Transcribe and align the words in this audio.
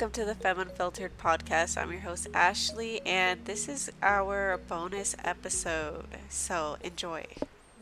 Welcome 0.00 0.12
to 0.12 0.24
the 0.24 0.34
Femme 0.34 0.60
Unfiltered 0.60 1.18
podcast. 1.18 1.76
I'm 1.76 1.92
your 1.92 2.00
host, 2.00 2.28
Ashley, 2.32 3.02
and 3.04 3.44
this 3.44 3.68
is 3.68 3.92
our 4.02 4.56
bonus 4.56 5.14
episode. 5.22 6.06
So 6.30 6.78
enjoy. 6.82 7.26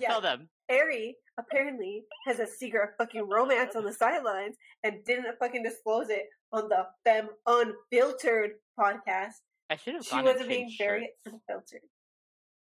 Yeah. 0.00 0.08
Tell 0.08 0.20
them. 0.20 0.48
Eri 0.68 1.14
apparently 1.38 2.02
has 2.26 2.40
a 2.40 2.46
secret 2.48 2.90
fucking 2.98 3.28
romance 3.28 3.76
on 3.76 3.84
the 3.84 3.92
sidelines 3.92 4.56
and 4.82 5.04
didn't 5.04 5.28
fucking 5.38 5.62
disclose 5.62 6.08
it 6.10 6.24
on 6.52 6.68
the 6.68 6.88
Femme 7.04 7.28
Unfiltered 7.46 8.50
podcast. 8.76 9.34
I 9.70 9.76
should 9.76 9.94
have 9.94 10.04
She 10.04 10.10
gone 10.10 10.24
wasn't 10.24 10.40
and 10.40 10.48
being 10.48 10.62
changed 10.64 10.78
very 10.80 11.00
shirts. 11.24 11.36
unfiltered. 11.48 11.82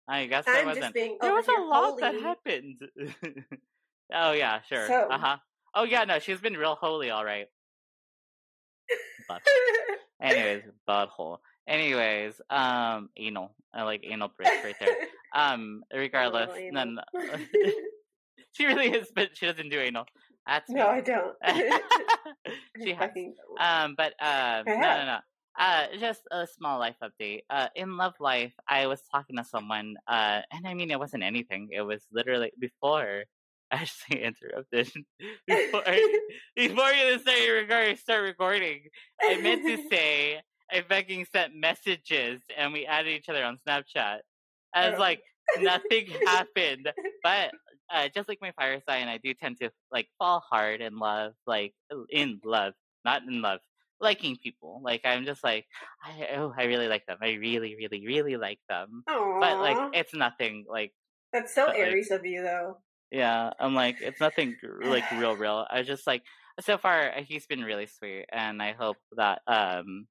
I 0.07 0.27
guess 0.27 0.45
I'm 0.47 0.67
just 0.67 0.67
wasn't. 0.67 0.95
being 0.95 1.17
There 1.19 1.33
was 1.35 1.49
a 1.49 1.53
here 1.53 1.65
lot 1.67 1.99
that 2.01 2.13
holy. 2.13 2.23
happened. 2.23 2.83
oh 4.13 4.33
yeah, 4.33 4.61
sure. 4.69 4.87
So- 4.87 5.09
uh 5.11 5.17
huh. 5.19 5.37
Oh 5.75 5.85
yeah, 5.85 6.05
no, 6.05 6.19
she's 6.19 6.41
been 6.41 6.59
real 6.59 6.75
holy, 6.75 7.09
all 7.09 7.25
right. 7.25 7.47
But 9.29 9.43
anyways, 10.23 10.63
butthole. 10.89 11.39
Anyways, 11.67 12.41
um, 12.51 13.11
anal. 13.17 13.55
I 13.75 13.83
like 13.83 14.05
anal 14.05 14.29
bridge 14.37 14.51
right 14.65 14.77
there. 14.81 14.97
Um, 15.35 15.83
regardless, 15.93 16.51
then 16.73 16.97
she 18.53 18.65
really 18.65 18.89
is, 18.89 19.09
but 19.15 19.37
she 19.37 19.45
doesn't 19.45 19.69
do 19.69 19.79
anal. 19.79 20.07
That's 20.47 20.71
no, 20.71 20.87
I 20.87 21.03
don't. 21.03 21.35
she 22.83 22.95
has. 22.95 23.11
Um, 23.61 23.97
but 23.99 24.15
uh, 24.19 24.63
no, 24.67 24.79
no, 24.79 25.05
no. 25.05 25.19
Uh, 25.59 25.87
just 25.99 26.23
a 26.31 26.47
small 26.47 26.79
life 26.79 26.97
update. 27.03 27.43
Uh, 27.51 27.69
in 27.75 27.97
love 27.97 28.15
life, 28.21 28.53
I 28.69 28.87
was 28.87 29.03
talking 29.11 29.37
to 29.37 29.45
someone. 29.45 29.97
Uh, 30.07 30.41
and 30.53 30.67
I 30.67 30.75
mean, 30.75 30.91
it 30.91 30.99
wasn't 30.99 31.23
anything. 31.23 31.69
It 31.71 31.83
was 31.83 32.07
literally 32.13 32.53
before. 32.59 33.25
Actually, 33.73 34.23
interrupted. 34.23 34.93
before 35.47 35.83
before 36.57 36.91
you 36.93 37.19
start 37.19 37.39
record, 37.53 37.99
start 37.99 38.23
recording, 38.23 38.83
I 39.21 39.41
meant 39.41 39.63
to 39.67 39.89
say 39.89 40.41
I 40.73 40.83
fucking 40.83 41.27
sent 41.33 41.55
messages 41.55 42.41
and 42.57 42.73
we 42.73 42.87
added 42.87 43.11
each 43.11 43.29
other 43.29 43.45
on 43.45 43.59
Snapchat. 43.67 44.19
I 44.75 44.87
was 44.91 44.97
Oh. 44.97 45.01
like, 45.01 45.21
nothing 45.61 46.07
happened. 46.27 46.89
But 47.23 47.51
uh, 47.93 48.09
just 48.15 48.29
like 48.29 48.39
my 48.41 48.53
fire 48.53 48.81
sign, 48.89 49.09
I 49.09 49.19
do 49.19 49.33
tend 49.35 49.59
to 49.63 49.71
like 49.91 50.09
fall 50.19 50.43
hard 50.49 50.81
in 50.81 50.97
love, 50.99 51.33
like 51.47 51.73
in 52.11 52.41
love, 52.45 52.75
not 53.05 53.23
in 53.23 53.43
love, 53.43 53.61
liking 54.01 54.37
people. 54.43 54.81
Like 54.85 55.01
I'm 55.05 55.25
just 55.25 55.43
like, 55.43 55.67
I 56.05 56.29
oh, 56.37 56.53
I 56.57 56.65
really 56.65 56.89
like 56.89 57.07
them. 57.07 57.19
I 57.21 57.35
really, 57.35 57.75
really, 57.77 58.07
really 58.07 58.37
like 58.37 58.61
them. 58.69 59.03
But 59.07 59.59
like, 59.59 59.91
it's 59.95 60.15
nothing. 60.15 60.67
Like, 60.69 60.93
That's 61.33 61.55
so 61.55 61.67
but, 61.67 61.75
like- 61.79 61.89
Aries 61.89 62.11
of 62.13 62.25
you, 62.25 62.43
though. 62.43 62.79
Yeah, 63.11 63.51
I'm 63.59 63.75
like, 63.75 63.97
it's 64.01 64.21
nothing 64.21 64.57
like 64.83 65.11
real, 65.13 65.37
real. 65.37 65.67
I 65.71 65.83
just 65.83 66.07
like 66.07 66.23
so 66.61 66.79
far 66.79 67.11
uh, 67.11 67.23
he's 67.27 67.47
been 67.47 67.63
really 67.63 67.87
sweet, 67.87 68.27
and 68.33 68.63
I 68.63 68.73
hope 68.73 68.97
that 69.17 69.43
um, 69.47 70.07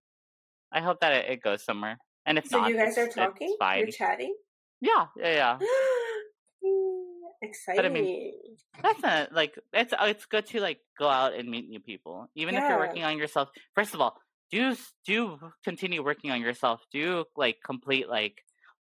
I 0.72 0.82
hope 0.82 1.00
that 1.02 1.14
it, 1.14 1.32
it 1.32 1.44
goes 1.44 1.64
somewhere. 1.64 1.98
And 2.26 2.38
if 2.38 2.48
So 2.48 2.60
not, 2.60 2.70
you 2.70 2.78
guys 2.78 2.98
are 2.98 3.08
talking? 3.08 3.56
You're 3.60 3.88
chatting? 3.88 4.36
Yeah, 4.82 5.06
yeah, 5.18 5.58
yeah. 5.60 5.60
Exciting. 7.42 8.34
That's 8.82 9.02
not 9.02 9.34
like 9.34 9.60
it's 9.74 9.94
uh, 9.94 10.06
it's 10.08 10.26
good 10.26 10.46
to 10.48 10.62
like 10.62 10.80
go 10.98 11.08
out 11.08 11.34
and 11.34 11.50
meet 11.50 11.70
new 11.70 11.80
people, 11.80 12.28
even 12.36 12.56
if 12.56 12.62
you're 12.62 12.80
working 12.80 13.04
on 13.04 13.18
yourself. 13.18 13.50
First 13.76 13.94
of 13.94 14.02
all, 14.02 14.18
do 14.52 14.76
do 15.06 15.38
continue 15.64 16.04
working 16.04 16.32
on 16.32 16.42
yourself. 16.42 16.82
Do 16.92 17.26
like 17.36 17.58
complete 17.64 18.10
like 18.10 18.38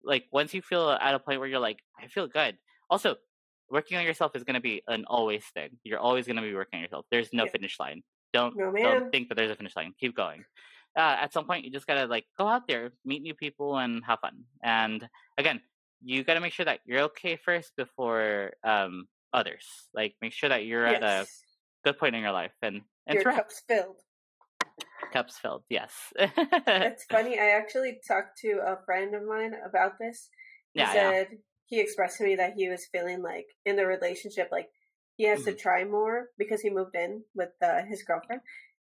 like 0.03 0.25
once 0.31 0.53
you 0.53 0.61
feel 0.61 0.89
at 0.89 1.15
a 1.15 1.19
point 1.19 1.39
where 1.39 1.47
you're 1.47 1.59
like 1.59 1.79
I 2.01 2.07
feel 2.07 2.27
good. 2.27 2.57
Also, 2.89 3.15
working 3.71 3.97
on 3.97 4.03
yourself 4.03 4.35
is 4.35 4.43
going 4.43 4.55
to 4.55 4.61
be 4.61 4.83
an 4.87 5.05
always 5.07 5.43
thing. 5.53 5.69
You're 5.83 5.99
always 5.99 6.25
going 6.27 6.35
to 6.35 6.41
be 6.41 6.53
working 6.53 6.77
on 6.77 6.83
yourself. 6.83 7.05
There's 7.11 7.31
no 7.33 7.45
Yeah. 7.45 7.51
finish 7.51 7.79
line. 7.79 8.03
Don't 8.33 8.55
No, 8.55 8.71
don't 8.71 9.11
think 9.11 9.29
that 9.29 9.35
there's 9.35 9.51
a 9.51 9.55
finish 9.55 9.75
line. 9.75 9.93
Keep 9.99 10.15
going. 10.15 10.43
Uh, 10.97 11.15
at 11.23 11.31
some 11.33 11.45
point, 11.45 11.63
you 11.65 11.71
just 11.71 11.87
gotta 11.87 12.05
like 12.05 12.25
go 12.37 12.47
out 12.47 12.67
there, 12.67 12.91
meet 13.05 13.21
new 13.21 13.33
people, 13.33 13.77
and 13.77 14.03
have 14.05 14.19
fun. 14.19 14.43
And 14.61 15.07
again, 15.37 15.61
you 16.03 16.23
gotta 16.23 16.39
make 16.41 16.51
sure 16.53 16.65
that 16.65 16.79
you're 16.85 17.01
okay 17.11 17.35
first 17.37 17.71
before 17.77 18.51
um 18.63 19.07
others. 19.33 19.65
Like 19.93 20.15
make 20.21 20.33
sure 20.33 20.49
that 20.49 20.65
you're 20.65 20.85
at 20.85 21.01
a 21.03 21.25
good 21.85 21.97
point 21.97 22.15
in 22.15 22.21
your 22.21 22.31
life 22.33 22.51
and 22.61 22.81
and 23.07 23.15
Your 23.15 23.23
cup's 23.33 23.61
filled. 23.67 23.97
cups 25.13 25.37
filled. 25.39 25.63
Yes. 25.69 25.93
It's 26.17 27.03
funny. 27.09 27.39
I 27.39 27.49
actually 27.51 27.99
talked 28.07 28.37
to 28.39 28.59
a 28.65 28.77
friend 28.85 29.15
of 29.15 29.23
mine 29.23 29.53
about 29.65 29.97
this. 29.99 30.29
He 30.73 30.79
Yeah, 30.81 30.93
yeah. 30.93 31.23
He 31.71 31.81
expressed 31.81 32.19
to 32.19 32.25
me 32.25 32.35
that 32.37 32.55
he 32.55 32.69
was 32.69 32.87
feeling 32.87 33.23
like 33.23 33.47
in 33.65 33.77
the 33.77 33.87
relationship, 33.87 34.49
like 34.51 34.69
he 35.17 35.25
has 35.25 35.39
Mm-hmm. 35.39 35.45
to 35.45 35.55
try 35.55 35.85
more 35.85 36.29
because 36.37 36.61
he 36.61 36.71
moved 36.71 36.95
in 36.95 37.25
with 37.35 37.51
uh, 37.63 37.83
his 37.85 38.03
girlfriend. 38.03 38.43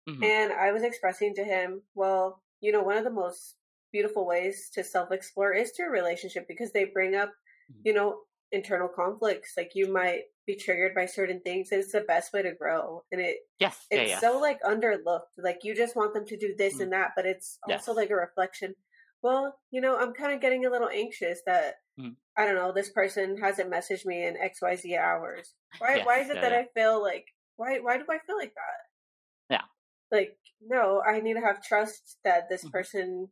Mhm. 0.08 0.24
And 0.24 0.54
I 0.54 0.72
was 0.72 0.84
expressing 0.84 1.36
to 1.36 1.44
him, 1.44 1.84
well, 1.96 2.44
you 2.62 2.72
know, 2.72 2.84
one 2.84 2.98
of 2.98 3.06
the 3.06 3.12
most 3.12 3.58
beautiful 3.92 4.26
ways 4.28 4.70
to 4.74 4.84
self 4.84 5.12
explore 5.12 5.54
is 5.54 5.72
through 5.72 5.88
a 5.88 5.92
relationship 5.92 6.48
because 6.48 6.72
they 6.74 6.86
bring 6.86 7.16
up, 7.16 7.34
Mhm. 7.70 7.84
you 7.86 7.94
know, 7.94 8.24
internal 8.52 8.90
conflicts. 8.90 9.56
Like 9.58 9.72
you 9.76 9.92
might 9.92 10.26
be 10.48 10.56
triggered 10.56 10.96
by 10.96 11.06
certain 11.08 11.42
things. 11.42 11.72
And 11.72 11.82
it's 11.82 11.92
the 11.94 12.02
best 12.02 12.34
way 12.34 12.44
to 12.44 12.54
grow. 12.54 13.06
And 13.12 13.22
it 13.22 13.40
Yes. 13.60 13.88
It's 13.92 14.10
Yeah. 14.10 14.20
so 14.20 14.40
like 14.40 14.62
underlooked. 14.64 15.38
Like 15.38 15.64
you 15.64 15.76
just 15.76 15.96
want 15.96 16.14
them 16.14 16.26
to 16.28 16.38
do 16.38 16.56
this 16.58 16.80
Mhm. 16.80 16.84
and 16.84 16.94
that, 16.94 17.12
but 17.16 17.26
it's 17.26 17.60
Yes. 17.66 17.88
also 17.88 17.94
like 17.94 18.10
a 18.12 18.16
reflection. 18.16 18.76
Well, 19.24 19.58
you 19.72 19.82
know, 19.82 19.98
I'm 19.98 20.14
kind 20.14 20.34
of 20.34 20.42
getting 20.42 20.66
a 20.66 20.70
little 20.70 20.90
anxious 20.90 21.42
that 21.46 21.76
Mhm. 21.98 22.18
I 22.36 22.46
don't 22.46 22.56
know. 22.56 22.72
This 22.74 22.90
person 22.90 23.38
hasn't 23.38 23.72
messaged 23.72 24.06
me 24.06 24.26
in 24.26 24.36
X 24.38 24.62
Y 24.62 24.76
Z 24.76 24.96
hours. 24.98 25.56
Why? 25.80 25.96
Yes, 25.98 26.06
Why 26.06 26.20
is 26.20 26.30
it 26.30 26.36
yeah, 26.36 26.42
that 26.42 26.52
yeah. 26.52 26.60
I 26.60 26.66
feel 26.74 27.02
like? 27.02 27.26
Why? 27.56 27.80
Why 27.80 27.98
do 27.98 28.06
I 28.10 28.20
feel 28.20 28.38
like 28.38 28.54
that? 28.56 28.80
Yeah. 29.50 29.62
Like 30.12 30.38
no, 30.62 31.02
I 31.02 31.20
need 31.22 31.36
to 31.36 31.42
have 31.42 31.64
trust 31.64 32.20
that 32.24 32.50
this 32.50 32.64
Mhm. 32.66 32.72
person 32.72 33.32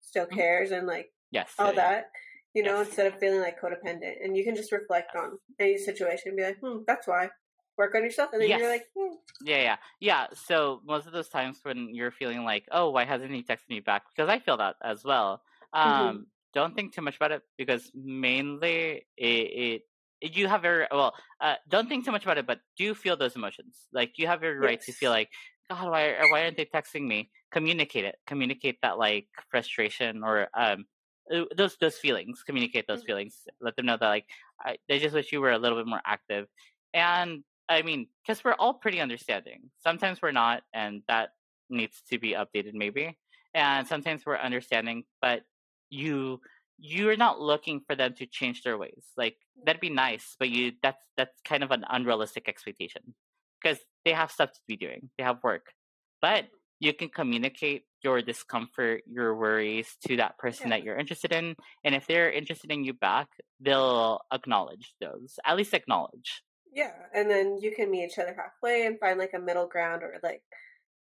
still 0.00 0.26
Mhm. 0.26 0.34
cares 0.34 0.70
and 0.72 0.86
like 0.86 1.12
yes. 1.30 1.54
all 1.58 1.66
yeah, 1.66 1.72
yeah. 1.72 1.88
that. 1.90 2.10
You 2.54 2.62
know, 2.62 2.78
Yes. 2.78 2.86
instead 2.88 3.06
of 3.12 3.18
feeling 3.20 3.40
like 3.40 3.60
codependent, 3.60 4.24
and 4.24 4.34
you 4.36 4.42
can 4.44 4.56
just 4.56 4.72
reflect 4.72 5.14
on 5.14 5.38
any 5.58 5.76
situation 5.76 6.28
and 6.30 6.36
be 6.38 6.44
like, 6.44 6.58
"Hmm, 6.60 6.84
that's 6.86 7.06
why." 7.06 7.30
Work 7.76 7.94
on 7.94 8.02
yourself, 8.04 8.30
and 8.32 8.40
then 8.42 8.48
Yes. 8.48 8.60
you're 8.60 8.70
like, 8.70 8.86
hmm. 8.96 9.14
Yeah, 9.44 9.62
yeah, 9.62 9.76
yeah. 10.00 10.26
So 10.32 10.80
most 10.84 11.06
of 11.06 11.12
those 11.12 11.28
times 11.28 11.58
when 11.62 11.94
you're 11.94 12.10
feeling 12.10 12.42
like, 12.44 12.64
oh, 12.72 12.90
why 12.90 13.04
hasn't 13.04 13.30
he 13.30 13.42
texted 13.42 13.68
me 13.68 13.80
back? 13.80 14.04
Because 14.14 14.30
I 14.30 14.38
feel 14.38 14.56
that 14.56 14.76
as 14.82 15.04
well. 15.04 15.42
Um, 15.72 15.84
Mm-hmm. 15.84 16.22
Don't 16.54 16.74
think 16.74 16.94
too 16.94 17.02
much 17.02 17.16
about 17.16 17.32
it 17.32 17.42
because 17.58 17.90
mainly 17.94 19.04
it, 19.18 19.82
it 20.22 20.34
you 20.34 20.48
have 20.48 20.64
your 20.64 20.88
well. 20.90 21.12
Uh, 21.38 21.56
don't 21.68 21.86
think 21.86 22.06
too 22.06 22.12
much 22.12 22.24
about 22.24 22.38
it, 22.38 22.46
but 22.46 22.60
do 22.78 22.94
feel 22.94 23.14
those 23.18 23.36
emotions. 23.36 23.76
Like 23.92 24.16
you 24.16 24.26
have 24.26 24.42
your 24.42 24.58
right 24.58 24.80
to 24.80 24.92
feel 24.92 25.10
like, 25.10 25.28
God, 25.68 25.90
why 25.90 26.14
why 26.30 26.44
aren't 26.44 26.56
they 26.56 26.64
texting 26.64 27.06
me? 27.06 27.30
Communicate 27.52 28.06
it. 28.06 28.16
Communicate 28.26 28.78
that 28.80 28.96
like 28.96 29.28
frustration 29.50 30.24
or 30.24 30.48
um 30.56 30.86
uh, 31.30 31.44
those 31.54 31.76
those 31.78 31.98
feelings. 31.98 32.42
Communicate 32.42 32.86
those 32.88 33.02
Mhm. 33.02 33.06
feelings. 33.06 33.42
Let 33.60 33.76
them 33.76 33.84
know 33.84 33.98
that 34.00 34.08
like 34.08 34.24
I, 34.58 34.78
they 34.88 34.98
just 34.98 35.14
wish 35.14 35.32
you 35.32 35.42
were 35.42 35.52
a 35.52 35.58
little 35.58 35.76
bit 35.76 35.86
more 35.86 36.00
active. 36.06 36.46
And 36.94 37.44
I 37.68 37.82
mean, 37.82 38.06
because 38.22 38.44
we're 38.44 38.54
all 38.54 38.74
pretty 38.74 39.00
understanding. 39.00 39.70
Sometimes 39.82 40.22
we're 40.22 40.32
not, 40.32 40.62
and 40.72 41.02
that 41.08 41.30
needs 41.68 42.02
to 42.10 42.18
be 42.18 42.32
updated, 42.32 42.74
maybe. 42.74 43.16
And 43.54 43.86
sometimes 43.86 44.24
we're 44.24 44.36
understanding, 44.36 45.04
but 45.20 45.42
you 45.90 46.40
you're 46.78 47.16
not 47.16 47.40
looking 47.40 47.80
for 47.86 47.96
them 47.96 48.14
to 48.14 48.26
change 48.26 48.62
their 48.62 48.76
ways. 48.76 49.04
Like 49.16 49.36
mm. 49.58 49.64
that'd 49.64 49.80
be 49.80 49.90
nice, 49.90 50.36
but 50.38 50.50
you 50.50 50.72
that's 50.82 51.02
that's 51.16 51.40
kind 51.44 51.62
of 51.62 51.70
an 51.70 51.84
unrealistic 51.88 52.48
expectation 52.48 53.14
because 53.62 53.78
they 54.04 54.12
have 54.12 54.30
stuff 54.30 54.52
to 54.52 54.60
be 54.68 54.76
doing. 54.76 55.10
They 55.16 55.24
have 55.24 55.42
work, 55.42 55.72
but 56.20 56.44
mm-hmm. 56.44 56.80
you 56.80 56.92
can 56.92 57.08
communicate 57.08 57.84
your 58.04 58.20
discomfort, 58.22 59.02
your 59.10 59.34
worries 59.34 59.96
to 60.06 60.16
that 60.18 60.38
person 60.38 60.68
Yeah. 60.68 60.76
that 60.76 60.84
you're 60.84 60.98
interested 60.98 61.32
in, 61.32 61.56
and 61.84 61.94
if 61.94 62.06
they're 62.06 62.30
interested 62.30 62.70
in 62.70 62.84
you 62.84 62.92
back, 62.92 63.28
they'll 63.58 64.20
acknowledge 64.32 64.94
those. 65.00 65.38
At 65.44 65.56
least 65.56 65.74
acknowledge. 65.74 66.42
Yeah, 66.76 66.92
and 67.14 67.28
then 67.30 67.58
you 67.58 67.74
can 67.74 67.90
meet 67.90 68.04
each 68.04 68.18
other 68.18 68.34
halfway 68.34 68.86
and 68.86 69.00
find 69.00 69.18
like 69.18 69.32
a 69.34 69.38
middle 69.40 69.66
ground 69.66 70.02
or 70.04 70.20
like 70.22 70.42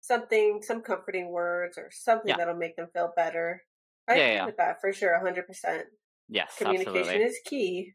something, 0.01 0.63
some 0.63 0.83
comforting 0.83 1.31
words 1.31 1.79
or 1.79 1.91
something 1.93 2.31
Yeah. 2.31 2.37
that'll 2.37 2.57
make 2.57 2.77
them 2.77 2.89
feel 2.93 3.13
better. 3.17 3.63
I 4.09 4.17
Yeah, 4.17 4.27
agree 4.27 4.35
yeah. 4.35 4.47
with 4.47 4.57
that 4.59 4.81
for 4.83 4.93
sure, 4.93 5.19
hundred 5.21 5.47
percent. 5.47 5.87
Yes, 6.29 6.57
Communication 6.59 7.21
absolutely. 7.21 7.23
is 7.23 7.39
key. 7.45 7.95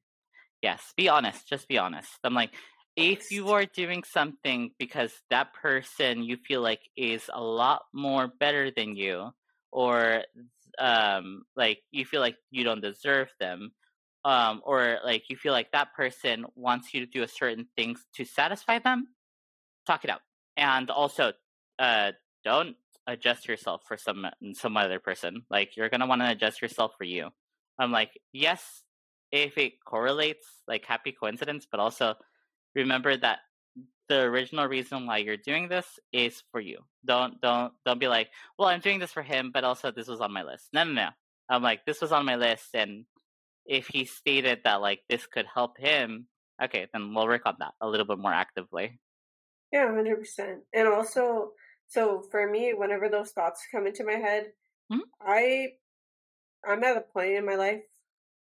Yes, 0.61 0.93
be 0.97 1.09
honest. 1.09 1.47
Just 1.47 1.67
be 1.67 1.77
honest. 1.77 2.09
I'm 2.23 2.33
like, 2.33 2.53
if 2.95 3.29
you 3.31 3.49
are 3.49 3.65
doing 3.65 4.03
something 4.03 4.71
because 4.79 5.13
that 5.29 5.53
person 5.53 6.23
you 6.23 6.37
feel 6.37 6.61
like 6.61 6.81
is 6.95 7.29
a 7.33 7.41
lot 7.43 7.83
more 7.93 8.27
better 8.27 8.71
than 8.71 8.95
you, 8.95 9.31
or 9.71 10.23
um, 10.79 11.43
like 11.55 11.83
you 11.91 12.05
feel 12.05 12.21
like 12.21 12.37
you 12.51 12.63
don't 12.63 12.81
deserve 12.81 13.29
them, 13.39 13.71
um, 14.25 14.61
or 14.65 14.97
like 15.05 15.29
you 15.29 15.37
feel 15.37 15.53
like 15.53 15.71
that 15.71 15.93
person 15.93 16.45
wants 16.55 16.93
you 16.93 16.99
to 17.01 17.05
do 17.05 17.21
a 17.21 17.27
certain 17.27 17.67
things 17.77 18.03
to 18.15 18.25
satisfy 18.25 18.79
them, 18.79 19.07
talk 19.85 20.03
it 20.03 20.09
out. 20.09 20.21
And 20.57 20.89
also, 20.89 21.33
uh, 21.77 22.11
don't 22.43 22.75
adjust 23.07 23.47
yourself 23.47 23.83
for 23.87 23.97
some 23.97 24.25
some 24.53 24.75
other 24.77 24.99
person. 24.99 25.43
Like 25.49 25.77
you're 25.77 25.89
gonna 25.89 26.07
want 26.07 26.21
to 26.21 26.31
adjust 26.31 26.61
yourself 26.61 26.93
for 26.97 27.03
you. 27.03 27.29
I'm 27.77 27.91
like, 27.91 28.09
yes, 28.33 28.83
if 29.31 29.57
it 29.59 29.73
correlates, 29.85 30.47
like 30.67 30.85
happy 30.85 31.11
coincidence, 31.11 31.67
but 31.69 31.79
also 31.79 32.15
remember 32.73 33.15
that 33.15 33.39
the 34.09 34.21
original 34.21 34.67
reason 34.67 35.05
why 35.05 35.17
you're 35.17 35.37
doing 35.37 35.67
this 35.67 35.85
is 36.11 36.41
for 36.51 36.59
you. 36.59 36.79
Don't 37.05 37.39
don't 37.41 37.73
don't 37.85 37.99
be 37.99 38.07
like, 38.07 38.29
well, 38.57 38.69
I'm 38.69 38.79
doing 38.79 38.97
this 38.97 39.11
for 39.11 39.23
him, 39.23 39.51
but 39.53 39.63
also 39.63 39.91
this 39.91 40.07
was 40.07 40.21
on 40.21 40.33
my 40.33 40.41
list. 40.41 40.69
No, 40.73 40.83
no, 40.83 40.93
no. 40.93 41.09
I'm 41.47 41.61
like, 41.61 41.85
this 41.85 42.01
was 42.01 42.11
on 42.11 42.25
my 42.25 42.37
list, 42.37 42.73
and 42.73 43.05
if 43.65 43.87
he 43.87 44.05
stated 44.05 44.61
that 44.63 44.81
like 44.81 45.03
this 45.09 45.27
could 45.27 45.45
help 45.47 45.77
him, 45.77 46.27
okay, 46.61 46.87
then 46.93 47.13
we'll 47.13 47.27
work 47.27 47.43
on 47.45 47.55
that 47.59 47.73
a 47.81 47.87
little 47.89 48.05
bit 48.05 48.19
more 48.19 48.33
actively. 48.33 48.99
Yeah, 49.71 49.87
hundred 49.93 50.17
percent. 50.17 50.63
And 50.73 50.87
also, 50.87 51.53
so 51.87 52.21
for 52.31 52.49
me, 52.49 52.73
whenever 52.73 53.09
those 53.09 53.31
thoughts 53.31 53.67
come 53.71 53.87
into 53.87 54.03
my 54.03 54.13
head, 54.13 54.53
Mhm. 54.89 55.05
I 55.21 55.73
I'm 56.65 56.83
at 56.83 56.97
a 56.97 57.01
point 57.01 57.33
in 57.33 57.45
my 57.45 57.55
life. 57.55 57.83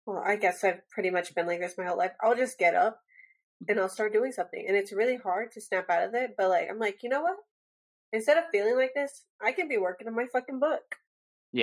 Well, 0.06 0.20
I 0.26 0.38
guess 0.38 0.64
I've 0.64 0.88
pretty 0.90 1.12
much 1.12 1.36
been 1.36 1.48
like 1.48 1.62
this 1.62 1.78
my 1.78 1.86
whole 1.86 1.98
life. 1.98 2.14
I'll 2.22 2.36
just 2.36 2.60
get 2.60 2.76
up 2.76 3.02
and 3.68 3.80
I'll 3.80 3.90
start 3.90 4.14
doing 4.14 4.32
something, 4.34 4.66
and 4.68 4.78
it's 4.78 4.94
really 4.94 5.18
hard 5.18 5.52
to 5.54 5.62
snap 5.62 5.90
out 5.90 6.04
of 6.08 6.16
it. 6.16 6.36
But 6.38 6.50
like, 6.50 6.70
I'm 6.70 6.80
like, 6.80 7.04
you 7.04 7.10
know 7.10 7.22
what? 7.24 7.38
Instead 8.14 8.38
of 8.38 8.46
feeling 8.52 8.78
like 8.78 8.94
this, 8.96 9.26
I 9.42 9.52
can 9.54 9.68
be 9.70 9.78
working 9.78 10.08
on 10.08 10.16
my 10.16 10.28
fucking 10.28 10.60
book. 10.60 10.98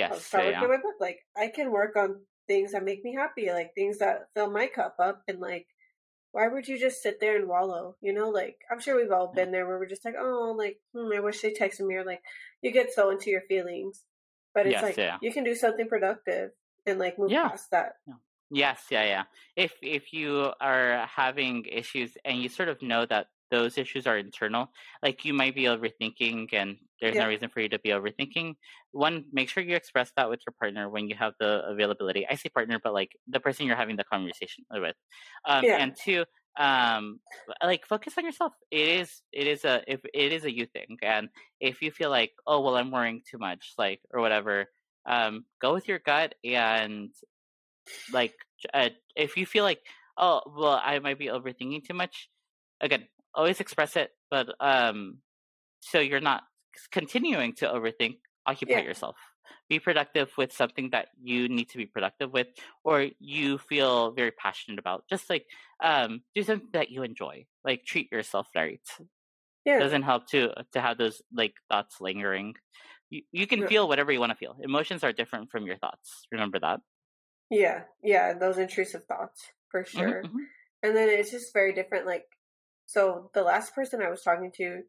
I'll 0.09 0.19
Yes, 0.19 0.29
start 0.29 0.45
yeah, 0.45 0.45
working 0.45 0.63
yeah. 0.63 0.69
on 0.69 0.71
my 0.71 0.81
book. 0.81 0.95
Like, 0.99 1.25
I 1.35 1.49
can 1.49 1.71
work 1.71 1.95
on 1.95 2.25
things 2.47 2.71
that 2.71 2.83
make 2.85 3.03
me 3.03 3.13
happy, 3.13 3.51
like 3.51 3.75
things 3.75 3.99
that 3.99 4.27
fill 4.33 4.49
my 4.51 4.67
cup 4.67 4.95
up, 4.99 5.23
and 5.27 5.39
like. 5.39 5.67
Why 6.33 6.49
would 6.49 6.67
you 6.67 6.77
just 6.77 7.01
sit 7.01 7.19
there 7.19 7.35
and 7.35 7.47
wallow? 7.47 7.95
You 8.01 8.13
know, 8.13 8.29
like 8.29 8.57
I'm 8.69 8.79
sure 8.79 8.95
we've 8.95 9.11
all 9.11 9.33
been 9.33 9.51
there 9.51 9.65
where 9.65 9.79
we're 9.79 9.87
just 9.87 10.05
like, 10.05 10.15
oh, 10.19 10.53
like 10.55 10.77
hmm, 10.93 11.09
I 11.15 11.19
wish 11.19 11.41
they 11.41 11.51
texted 11.51 11.87
me, 11.87 11.95
or 11.95 12.05
like 12.05 12.21
you 12.61 12.71
get 12.71 12.93
so 12.93 13.09
into 13.09 13.31
your 13.31 13.41
feelings. 13.47 14.03
But 14.53 14.67
it's 14.67 14.73
Yes, 14.73 14.83
like 14.83 14.97
yeah. 14.97 15.17
you 15.21 15.31
can 15.33 15.43
do 15.45 15.55
something 15.55 15.87
productive 15.87 16.51
and 16.85 16.99
like 16.99 17.17
move 17.17 17.31
Yeah. 17.31 17.49
past 17.49 17.71
that. 17.71 17.93
Yes, 18.51 18.85
yeah, 18.91 19.05
yeah. 19.05 19.23
If 19.55 19.73
if 19.81 20.13
you 20.13 20.51
are 20.61 21.07
having 21.07 21.65
issues 21.65 22.17
and 22.23 22.37
you 22.41 22.49
sort 22.49 22.69
of 22.69 22.81
know 22.81 23.05
that 23.05 23.27
those 23.51 23.77
issues 23.77 24.07
are 24.07 24.17
internal, 24.17 24.69
like 25.03 25.25
you 25.25 25.33
might 25.33 25.55
be 25.55 25.63
overthinking 25.63 26.53
and 26.53 26.77
there's 27.01 27.17
Yeah. 27.17 27.19
no 27.19 27.27
reason 27.27 27.49
for 27.49 27.61
you 27.61 27.69
to 27.69 27.79
be 27.79 27.89
overthinking. 27.89 28.55
One, 28.91 29.25
make 29.31 29.49
sure 29.49 29.63
you 29.63 29.75
express 29.75 30.11
that 30.15 30.29
with 30.29 30.41
your 30.47 30.53
partner 30.59 30.89
when 30.89 31.07
you 31.09 31.15
have 31.15 31.33
the 31.39 31.63
availability. 31.67 32.27
I 32.27 32.35
say 32.35 32.49
partner, 32.49 32.79
but 32.83 32.93
like 32.93 33.11
the 33.27 33.39
person 33.39 33.65
you're 33.67 33.75
having 33.75 33.95
the 33.97 34.03
conversation 34.03 34.65
with. 34.71 34.95
Um 35.45 35.67
Yeah. 35.67 35.77
and 35.77 35.95
two, 35.95 36.25
um 36.59 37.19
like 37.63 37.85
focus 37.85 38.17
on 38.17 38.25
yourself. 38.25 38.53
It 38.71 38.87
is 38.87 39.21
it 39.31 39.47
is 39.47 39.65
a 39.65 39.83
if 39.87 40.01
it 40.13 40.31
is 40.33 40.45
a 40.45 40.51
you 40.53 40.65
thing. 40.65 40.97
And 41.01 41.29
if 41.59 41.81
you 41.81 41.91
feel 41.91 42.09
like, 42.09 42.33
oh 42.45 42.61
well 42.61 42.75
I'm 42.77 42.91
worrying 42.91 43.21
too 43.29 43.37
much, 43.37 43.73
like 43.77 44.01
or 44.13 44.21
whatever, 44.21 44.67
um, 45.05 45.45
go 45.61 45.73
with 45.73 45.87
your 45.87 45.99
gut 45.99 46.35
and 46.43 47.13
like 48.09 48.35
uh, 48.73 48.89
if 49.15 49.37
you 49.37 49.45
feel 49.45 49.63
like 49.63 49.81
oh 50.17 50.41
well 50.55 50.81
i 50.83 50.99
might 50.99 51.19
be 51.19 51.27
overthinking 51.27 51.83
too 51.85 51.93
much 51.93 52.29
again 52.81 53.07
always 53.37 53.61
express 53.61 53.97
it 53.97 54.11
but 54.31 54.49
um 54.61 55.19
so 55.81 55.99
you're 55.99 56.21
not 56.21 56.43
continuing 56.91 57.53
to 57.53 57.67
overthink 57.67 58.17
occupy 58.47 58.79
Yeah. 58.79 58.81
yourself 58.81 59.17
be 59.69 59.79
productive 59.79 60.31
with 60.37 60.51
something 60.53 60.89
that 60.91 61.09
you 61.21 61.49
need 61.49 61.69
to 61.69 61.77
be 61.77 61.85
productive 61.85 62.33
with 62.33 62.47
or 62.83 63.07
you 63.19 63.57
feel 63.57 64.11
very 64.11 64.31
passionate 64.31 64.79
about 64.79 65.05
just 65.09 65.29
like 65.29 65.45
um 65.83 66.21
do 66.35 66.43
something 66.43 66.69
that 66.73 66.89
you 66.91 67.03
enjoy 67.03 67.45
like 67.65 67.83
treat 67.85 68.11
yourself 68.11 68.47
right 68.55 68.81
Yeah, 69.65 69.79
doesn't 69.79 70.03
help 70.03 70.27
to 70.27 70.51
to 70.71 70.81
have 70.81 70.97
those 70.97 71.21
like 71.33 71.53
thoughts 71.69 72.01
lingering 72.01 72.55
you, 73.09 73.21
you 73.31 73.47
can 73.47 73.63
feel 73.63 73.87
whatever 73.87 74.11
you 74.11 74.19
want 74.19 74.31
to 74.31 74.35
feel 74.35 74.57
emotions 74.61 75.03
are 75.03 75.13
different 75.13 75.51
from 75.51 75.65
your 75.65 75.77
thoughts 75.77 76.27
remember 76.31 76.59
that 76.59 76.79
yeah, 77.49 77.83
yeah. 78.03 78.33
Those 78.33 78.57
intrusive 78.57 79.05
thoughts 79.05 79.51
for 79.69 79.85
Mhm, 79.93 80.13
sure. 80.13 80.23
mhm. 80.23 80.47
And 80.83 80.95
then 80.95 81.09
it's 81.09 81.31
just 81.31 81.53
very 81.53 81.73
different. 81.73 82.05
Like, 82.05 82.25
so 82.87 83.31
the 83.35 83.43
last 83.43 83.75
person 83.75 84.01
I 84.03 84.11
was 84.11 84.23
talking 84.23 84.51
to, 84.57 84.83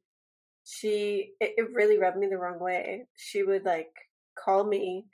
she 0.64 1.32
it, 1.40 1.54
it 1.58 1.74
really 1.74 1.98
rubbed 1.98 2.18
me 2.18 2.28
the 2.28 2.38
wrong 2.38 2.60
way. 2.60 3.06
She 3.16 3.42
would 3.44 3.64
like 3.64 3.92
call 4.38 4.64
me 4.64 5.06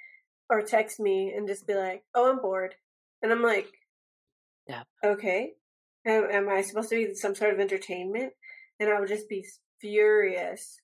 or 0.51 0.63
text 0.63 1.01
me 1.01 1.33
and 1.37 1.49
just 1.49 1.67
be 1.67 1.75
like, 1.75 2.05
"Oh, 2.15 2.31
I'm 2.31 2.41
bored," 2.41 2.75
and 3.23 3.33
I'm 3.33 3.43
like, 3.43 3.69
Yeah. 4.67 4.85
okay, 5.05 5.53
am, 6.07 6.29
am 6.31 6.49
I 6.49 6.63
supposed 6.63 6.91
to 6.91 6.97
be 6.97 7.15
some 7.15 7.35
sort 7.35 7.53
of 7.55 7.61
entertainment?" 7.61 8.33
And 8.81 8.91
I 8.91 8.99
would 9.01 9.09
just 9.09 9.29
be 9.29 9.47
furious. 9.81 10.79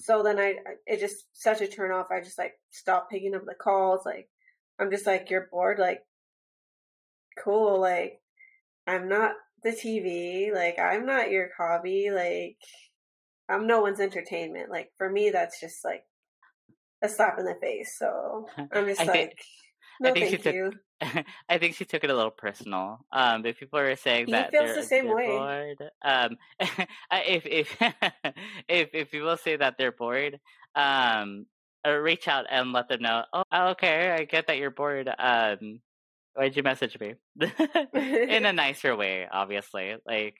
So 0.00 0.22
then 0.22 0.38
I, 0.38 0.56
it 0.86 1.00
just 1.00 1.26
such 1.32 1.60
a 1.60 1.68
turn 1.68 1.92
off. 1.92 2.10
I 2.10 2.20
just 2.20 2.38
like 2.38 2.54
stopped 2.70 3.10
picking 3.10 3.34
up 3.34 3.44
the 3.46 3.54
calls. 3.54 4.04
Like, 4.04 4.28
I'm 4.78 4.90
just 4.90 5.06
like, 5.06 5.30
"You're 5.30 5.48
bored," 5.50 5.78
like 5.78 6.02
cool 7.38 7.80
like 7.80 8.20
i'm 8.86 9.08
not 9.08 9.32
the 9.66 9.72
tv 9.72 10.54
like 10.54 10.78
i'm 10.78 11.04
not 11.04 11.30
your 11.30 11.48
hobby 11.58 12.10
like 12.10 12.56
i'm 13.48 13.66
no 13.66 13.80
one's 13.80 14.00
entertainment 14.00 14.70
like 14.70 14.90
for 14.96 15.10
me 15.10 15.30
that's 15.30 15.60
just 15.60 15.84
like 15.84 16.04
a 17.02 17.08
slap 17.08 17.38
in 17.38 17.44
the 17.44 17.54
face 17.60 17.96
so 17.98 18.46
i'm 18.72 18.86
just 18.86 19.00
I 19.00 19.04
like 19.04 19.12
think- 19.12 19.32
no 20.00 20.10
I 20.10 20.12
think 20.12 20.26
she 20.26 20.36
thank 20.36 20.42
took- 20.44 20.54
you 20.54 20.72
I 21.50 21.58
think 21.58 21.74
she 21.74 21.84
took 21.84 22.04
it 22.04 22.10
a 22.10 22.14
little 22.14 22.30
personal. 22.30 23.04
Um, 23.12 23.44
if 23.44 23.58
people 23.58 23.78
are 23.78 23.94
saying 23.96 24.26
He 24.26 24.32
that 24.32 24.50
feels 24.50 24.74
the 24.74 24.82
same 24.82 25.12
way. 25.14 25.26
bored, 25.26 25.90
um, 26.02 26.38
if 27.12 27.44
if 27.44 27.76
if 28.66 28.88
if 28.94 29.10
people 29.10 29.36
say 29.36 29.56
that 29.56 29.74
they're 29.76 29.92
bored, 29.92 30.40
um, 30.74 31.44
uh, 31.86 31.90
reach 31.92 32.28
out 32.28 32.46
and 32.50 32.72
let 32.72 32.88
them 32.88 33.02
know. 33.02 33.24
Oh, 33.30 33.44
okay, 33.72 34.10
I 34.10 34.24
get 34.24 34.46
that 34.46 34.56
you're 34.56 34.70
bored. 34.70 35.10
Um, 35.18 35.80
why'd 36.36 36.56
you 36.56 36.62
message 36.62 36.98
me? 37.00 37.14
In 37.94 38.46
a 38.46 38.52
nicer 38.64 38.94
way, 38.96 39.26
obviously. 39.30 39.94
Like, 40.06 40.36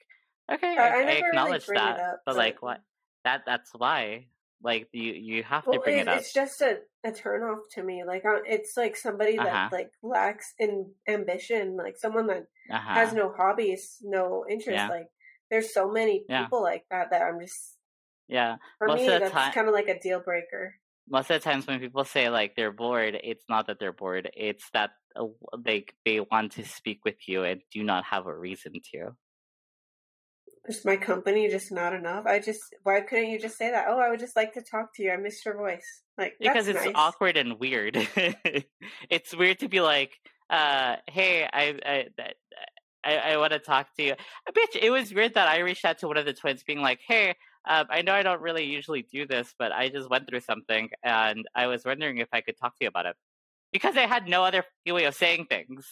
okay, 0.51 0.75
I- 0.77 0.81
I 0.81 0.87
I, 0.87 0.91
never 0.91 1.07
really 1.07 1.19
acknowledge 1.27 1.65
that, 1.67 1.99
up, 1.99 2.19
but 2.25 2.31
but- 2.33 2.35
like, 2.37 2.61
what? 2.61 2.81
That 3.23 3.41
that's 3.45 3.71
why. 3.75 4.27
Like, 4.63 4.87
you 4.91 5.13
you 5.13 5.43
have 5.43 5.65
to 5.65 5.79
bring 5.79 5.97
it, 5.99 6.01
it 6.01 6.07
up. 6.07 6.17
it's 6.19 6.33
just 6.33 6.61
a, 6.61 6.79
a 7.05 7.11
turn 7.11 7.43
off 7.43 7.59
to 7.73 7.83
me 7.83 8.03
like 8.07 8.23
it's 8.47 8.75
like 8.75 8.95
somebody 8.95 9.37
that 9.37 9.45
Uh-huh. 9.47 9.69
like 9.71 9.91
lacks 10.01 10.53
in 10.57 10.91
ambition 11.07 11.77
like 11.77 11.95
someone 11.97 12.25
that 12.27 12.47
Uh-huh. 12.71 12.93
has 12.95 13.13
no 13.13 13.31
hobbies 13.37 13.97
no 14.01 14.45
interest 14.49 14.75
Yeah. 14.77 14.89
like 14.89 15.09
there's 15.51 15.71
so 15.73 15.91
many 15.91 16.23
Yeah. 16.27 16.43
people 16.45 16.63
like 16.63 16.85
that 16.89 17.11
that 17.11 17.21
i'm 17.21 17.39
just 17.39 17.77
yeah. 18.27 18.55
for 18.79 18.87
Most 18.87 19.01
me 19.01 19.07
of 19.07 19.13
the 19.13 19.19
that's 19.19 19.31
time- 19.33 19.53
kind 19.53 19.67
of 19.67 19.75
like 19.75 19.89
a 19.89 19.99
deal 19.99 20.21
breaker 20.21 20.73
most 21.07 21.29
of 21.29 21.39
the 21.41 21.47
times 21.49 21.67
when 21.67 21.79
people 21.79 22.03
say 22.03 22.29
like 22.29 22.55
they're 22.57 22.73
bored, 22.73 23.15
it's 23.23 23.45
not 23.47 23.67
that 23.67 23.77
they're 23.79 23.93
bored. 23.93 24.29
It's 24.35 24.67
that 24.73 24.89
uh, 25.17 25.57
they 26.05 26.19
want 26.19 26.53
to 26.53 26.65
speak 26.65 26.99
with 27.05 27.27
you 27.27 27.43
and 27.43 27.61
do 27.71 27.83
not 27.83 28.03
have 28.05 28.27
a 28.27 28.37
reason 28.37 28.73
to. 28.93 29.15
Is 30.67 30.83
my 30.83 30.97
company 30.97 31.47
just 31.47 31.71
not 31.71 31.93
enough? 31.93 32.25
I 32.25 32.39
just 32.39 32.61
why 32.83 32.99
couldn't 32.99 33.29
you 33.29 33.39
just 33.39 33.57
say 33.57 33.71
that? 33.71 33.85
Oh, 33.87 33.99
I 33.99 34.09
would 34.09 34.19
just 34.19 34.35
like 34.35 34.53
to 34.53 34.61
talk 34.61 34.93
to 34.95 35.03
you. 35.03 35.11
I 35.11 35.17
missed 35.17 35.45
your 35.45 35.55
voice. 35.55 36.03
Like 36.17 36.33
Because 36.41 36.67
it's 36.67 36.83
nice. 36.83 36.93
awkward 36.93 37.37
and 37.37 37.57
weird. 37.57 37.95
it's 39.09 39.33
weird 39.33 39.59
to 39.59 39.69
be 39.69 39.79
like, 39.79 40.19
uh, 40.49 40.97
"Hey, 41.07 41.47
I 41.51 41.79
I 41.85 42.07
I, 43.05 43.15
I 43.15 43.37
want 43.37 43.53
to 43.53 43.59
talk 43.59 43.95
to 43.95 44.03
you." 44.03 44.15
Bitch, 44.51 44.77
it 44.81 44.89
was 44.89 45.13
weird 45.13 45.35
that 45.35 45.47
I 45.47 45.59
reached 45.59 45.85
out 45.85 45.99
to 45.99 46.07
one 46.07 46.17
of 46.17 46.25
the 46.25 46.33
twins, 46.33 46.63
being 46.63 46.81
like, 46.81 46.99
"Hey." 47.07 47.35
Um, 47.69 47.85
I 47.89 48.01
know 48.01 48.13
I 48.13 48.23
don't 48.23 48.41
really 48.41 48.63
usually 48.63 49.01
do 49.01 49.27
this, 49.27 49.53
but 49.59 49.73
I 49.73 49.89
just 49.89 50.09
went 50.09 50.29
through 50.29 50.39
something, 50.39 50.89
and 51.03 51.45
I 51.53 51.67
was 51.67 51.83
wondering 51.83 52.19
if 52.19 52.29
I 52.31 52.39
could 52.39 52.57
talk 52.57 52.77
to 52.77 52.85
you 52.85 52.87
about 52.87 53.07
it 53.07 53.17
because 53.71 53.97
I 53.97 54.01
had 54.07 54.27
no 54.27 54.43
other 54.43 54.63
way 54.87 55.05
of 55.05 55.15
saying 55.15 55.45
things. 55.49 55.87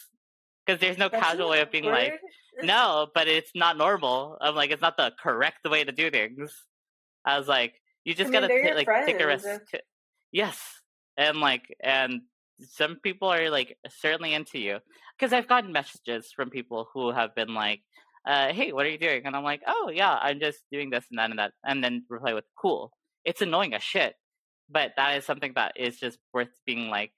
Because 0.64 0.80
there's 0.80 0.98
no 0.98 1.08
That's 1.08 1.22
casual 1.22 1.50
way 1.50 1.60
of 1.60 1.70
being 1.70 1.84
like, 1.84 2.20
no, 2.62 3.08
but 3.14 3.28
it's 3.28 3.52
not 3.54 3.76
normal. 3.76 4.36
I'm 4.40 4.54
like, 4.54 4.70
it's 4.70 4.82
not 4.82 4.96
the 4.96 5.12
correct 5.18 5.68
way 5.68 5.84
to 5.84 5.92
do 5.92 6.10
things. 6.10 6.52
I 7.24 7.38
was 7.38 7.48
like, 7.48 7.74
you 8.04 8.14
just 8.14 8.28
I 8.28 8.40
mean, 8.40 8.40
gotta 8.42 8.54
your 8.54 8.74
like 8.74 8.86
take 9.04 9.20
a 9.20 9.24
friends. 9.24 9.44
risk. 9.44 9.60
Yes, 10.32 10.60
and 11.16 11.38
like, 11.40 11.64
and 11.82 12.22
some 12.60 12.96
people 13.02 13.28
are 13.28 13.50
like 13.50 13.76
certainly 13.88 14.34
into 14.34 14.58
you 14.58 14.78
because 15.18 15.32
I've 15.32 15.48
gotten 15.48 15.72
messages 15.72 16.32
from 16.34 16.50
people 16.50 16.88
who 16.92 17.10
have 17.12 17.34
been 17.34 17.54
like, 17.54 17.82
uh, 18.26 18.52
"Hey, 18.52 18.72
what 18.72 18.86
are 18.86 18.90
you 18.90 18.98
doing?" 18.98 19.22
And 19.26 19.36
I'm 19.36 19.44
like, 19.44 19.62
"Oh 19.66 19.90
yeah, 19.92 20.16
I'm 20.20 20.40
just 20.40 20.60
doing 20.70 20.90
this 20.90 21.04
and 21.10 21.18
that 21.18 21.30
and 21.30 21.38
that," 21.38 21.52
and 21.64 21.82
then 21.82 22.04
reply 22.08 22.32
with 22.34 22.44
"Cool." 22.60 22.92
It's 23.24 23.42
annoying 23.42 23.74
as 23.74 23.82
shit, 23.82 24.14
but 24.68 24.92
that 24.96 25.16
is 25.18 25.24
something 25.24 25.52
that 25.54 25.72
is 25.76 25.98
just 25.98 26.18
worth 26.32 26.50
being 26.66 26.88
like, 26.90 27.12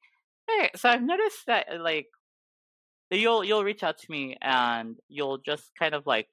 "Hey." 0.49 0.71
So 0.77 0.89
I've 0.89 1.03
noticed 1.03 1.47
that 1.47 1.67
uh, 1.73 1.83
like 1.83 2.09
you'll 3.11 3.45
you'll 3.45 3.65
reach 3.65 3.83
out 3.83 3.99
to 3.99 4.11
me 4.11 4.37
and 4.41 4.97
you'll 5.09 5.39
just 5.39 5.71
kind 5.79 5.95
of 5.95 6.07
like 6.07 6.29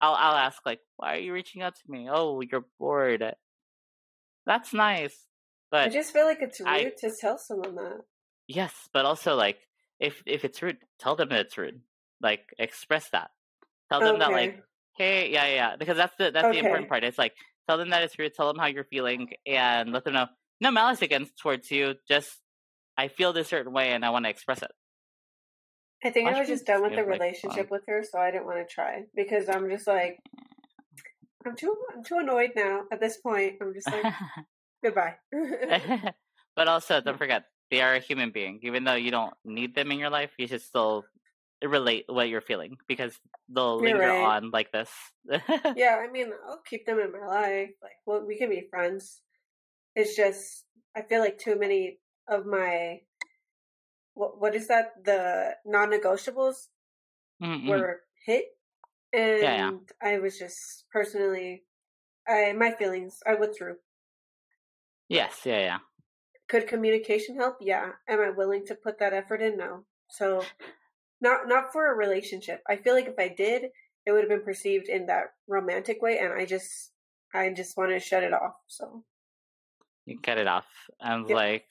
I'll 0.00 0.14
I'll 0.14 0.36
ask 0.36 0.58
like 0.66 0.80
why 0.96 1.16
are 1.16 1.20
you 1.20 1.32
reaching 1.32 1.62
out 1.62 1.74
to 1.76 1.90
me? 1.90 2.08
Oh, 2.10 2.40
you're 2.40 2.64
bored. 2.78 3.24
That's 4.46 4.72
nice. 4.72 5.16
But 5.70 5.86
I 5.86 5.88
just 5.90 6.12
feel 6.12 6.24
like 6.26 6.38
it's 6.40 6.60
rude 6.60 6.68
I- 6.68 6.92
to 6.98 7.10
tell 7.18 7.38
someone 7.38 7.74
that. 7.76 8.00
yes, 8.48 8.88
but 8.92 9.04
also 9.04 9.34
like 9.36 9.58
if 10.00 10.22
if 10.26 10.44
it's 10.44 10.60
rude, 10.62 10.78
tell 10.98 11.16
them 11.16 11.28
that 11.30 11.40
it's 11.40 11.56
rude. 11.58 11.80
Like 12.20 12.54
express 12.58 13.08
that. 13.10 13.30
Tell 13.90 14.00
them 14.00 14.18
that 14.18 14.30
like 14.32 14.62
hey, 14.96 15.30
yeah, 15.30 15.46
yeah, 15.46 15.76
because 15.76 15.96
that's 15.96 16.14
the 16.16 16.30
that's 16.30 16.48
the 16.48 16.58
important 16.58 16.88
part. 16.88 17.04
It's 17.04 17.18
like 17.18 17.34
tell 17.68 17.78
them 17.78 17.90
that 17.90 18.02
it's 18.02 18.18
rude, 18.18 18.34
tell 18.34 18.48
them 18.48 18.58
how 18.58 18.66
you're 18.66 18.84
feeling 18.84 19.30
and 19.46 19.92
let 19.92 20.04
them 20.04 20.14
know 20.14 20.26
no 20.60 20.70
malice 20.70 21.02
against 21.02 21.38
towards 21.38 21.70
you, 21.70 21.94
just 22.08 22.40
I 22.96 23.08
feel 23.08 23.32
this 23.32 23.48
certain 23.48 23.72
way 23.72 23.92
and 23.92 24.04
I 24.04 24.10
want 24.10 24.24
to 24.24 24.30
express 24.30 24.62
it. 24.62 24.70
I 26.04 26.10
think 26.10 26.28
I 26.28 26.38
was 26.38 26.48
just 26.48 26.66
done 26.66 26.82
with 26.82 26.96
the 26.96 27.04
relationship 27.04 27.70
with 27.70 27.82
her, 27.86 28.02
so 28.02 28.18
I 28.18 28.32
didn't 28.32 28.46
want 28.46 28.58
to 28.58 28.74
try 28.74 29.04
because 29.14 29.48
I'm 29.48 29.70
just 29.70 29.86
like, 29.86 30.18
I'm 31.46 31.54
too 31.54 31.76
I'm 31.94 32.02
too 32.02 32.18
annoyed 32.18 32.50
now. 32.56 32.82
At 32.90 33.00
this 33.00 33.18
point, 33.18 33.54
I'm 33.60 33.72
just 33.72 33.86
like 33.86 34.12
goodbye. 34.84 35.14
but 36.56 36.68
also, 36.68 37.00
don't 37.00 37.18
forget 37.18 37.44
they 37.70 37.80
are 37.80 37.94
a 37.94 38.00
human 38.00 38.30
being. 38.30 38.58
Even 38.62 38.84
though 38.84 38.94
you 38.94 39.12
don't 39.12 39.32
need 39.44 39.74
them 39.76 39.92
in 39.92 39.98
your 39.98 40.10
life, 40.10 40.32
you 40.38 40.48
should 40.48 40.62
still 40.62 41.04
relate 41.62 42.04
what 42.08 42.28
you're 42.28 42.40
feeling 42.40 42.76
because 42.88 43.18
they'll 43.48 43.80
You're 43.80 43.96
linger 43.96 44.08
right. 44.08 44.36
on 44.36 44.50
like 44.50 44.72
this. 44.72 44.90
yeah, 45.76 46.02
I 46.02 46.10
mean, 46.10 46.32
I'll 46.48 46.62
keep 46.68 46.84
them 46.84 46.98
in 46.98 47.12
my 47.12 47.26
life. 47.26 47.70
Like, 47.80 47.92
well, 48.06 48.24
we 48.26 48.36
can 48.36 48.50
be 48.50 48.66
friends. 48.70 49.20
It's 49.94 50.16
just 50.16 50.64
I 50.96 51.02
feel 51.02 51.20
like 51.20 51.38
too 51.38 51.58
many 51.58 51.98
of 52.28 52.46
my 52.46 53.00
what 54.14 54.40
what 54.40 54.54
is 54.54 54.68
that 54.68 54.92
the 55.04 55.56
non-negotiables 55.64 56.68
Mm-mm. 57.42 57.68
were 57.68 58.00
hit, 58.26 58.44
and 59.12 59.42
yeah. 59.42 59.70
I 60.02 60.18
was 60.18 60.38
just 60.38 60.84
personally, 60.92 61.64
I 62.28 62.52
my 62.52 62.72
feelings 62.72 63.20
I 63.26 63.34
withdrew. 63.34 63.76
Yes, 65.08 65.42
yeah, 65.44 65.58
yeah. 65.60 65.78
Could 66.48 66.66
communication 66.68 67.36
help? 67.36 67.56
Yeah. 67.60 67.92
Am 68.08 68.20
I 68.20 68.30
willing 68.30 68.66
to 68.66 68.74
put 68.74 68.98
that 68.98 69.12
effort 69.12 69.40
in? 69.42 69.56
No. 69.56 69.84
So, 70.08 70.44
not 71.20 71.48
not 71.48 71.72
for 71.72 71.90
a 71.90 71.94
relationship. 71.96 72.62
I 72.68 72.76
feel 72.76 72.94
like 72.94 73.06
if 73.08 73.18
I 73.18 73.28
did, 73.28 73.64
it 74.06 74.12
would 74.12 74.20
have 74.20 74.28
been 74.28 74.44
perceived 74.44 74.88
in 74.88 75.06
that 75.06 75.32
romantic 75.48 76.02
way, 76.02 76.18
and 76.18 76.32
I 76.32 76.44
just 76.44 76.92
I 77.34 77.50
just 77.50 77.76
want 77.76 77.90
to 77.92 77.98
shut 78.00 78.22
it 78.22 78.32
off. 78.34 78.56
So, 78.66 79.04
You 80.04 80.18
cut 80.20 80.36
it 80.38 80.46
off. 80.46 80.66
Was 81.00 81.26
Yeah. 81.28 81.34
like, 81.34 81.68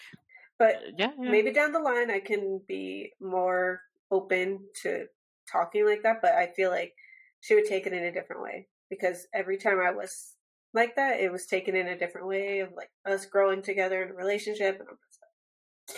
but 0.62 0.76
yeah, 0.96 1.10
yeah. 1.20 1.32
maybe 1.32 1.52
down 1.52 1.72
the 1.72 1.80
line 1.80 2.12
I 2.12 2.20
can 2.20 2.62
be 2.68 3.14
more 3.20 3.82
open 4.12 4.60
to 4.84 5.06
talking 5.52 5.88
like 5.88 6.04
that. 6.04 6.18
But 6.22 6.34
I 6.34 6.52
feel 6.56 6.70
like 6.70 6.94
she 7.40 7.56
would 7.56 7.66
take 7.66 7.88
it 7.88 7.94
in 7.94 8.04
a 8.04 8.12
different 8.12 8.44
way 8.44 8.68
because 8.88 9.26
every 9.34 9.58
time 9.58 9.80
I 9.80 9.90
was 9.90 10.36
like 10.76 10.96
that, 10.98 11.20
it 11.20 11.32
was 11.32 11.48
taken 11.48 11.76
in 11.76 11.88
a 11.88 11.98
different 11.98 12.28
way 12.28 12.60
of 12.60 12.70
like 12.78 12.92
us 13.08 13.26
growing 13.26 13.64
together 13.64 14.04
in 14.04 14.12
a 14.12 14.14
relationship, 14.14 14.80
and 14.80 14.88
I'm 14.88 14.98
just 15.04 15.98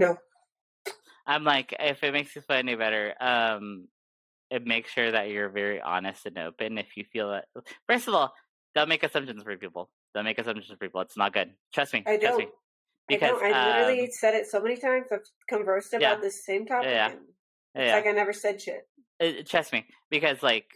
no. 0.00 0.16
I'm 1.24 1.44
like, 1.44 1.72
if 1.78 2.02
it 2.02 2.12
makes 2.12 2.34
you 2.34 2.42
feel 2.42 2.56
any 2.56 2.74
better, 2.74 3.14
um, 3.20 3.86
it 4.50 4.66
makes 4.66 4.90
sure 4.90 5.12
that 5.12 5.28
you're 5.28 5.50
very 5.50 5.80
honest 5.80 6.26
and 6.26 6.36
open. 6.36 6.78
If 6.78 6.96
you 6.96 7.04
feel 7.12 7.30
that, 7.30 7.44
first 7.88 8.08
of 8.08 8.14
all, 8.14 8.32
don't 8.74 8.88
make 8.88 9.04
assumptions 9.04 9.44
for 9.44 9.56
people. 9.56 9.88
Don't 10.16 10.24
make 10.24 10.38
assumptions 10.40 10.68
for 10.68 10.76
people. 10.76 11.00
It's 11.02 11.16
not 11.16 11.32
good. 11.32 11.52
Trust 11.72 11.92
me. 11.92 12.02
I 12.04 12.16
trust 12.16 12.38
don't. 12.38 12.38
me. 12.38 12.48
I 13.10 13.14
Because 13.14 13.40
don't. 13.40 13.54
I 13.54 13.66
literally 13.80 14.00
um, 14.02 14.08
said 14.12 14.34
it 14.34 14.46
so 14.46 14.60
many 14.60 14.76
times. 14.76 15.06
I've 15.12 15.20
conversed 15.48 15.94
about 15.94 16.18
Yeah. 16.18 16.20
this 16.20 16.44
same 16.44 16.66
topic. 16.66 16.90
Yeah. 16.90 17.10
And 17.10 17.18
it's 17.74 17.86
yeah. 17.86 17.94
like 17.94 18.06
I 18.06 18.12
never 18.12 18.32
said 18.32 18.60
shit. 18.60 18.86
Uh, 19.20 19.42
trust 19.44 19.72
me 19.72 19.84
because 20.10 20.44
like 20.44 20.66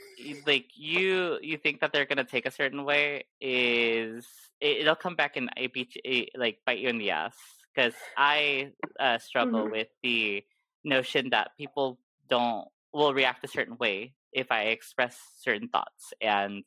like 0.49 0.67
you 0.75 1.39
you 1.43 1.57
think 1.59 1.81
that 1.81 1.93
they're 1.93 2.07
gonna 2.07 2.25
take 2.25 2.45
a 2.45 2.51
certain 2.51 2.85
way 2.85 3.25
is 3.41 4.27
it, 4.61 4.79
it'll 4.79 4.97
come 4.97 5.15
back 5.15 5.37
and 5.37 5.49
it 5.57 5.73
beat 5.73 5.95
you, 5.95 6.01
it, 6.05 6.31
like 6.37 6.59
bite 6.67 6.79
you 6.81 6.89
in 6.89 6.99
the 6.99 7.11
ass 7.13 7.37
because 7.73 7.95
i 8.17 8.73
uh, 8.99 9.17
struggle 9.19 9.67
Mhm. 9.67 9.71
with 9.71 9.87
the 10.03 10.43
notion 10.83 11.31
that 11.31 11.53
people 11.57 12.01
don't 12.29 12.67
will 12.93 13.15
react 13.15 13.45
a 13.45 13.49
certain 13.49 13.77
way 13.79 14.13
if 14.33 14.51
i 14.51 14.63
express 14.75 15.17
certain 15.39 15.69
thoughts 15.69 16.13
and 16.21 16.65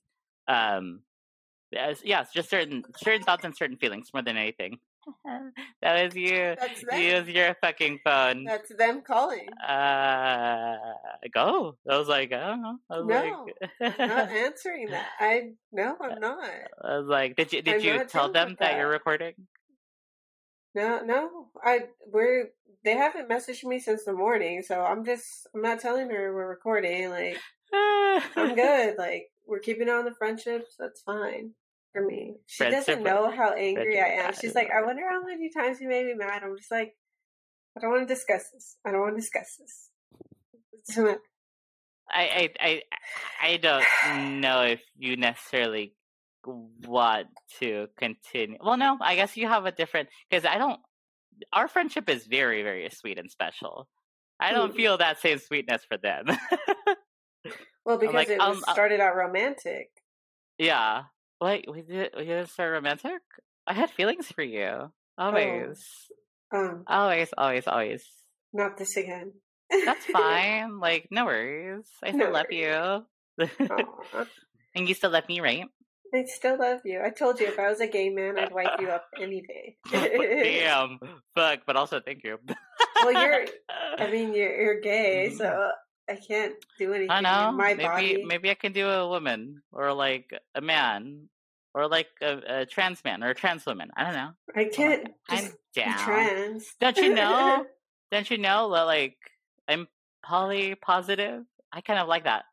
um 0.47 1.01
yeah 1.73 2.21
it's 2.21 2.31
just 2.31 2.49
certain 2.49 2.83
certain 2.95 3.23
thoughts 3.23 3.43
and 3.43 3.53
certain 3.53 3.75
feelings 3.75 4.11
more 4.13 4.23
than 4.23 4.37
anything 4.37 4.79
that 5.81 6.03
was 6.03 6.15
you 6.15 6.55
That's 6.59 6.81
them. 6.89 7.01
use 7.01 7.27
your 7.27 7.55
fucking 7.61 7.99
phone 8.03 8.45
That's 8.45 8.71
them 8.75 9.01
calling. 9.01 9.47
uh, 9.67 10.77
go. 11.33 11.77
I 11.89 11.97
was 11.97 12.07
like, 12.07 12.31
I 12.33 12.39
don't 12.47 12.61
know. 12.61 12.77
I 12.89 12.97
was 12.99 13.07
No, 13.07 13.45
like, 13.81 13.93
I'm 13.99 14.07
not 14.07 14.29
answering 14.31 14.87
that. 14.91 15.09
I 15.19 15.51
no, 15.71 15.95
I'm 16.01 16.19
not. 16.19 16.43
I 16.83 16.97
was 16.97 17.07
like, 17.07 17.35
did 17.35 17.53
you 17.53 17.61
did 17.61 17.75
I'm 17.75 17.81
you 17.83 18.05
tell 18.05 18.31
them 18.31 18.49
with 18.49 18.59
that 18.59 18.77
you're 18.77 18.89
recording? 18.89 19.33
No, 20.73 21.01
no. 21.01 21.47
I 21.63 21.87
we're 22.07 22.49
they 22.83 22.93
haven't 22.93 23.29
messaged 23.29 23.63
me 23.63 23.79
since 23.79 24.05
the 24.05 24.13
morning, 24.13 24.61
so 24.61 24.81
I'm 24.81 25.05
just 25.05 25.47
I'm 25.53 25.61
not 25.61 25.79
telling 25.79 26.09
her 26.09 26.33
we're 26.33 26.49
recording. 26.49 27.09
Like 27.09 27.37
I'm 27.73 28.55
good. 28.55 28.97
Like 28.97 29.27
we're 29.47 29.59
keeping 29.59 29.89
on 29.89 30.05
the 30.05 30.13
friendships. 30.15 30.75
That's 30.79 31.01
fine 31.01 31.51
for 31.95 32.05
me. 32.05 32.35
She 32.45 32.63
doesn't 32.65 33.03
know 33.03 33.31
how 33.31 33.53
angry 33.53 33.99
I 33.99 34.25
am. 34.25 34.33
She's 34.33 34.53
like, 34.55 34.69
I 34.69 34.85
wonder 34.85 35.01
how 35.09 35.23
many 35.23 35.49
times 35.49 35.79
you 35.79 35.87
made 35.87 36.05
me 36.05 36.13
mad. 36.13 36.43
I'm 36.43 36.57
just 36.57 36.71
like, 36.71 36.93
I 37.77 37.81
don't 37.81 37.91
want 37.91 38.07
to 38.07 38.13
discuss 38.13 38.49
this. 38.53 38.77
I 38.85 38.91
don't 38.91 39.01
want 39.01 39.15
to 39.15 39.21
discuss 39.21 39.55
this. 39.59 39.89
It's 40.73 40.95
too 40.95 41.05
much. 41.05 41.17
I, 42.09 42.49
I 42.61 42.67
I 42.69 42.81
I 43.53 43.57
don't 43.57 44.41
know 44.41 44.61
if 44.61 44.81
you 44.97 45.17
necessarily 45.17 45.95
want 46.45 47.27
to 47.59 47.87
continue. 47.97 48.57
Well, 48.63 48.77
no, 48.77 48.97
I 49.01 49.15
guess 49.15 49.35
you 49.35 49.47
have 49.47 49.65
a 49.65 49.71
different 49.71 50.09
because 50.29 50.45
I 50.45 50.57
don't. 50.57 50.79
Our 51.51 51.67
friendship 51.67 52.07
is 52.09 52.25
very 52.27 52.61
very 52.63 52.87
sweet 52.91 53.17
and 53.17 53.31
special. 53.31 53.87
I 54.39 54.51
don't 54.51 54.71
Hmm. 54.71 54.77
feel 54.77 54.97
that 54.97 55.19
same 55.19 55.39
sweetness 55.39 55.83
for 55.87 55.97
them. 55.97 56.25
Well, 57.85 57.97
because 57.99 58.15
like, 58.15 58.29
it 58.29 58.39
um, 58.39 58.55
was 58.55 58.63
uh, 58.67 58.73
started 58.73 58.99
out 58.99 59.15
romantic. 59.15 59.89
yeah. 60.57 61.03
Wait, 61.41 61.65
we 61.71 61.81
did 61.81 62.11
we 62.17 62.25
didn't 62.25 62.49
start 62.49 62.71
romantic? 62.73 63.21
I 63.67 63.73
had 63.73 63.89
feelings 63.91 64.27
for 64.31 64.43
you. 64.43 64.91
Always. 65.17 65.83
Um, 66.53 66.83
Always, 66.87 67.33
always, 67.37 67.67
always. 67.67 68.05
not 68.53 68.77
this 68.77 68.95
again. 68.97 69.33
That's 69.69 70.05
fine. 70.11 70.79
like, 70.79 71.07
no 71.11 71.25
worries. 71.25 71.87
I 72.03 72.09
still 72.11 72.27
No 72.27 72.31
love 72.31 72.51
you. 72.51 73.05
And 74.75 74.87
you 74.89 74.93
still 74.93 75.09
love 75.11 75.27
me, 75.29 75.39
right? 75.39 75.65
I 76.13 76.23
still 76.27 76.57
love 76.59 76.81
you. 76.85 77.01
I 77.03 77.09
told 77.09 77.39
you 77.39 77.47
if 77.47 77.57
I 77.59 77.69
was 77.69 77.79
a 77.79 77.87
gay 77.87 78.09
man, 78.09 78.37
I'd 78.37 78.51
wipe 78.53 78.79
you 78.79 78.89
up 78.89 79.05
any 79.19 79.41
day. 79.41 79.77
Damn. 79.91 80.99
Fuck, 81.35 81.61
but 81.65 81.75
also 81.75 81.99
thank 81.99 82.23
you. 82.23 82.37
Well, 83.03 83.11
you're- 83.13 83.47
I 83.97 84.11
mean, 84.11 84.33
you're 84.33 84.55
you're 84.61 84.81
gay, 84.81 85.29
so 85.31 85.69
I 86.09 86.15
can't 86.15 86.53
do 86.77 86.93
anything 86.93 87.11
I 87.11 87.21
know. 87.21 87.49
in 87.49 87.57
my 87.57 87.73
maybe 87.73 87.83
body. 87.83 88.23
maybe 88.25 88.49
I 88.49 88.53
can 88.53 88.73
do 88.73 88.87
a 88.87 89.07
woman 89.09 89.61
or 89.71 89.93
like 89.93 90.31
a 90.53 90.61
man 90.61 91.29
or 91.73 91.87
like 91.87 92.07
a, 92.21 92.61
a 92.61 92.65
trans 92.65 93.03
man 93.03 93.23
or 93.23 93.29
a 93.29 93.35
trans 93.35 93.65
woman. 93.65 93.89
I 93.97 94.03
don't 94.03 94.13
know. 94.13 94.31
I 94.55 94.65
can't 94.65 95.09
I'm 95.29 95.37
just 95.37 95.55
be 95.73 95.81
down. 95.81 95.97
trans. 95.99 96.65
Don't 96.79 96.97
you 96.97 97.13
know? 97.13 97.65
Don't 98.11 98.29
you 98.29 98.37
know 98.37 98.71
that 98.73 98.83
like 98.83 99.17
I'm 99.67 99.87
poly 100.23 100.75
positive? 100.75 101.43
I 101.71 101.81
kind 101.81 101.99
of 101.99 102.07
like 102.07 102.23
that. 102.25 102.43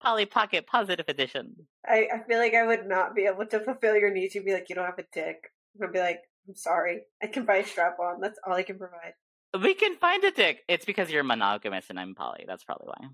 Polly 0.00 0.24
Pocket 0.24 0.66
Positive 0.66 1.04
Edition. 1.08 1.54
I, 1.86 2.08
I 2.14 2.26
feel 2.26 2.38
like 2.38 2.54
I 2.54 2.66
would 2.66 2.86
not 2.86 3.14
be 3.14 3.26
able 3.26 3.44
to 3.46 3.60
fulfill 3.60 3.96
your 3.96 4.10
needs. 4.10 4.34
You'd 4.34 4.46
be 4.46 4.54
like, 4.54 4.70
you 4.70 4.74
don't 4.74 4.86
have 4.86 4.98
a 4.98 5.04
dick. 5.12 5.52
I'd 5.82 5.92
be 5.92 5.98
like, 5.98 6.22
I'm 6.48 6.54
sorry. 6.54 7.02
I 7.22 7.26
can 7.26 7.44
buy 7.44 7.56
a 7.56 7.66
strap 7.66 7.98
on. 8.00 8.20
That's 8.20 8.38
all 8.46 8.54
I 8.54 8.62
can 8.62 8.78
provide. 8.78 9.12
We 9.58 9.74
can 9.74 9.96
find 9.96 10.22
a 10.24 10.30
dick. 10.30 10.62
It's 10.68 10.84
because 10.84 11.10
you're 11.10 11.24
monogamous 11.24 11.86
and 11.90 11.98
I'm 11.98 12.14
poly. 12.14 12.44
That's 12.46 12.62
probably 12.62 12.88
why. 12.88 13.08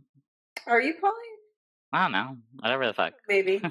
Are 0.66 0.80
you 0.80 0.94
poly? 1.00 1.12
I 1.92 2.02
don't 2.02 2.12
know. 2.12 2.36
Whatever 2.58 2.86
the 2.86 2.92
fuck. 2.92 3.14
Maybe. 3.28 3.62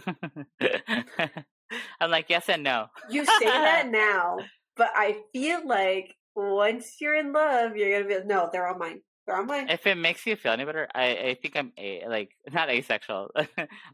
I'm 2.00 2.12
like, 2.12 2.30
yes 2.30 2.50
and 2.50 2.64
no. 2.64 2.88
You 3.10 3.26
say 3.26 3.46
that 3.46 3.88
now, 3.92 4.38
but 4.78 4.90
I 4.96 5.18
feel 5.34 5.68
like 5.68 6.16
once 6.36 6.98
you're 7.00 7.16
in 7.16 7.34
love, 7.34 7.76
you're 7.76 7.92
gonna 7.92 8.08
be 8.08 8.16
like, 8.16 8.26
no, 8.26 8.50
they're 8.52 8.68
all 8.68 8.78
mine. 8.78 9.02
They're 9.26 9.38
all 9.38 9.46
mine. 9.46 9.70
If 9.70 9.86
it 9.88 9.96
makes 9.96 10.26
you 10.26 10.36
feel 10.36 10.54
any 10.54 10.66
better, 10.66 10.88
I, 10.94 11.06
I 11.06 11.38
think 11.42 11.56
I'm 11.56 11.72
a 11.78 12.04
like 12.08 12.32
not 12.52 12.70
asexual 12.70 13.32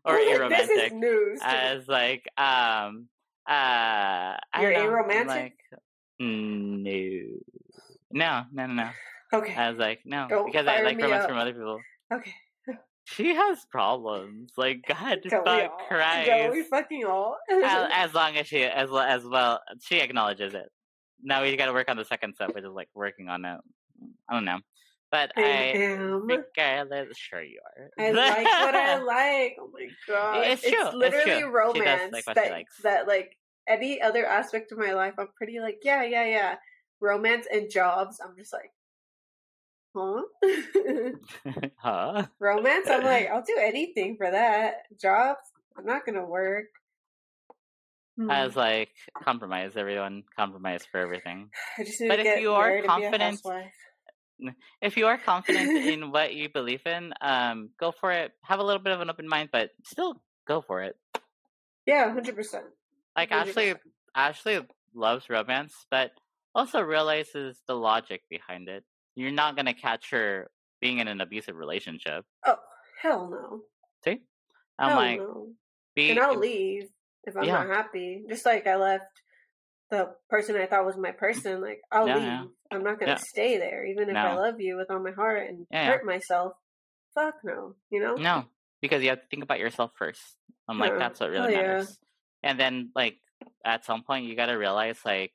or 0.06 0.40
like, 0.40 0.50
This 0.50 0.70
is 0.70 0.94
news. 0.94 1.40
As 1.44 1.88
like 1.88 2.28
um 2.38 3.08
uh 3.48 4.36
You're 4.60 4.72
aromantic? 4.74 5.28
Like, 5.28 5.58
mm, 6.22 6.84
no, 8.14 8.44
no, 8.52 8.66
no, 8.68 8.74
no. 8.74 8.90
okay. 9.34 9.56
I 9.56 9.70
was 9.70 9.80
like, 9.80 10.00
no, 10.06 10.28
Don't 10.30 10.46
because 10.46 10.68
I 10.68 10.82
like 10.82 10.98
romance 11.02 11.24
up. 11.24 11.30
from 11.30 11.38
other 11.38 11.54
people. 11.54 11.80
okay. 12.14 12.34
She 13.06 13.34
has 13.34 13.66
problems. 13.72 14.52
Like 14.58 14.84
God, 14.88 15.20
Don't 15.28 15.44
fuck? 15.46 15.88
Christ. 15.88 16.28
Don't 16.28 16.52
we 16.52 16.64
fucking 16.64 17.04
all? 17.06 17.36
as, 17.52 17.90
as 17.94 18.14
long 18.14 18.38
as 18.38 18.48
she 18.48 18.64
as 18.64 18.90
well 18.90 19.02
as 19.02 19.24
well 19.26 19.60
she 19.82 20.00
acknowledges 20.00 20.54
it. 20.54 20.70
Now 21.24 21.42
we 21.42 21.56
got 21.58 21.66
to 21.66 21.74
work 21.74 21.90
on 21.90 21.98
the 21.98 22.06
second 22.06 22.36
step, 22.36 22.54
which 22.54 22.64
is 22.64 22.70
like 22.74 22.90
working 22.94 23.28
on 23.28 23.44
it. 23.44 23.60
I 24.30 24.34
don't 24.34 24.46
know, 24.46 24.60
but 25.12 25.32
I 25.36 25.42
I 25.42 25.46
am. 25.46 26.28
think 26.28 26.46
I 26.58 26.84
let- 26.84 27.16
sure 27.18 27.42
you 27.44 27.60
are. 27.78 27.90
I 28.06 28.12
like 28.12 28.46
what 28.46 28.76
I 28.76 28.98
like. 29.02 29.58
Oh 29.60 29.70
my 29.74 29.88
god! 30.08 30.48
It's 30.48 30.62
true, 30.62 30.72
it's 30.86 30.96
literally 30.96 31.24
true. 31.26 31.34
She 31.36 31.42
does 31.42 31.52
romance 31.52 32.14
like 32.14 32.26
that 32.36 32.66
that 32.84 33.08
like 33.08 33.36
any 33.68 34.00
other 34.02 34.26
aspect 34.26 34.72
of 34.72 34.78
my 34.78 34.94
life. 34.94 35.16
I'm 35.18 35.28
pretty 35.36 35.60
like 35.60 35.80
yeah, 35.84 36.04
yeah, 36.04 36.26
yeah. 36.26 36.56
Romance 37.02 37.48
and 37.52 37.70
jobs. 37.70 38.20
I'm 38.24 38.36
just 38.38 38.54
like, 38.54 38.72
huh? 39.96 40.22
huh? 41.78 42.28
romance. 42.40 42.88
I'm 42.90 43.04
like, 43.04 43.28
I'll 43.30 43.44
do 43.44 43.58
anything 43.60 44.18
for 44.18 44.30
that. 44.30 44.84
Jobs. 45.02 45.40
I'm 45.78 45.86
not 45.86 46.06
gonna 46.06 46.26
work. 46.26 46.66
Hmm. 48.18 48.30
I 48.30 48.46
was 48.46 48.56
like, 48.56 48.90
compromise, 49.24 49.74
everyone. 49.76 50.24
Compromise 50.38 50.86
for 50.92 51.00
everything. 51.00 51.50
I 51.78 51.84
just 51.84 52.00
need 52.02 52.10
but 52.10 52.16
to 52.18 52.22
if 52.22 52.26
get 52.26 52.42
you 52.42 52.54
are 52.54 52.68
married 52.68 52.86
and 52.86 53.00
be 53.00 53.06
a 53.06 53.10
confident- 53.10 53.72
If 54.82 54.98
you 54.98 55.08
are 55.08 55.18
confident 55.18 55.70
in 55.88 56.12
what 56.12 56.34
you 56.34 56.50
believe 56.50 56.86
in, 56.86 57.14
um, 57.22 57.70
go 57.80 57.92
for 57.92 58.12
it. 58.12 58.32
Have 58.44 58.60
a 58.60 58.64
little 58.64 58.82
bit 58.82 58.94
of 58.94 59.02
an 59.02 59.10
open 59.10 59.28
mind, 59.28 59.50
but 59.52 59.70
still 59.86 60.22
go 60.48 60.62
for 60.62 60.82
it. 60.84 60.96
Yeah, 61.86 62.12
hundred 62.12 62.36
percent. 62.36 62.66
Like 63.16 63.32
Ashley, 63.32 63.76
Ashley 64.16 64.60
loves 64.94 65.30
romance, 65.30 65.74
but 65.90 66.12
also 66.56 66.82
realizes 66.82 67.62
the 67.68 67.76
logic 67.76 68.22
behind 68.30 68.68
it. 68.70 68.84
You're 69.16 69.32
not 69.32 69.56
gonna 69.56 69.74
catch 69.74 70.12
her 70.12 70.50
being 70.80 71.00
in 71.00 71.08
an 71.08 71.22
abusive 71.22 71.56
relationship. 71.56 72.26
Oh 72.46 72.58
hell 73.02 73.30
no! 73.30 73.62
See, 74.04 74.22
I'm 74.80 74.90
hell 74.90 74.98
like, 74.98 75.20
no. 75.20 75.48
be 75.96 76.10
and 76.12 76.20
I'll 76.20 76.38
leave 76.38 76.90
if 77.24 77.36
I'm 77.36 77.44
Yeah. 77.44 77.64
not 77.64 77.68
happy. 77.68 78.24
Just 78.28 78.46
like 78.46 78.68
I 78.68 78.76
left 78.76 79.06
the 79.90 80.16
person 80.30 80.56
I 80.56 80.66
thought 80.66 80.86
was 80.86 80.98
my 80.98 81.12
mm. 81.12 81.18
person. 81.18 81.62
Like 81.62 81.82
I'll 81.92 82.08
Yeah, 82.08 82.16
leave. 82.16 82.26
yeah. 82.26 82.46
I'm 82.72 82.84
not 82.84 83.00
gonna 83.00 83.12
Yeah. 83.14 83.18
stay 83.18 83.58
there, 83.58 83.86
even 83.86 84.10
if 84.10 84.16
I 84.16 84.34
love 84.34 84.60
you 84.62 84.78
with 84.78 84.90
all 84.90 85.00
my 85.00 85.12
heart 85.12 85.50
and 85.50 85.68
hurt 85.72 86.06
myself. 86.06 86.54
Fuck 87.14 87.44
no. 87.44 87.76
You 87.90 88.00
know? 88.00 88.16
no, 88.16 88.46
because 88.82 89.04
you 89.04 89.10
have 89.10 89.20
to 89.22 89.28
think 89.28 89.44
about 89.44 89.60
yourself 89.60 89.92
first. 89.98 90.22
I'm 90.70 90.80
like, 90.80 90.98
that's 90.98 91.20
what 91.20 91.30
really 91.30 91.54
matters. 91.54 92.00
And 92.42 92.58
then, 92.58 92.92
like, 92.96 93.18
at 93.66 93.84
some 93.86 94.04
point, 94.04 94.26
you 94.26 94.36
gotta 94.36 94.58
realize, 94.58 95.00
like, 95.04 95.34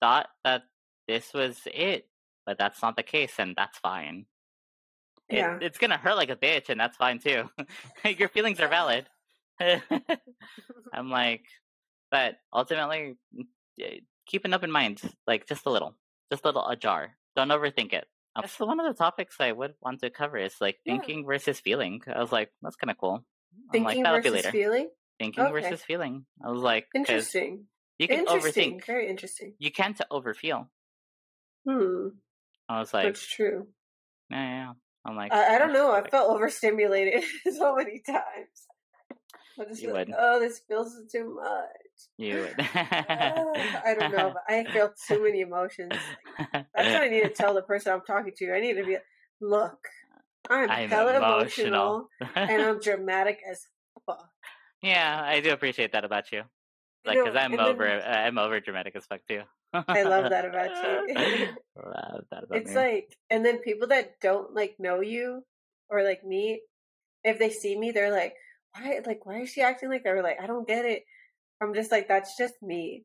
thought 0.00 0.28
that 0.44 0.62
this 1.08 1.32
was 1.34 1.58
it, 1.66 2.08
but 2.46 2.58
that's 2.58 2.82
not 2.82 2.96
the 2.96 3.02
case, 3.02 3.34
and 3.38 3.54
that's 3.56 3.78
fine. 3.78 4.26
It- 5.28 5.36
Yeah. 5.36 5.58
it's 5.60 5.78
gonna 5.78 5.96
hurt 5.98 6.16
like 6.16 6.30
a 6.30 6.36
bitch, 6.36 6.68
and 6.68 6.80
that's 6.80 6.96
fine 6.96 7.18
too. 7.18 7.48
Your 8.18 8.28
feelings 8.28 8.60
are 8.60 8.68
valid. 8.68 9.06
I'm 10.92 11.10
like, 11.10 11.44
but 12.10 12.36
ultimately, 12.52 13.16
mm, 13.34 14.00
keep 14.26 14.44
an 14.44 14.54
open 14.54 14.70
mind, 14.70 15.00
like 15.26 15.46
just 15.46 15.66
a 15.66 15.70
little, 15.70 15.96
just 16.30 16.44
a 16.44 16.48
little 16.48 16.66
ajar. 16.68 17.16
Don't 17.36 17.48
overthink 17.48 17.92
it. 17.92 18.06
That's 18.34 18.58
one 18.60 18.80
of 18.80 18.86
the 18.86 18.94
topics 18.98 19.36
I 19.40 19.52
would 19.52 19.74
want 19.80 20.00
to 20.00 20.10
cover 20.10 20.36
is 20.38 20.54
like 20.60 20.78
Yeah. 20.84 20.94
thinking 20.94 21.24
versus 21.26 21.60
feeling. 21.60 22.00
I 22.12 22.20
was 22.20 22.32
like, 22.32 22.50
that's 22.62 22.76
kind 22.76 22.90
of 22.90 22.98
cool. 22.98 23.24
I'm 23.54 23.70
Thinking 23.84 24.04
like, 24.04 24.22
versus 24.22 24.32
later. 24.32 24.50
feeling. 24.52 24.88
thinking 25.18 25.44
Okay. 25.44 25.52
versus 25.52 25.82
feeling. 25.84 26.24
I 26.42 26.48
was 26.50 26.62
like, 26.62 26.86
Interesting. 26.94 27.66
You 28.00 28.08
can 28.08 28.20
Interesting. 28.20 28.78
overthink. 28.80 28.86
Very 28.86 29.08
interesting. 29.08 29.54
You 29.58 29.70
can't 29.70 30.00
overfeel. 30.10 30.66
Hmm. 31.68 32.08
I 32.68 32.78
was 32.80 32.94
like, 32.94 33.04
That's 33.04 33.26
true. 33.26 33.66
yeah, 34.30 34.42
yeah. 34.42 34.72
I'm 35.04 35.16
like, 35.16 35.32
I, 35.32 35.56
I 35.56 35.58
don't 35.58 35.72
know. 35.72 35.92
I 35.92 36.08
felt 36.08 36.30
overstimulated 36.30 37.22
so 37.58 37.74
many 37.76 38.00
times. 38.06 38.66
I 39.60 39.64
just 39.64 39.82
You 39.82 39.92
like, 39.92 40.08
would. 40.08 40.16
oh, 40.18 40.40
this 40.40 40.60
feels 40.66 40.96
too 41.12 41.34
much. 41.34 42.08
you. 42.16 42.36
would. 42.40 42.54
Ah, 42.58 43.82
I 43.84 43.94
don't 43.98 44.12
know, 44.12 44.32
but 44.34 44.42
I 44.48 44.64
feel 44.64 44.92
too 45.08 45.22
many 45.26 45.40
emotions. 45.42 45.92
That's 46.38 46.64
what 46.74 47.02
I 47.02 47.08
need 47.08 47.22
to 47.24 47.28
tell 47.34 47.52
the 47.54 47.62
person 47.62 47.92
I'm 47.92 48.00
talking 48.06 48.32
to. 48.38 48.54
I 48.54 48.60
need 48.60 48.74
to 48.74 48.84
be, 48.84 48.96
look, 49.42 49.78
I'm, 50.48 50.70
I'm 50.70 50.88
hella 50.88 51.16
emotional. 51.18 52.08
emotional, 52.20 52.36
and 52.36 52.62
I'm 52.62 52.80
dramatic 52.80 53.40
as 53.50 53.66
fuck. 54.06 54.30
yeah, 54.82 55.20
I 55.22 55.40
do 55.40 55.52
appreciate 55.52 55.92
that 55.92 56.04
about 56.06 56.32
you. 56.32 56.44
Like, 57.04 57.18
because 57.18 57.36
I'm 57.36 57.52
then- 57.52 57.60
over, 57.60 57.88
uh, 57.88 58.02
I'm 58.02 58.38
over 58.38 58.60
dramatic 58.60 58.94
as 58.96 59.06
fuck 59.06 59.20
too. 59.28 59.42
I 59.72 60.02
love 60.02 60.30
that 60.30 60.44
about 60.50 60.70
you. 60.82 61.14
love 61.76 62.24
that 62.30 62.44
about 62.44 62.58
It's 62.58 62.70
me. 62.70 62.76
like, 62.76 63.16
and 63.30 63.44
then 63.44 63.58
people 63.58 63.88
that 63.88 64.20
don't 64.20 64.54
like 64.54 64.76
know 64.78 65.00
you 65.00 65.42
or 65.88 66.02
like 66.04 66.24
me, 66.24 66.60
if 67.24 67.38
they 67.38 67.50
see 67.50 67.78
me, 67.78 67.90
they're 67.90 68.12
like, 68.12 68.34
why, 68.74 69.00
like, 69.06 69.24
why 69.26 69.40
is 69.40 69.50
she 69.50 69.62
acting 69.62 69.88
like 69.90 70.04
that? 70.04 70.12
Or 70.14 70.22
like, 70.22 70.40
I 70.40 70.46
don't 70.46 70.66
get 70.68 70.84
it. 70.84 71.04
I'm 71.60 71.74
just 71.74 71.90
like, 71.90 72.08
that's 72.08 72.36
just 72.36 72.54
me. 72.62 73.04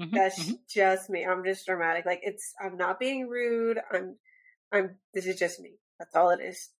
Mhm, 0.00 0.12
That's 0.12 0.38
mhm. 0.50 0.54
just 0.68 1.10
me. 1.10 1.24
I'm 1.26 1.44
just 1.44 1.66
dramatic. 1.66 2.06
Like, 2.06 2.20
it's, 2.22 2.52
I'm 2.62 2.76
not 2.76 2.98
being 3.00 3.28
rude. 3.28 3.78
I'm, 3.92 4.16
I'm, 4.72 4.96
this 5.14 5.26
is 5.26 5.38
just 5.38 5.60
me. 5.60 5.72
That's 5.98 6.14
all 6.16 6.30
it 6.30 6.40
is. 6.40 6.70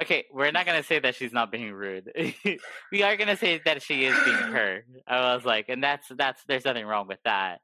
Okay, 0.00 0.24
we're 0.32 0.50
not 0.50 0.66
gonna 0.66 0.82
say 0.82 0.98
that 0.98 1.14
she's 1.14 1.32
not 1.32 1.52
being 1.52 1.72
rude. 1.72 2.10
we 2.92 3.02
are 3.02 3.16
gonna 3.16 3.36
say 3.36 3.60
that 3.64 3.82
she 3.82 4.04
is 4.04 4.16
being 4.24 4.36
her. 4.36 4.84
I 5.06 5.34
was 5.34 5.44
like, 5.44 5.68
and 5.68 5.82
that's 5.82 6.08
that's 6.16 6.42
there's 6.48 6.64
nothing 6.64 6.84
wrong 6.86 7.06
with 7.06 7.20
that. 7.24 7.60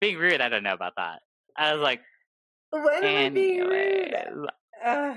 Being 0.00 0.18
rude, 0.18 0.40
I 0.40 0.48
don't 0.48 0.62
know 0.62 0.74
about 0.74 0.94
that. 0.96 1.20
I 1.56 1.72
was 1.72 1.82
like, 1.82 2.00
When 2.70 3.04
am 3.04 3.26
I 3.26 3.28
being 3.30 3.60
rude? 3.60 4.14
Uh, 4.84 5.14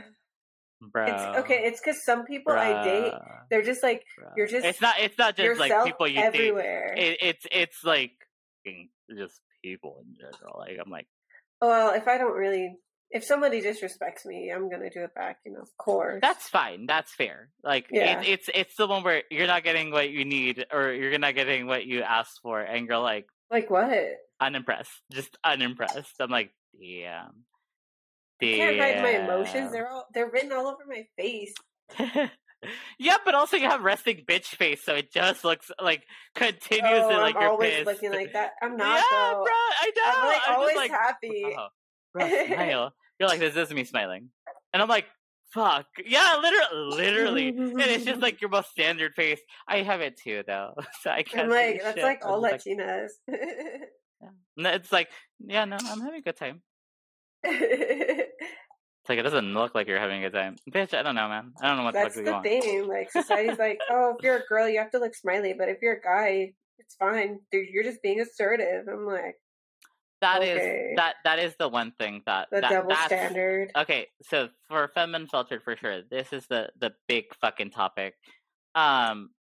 bro. 0.91 1.05
it's 1.05 1.39
okay. 1.39 1.63
It's 1.65 1.79
because 1.79 2.03
some 2.03 2.25
people 2.25 2.53
I 2.53 2.83
date, 2.83 3.13
they're 3.49 3.63
just 3.63 3.81
like 3.81 4.03
bruh. 4.19 4.31
you're 4.37 4.47
just 4.47 4.65
It's 4.65 4.81
not. 4.81 4.95
It's 4.99 5.17
not 5.17 5.35
just 5.35 5.59
like 5.59 5.71
people 5.85 6.07
you 6.07 6.31
date. 6.31 6.53
It, 6.95 7.17
it's 7.21 7.47
it's 7.51 7.83
like 7.83 8.11
just 8.65 9.39
people 9.63 10.03
in 10.05 10.15
general. 10.15 10.59
Like 10.59 10.77
I'm 10.83 10.91
like, 10.91 11.07
well, 11.59 11.93
if 11.93 12.07
I 12.07 12.17
don't 12.17 12.35
really, 12.35 12.75
if 13.11 13.23
somebody 13.23 13.61
disrespects 13.61 14.25
me, 14.25 14.51
I'm 14.53 14.69
gonna 14.69 14.89
do 14.89 15.03
it 15.03 15.13
back. 15.13 15.39
You 15.45 15.53
know, 15.53 15.61
of 15.61 15.69
course. 15.77 16.19
that's 16.21 16.47
fine. 16.49 16.85
That's 16.85 17.13
fair. 17.13 17.49
Like 17.63 17.87
Yeah. 17.91 18.21
it, 18.21 18.27
it's 18.27 18.49
it's 18.53 18.75
the 18.75 18.87
one 18.87 19.03
where 19.03 19.23
you're 19.29 19.47
not 19.47 19.63
getting 19.63 19.91
what 19.91 20.09
you 20.09 20.25
need 20.25 20.65
or 20.71 20.91
you're 20.91 21.19
not 21.19 21.35
getting 21.35 21.67
what 21.67 21.85
you 21.85 22.01
asked 22.01 22.39
for, 22.41 22.59
and 22.61 22.87
you're 22.87 22.97
like 22.97 23.27
like 23.49 23.69
what? 23.69 23.91
unimpressed, 24.39 24.91
just 25.11 25.37
unimpressed. 25.43 26.15
I'm 26.19 26.31
like, 26.31 26.51
damn. 26.79 27.45
I 28.41 28.45
can't 28.45 28.79
hide 28.79 29.01
my 29.03 29.23
emotions. 29.23 29.71
They're 29.71 29.89
all 29.89 30.07
they're 30.13 30.29
written 30.29 30.51
all 30.51 30.67
over 30.67 30.83
my 30.87 31.05
face. 31.17 31.53
yeah, 32.99 33.17
but 33.23 33.35
also 33.35 33.57
you 33.57 33.69
have 33.69 33.83
resting 33.83 34.23
bitch 34.27 34.45
face, 34.45 34.83
so 34.83 34.95
it 34.95 35.11
just 35.11 35.43
looks 35.43 35.69
like 35.81 36.03
continuously 36.33 37.15
oh, 37.15 37.19
like 37.19 37.35
I'm 37.35 37.41
you're 37.41 37.51
always 37.51 37.73
pissed. 37.75 37.85
looking 37.85 38.11
like 38.11 38.33
that. 38.33 38.51
I'm 38.61 38.77
not 38.77 38.95
yeah, 38.95 39.03
though. 39.11 39.43
bro, 39.43 39.53
I 39.53 39.91
know. 39.95 40.03
I'm 40.05 40.27
like 40.27 40.41
I'm 40.47 40.55
always 40.55 40.75
like, 40.75 40.91
happy. 40.91 41.43
oh, 41.57 41.67
bro, 42.13 42.45
smile. 42.47 42.93
You're 43.21 43.29
like, 43.29 43.39
this 43.39 43.55
is 43.55 43.71
me 43.71 43.83
smiling, 43.83 44.29
and 44.73 44.81
I'm 44.81 44.89
like, 44.89 45.05
fuck, 45.53 45.85
yeah, 46.03 46.37
literally, 46.41 46.95
literally, 46.95 47.47
and 47.49 47.79
it's 47.79 48.03
just 48.03 48.19
like 48.19 48.41
your 48.41 48.49
most 48.49 48.71
standard 48.71 49.13
face. 49.13 49.39
I 49.67 49.83
have 49.83 50.01
it 50.01 50.17
too, 50.17 50.41
though, 50.47 50.73
so 51.03 51.11
I 51.11 51.21
can't. 51.21 51.43
I'm 51.43 51.49
like 51.51 51.83
that's 51.83 51.97
shit. 51.97 52.03
like 52.03 52.25
I'm 52.25 52.31
all 52.31 52.41
like, 52.41 52.63
Latinas. 52.63 53.09
no, 54.57 54.69
it's 54.71 54.91
like, 54.91 55.09
yeah, 55.39 55.65
no, 55.65 55.77
I'm 55.79 56.01
having 56.01 56.19
a 56.19 56.21
good 56.23 56.35
time. 56.35 56.63
It's 57.43 59.07
like 59.07 59.19
it 59.19 59.21
doesn't 59.21 59.53
look 59.53 59.75
like 59.75 59.87
you're 59.87 59.99
having 59.99 60.23
a 60.23 60.29
good 60.31 60.35
time, 60.35 60.55
bitch. 60.71 60.95
I 60.95 61.03
don't 61.03 61.13
know, 61.13 61.29
man. 61.29 61.53
I 61.61 61.67
don't 61.67 61.77
know 61.77 61.83
what 61.83 61.93
That's 61.93 62.15
the 62.15 62.23
the 62.23 62.31
fuck 62.31 62.43
you 62.43 62.51
want. 62.53 62.63
thing. 62.63 62.87
Like 62.87 63.11
society's 63.11 63.59
like, 63.59 63.77
oh, 63.91 64.15
if 64.17 64.23
you're 64.23 64.37
a 64.37 64.45
girl, 64.49 64.67
you 64.67 64.79
have 64.79 64.89
to 64.91 64.99
look 64.99 65.13
smiley, 65.13 65.53
but 65.55 65.69
if 65.69 65.77
you're 65.83 65.97
a 65.97 66.01
guy, 66.01 66.53
it's 66.79 66.95
fine. 66.95 67.39
Dude, 67.51 67.67
you're 67.69 67.83
just 67.83 68.01
being 68.01 68.19
assertive. 68.19 68.87
I'm 68.87 69.05
like 69.05 69.35
That 70.21 70.43
is 70.43 70.57
Okay. 70.57 70.93
that 70.97 71.15
that 71.23 71.39
is 71.39 71.55
the 71.57 71.67
one 71.67 71.91
thing 71.99 72.21
that 72.25 72.47
the 72.51 72.61
that, 72.61 72.69
double 72.69 72.95
standard. 72.95 73.71
Okay, 73.75 74.07
so 74.23 74.49
for 74.67 74.87
Femme 74.93 75.15
Unfiltered 75.15 75.63
for 75.63 75.75
sure, 75.75 76.01
this 76.09 76.31
is 76.31 76.45
the 76.47 76.69
the 76.79 76.93
big 77.07 77.25
fucking 77.41 77.71
topic. 77.71 78.15
Um, 78.75 79.31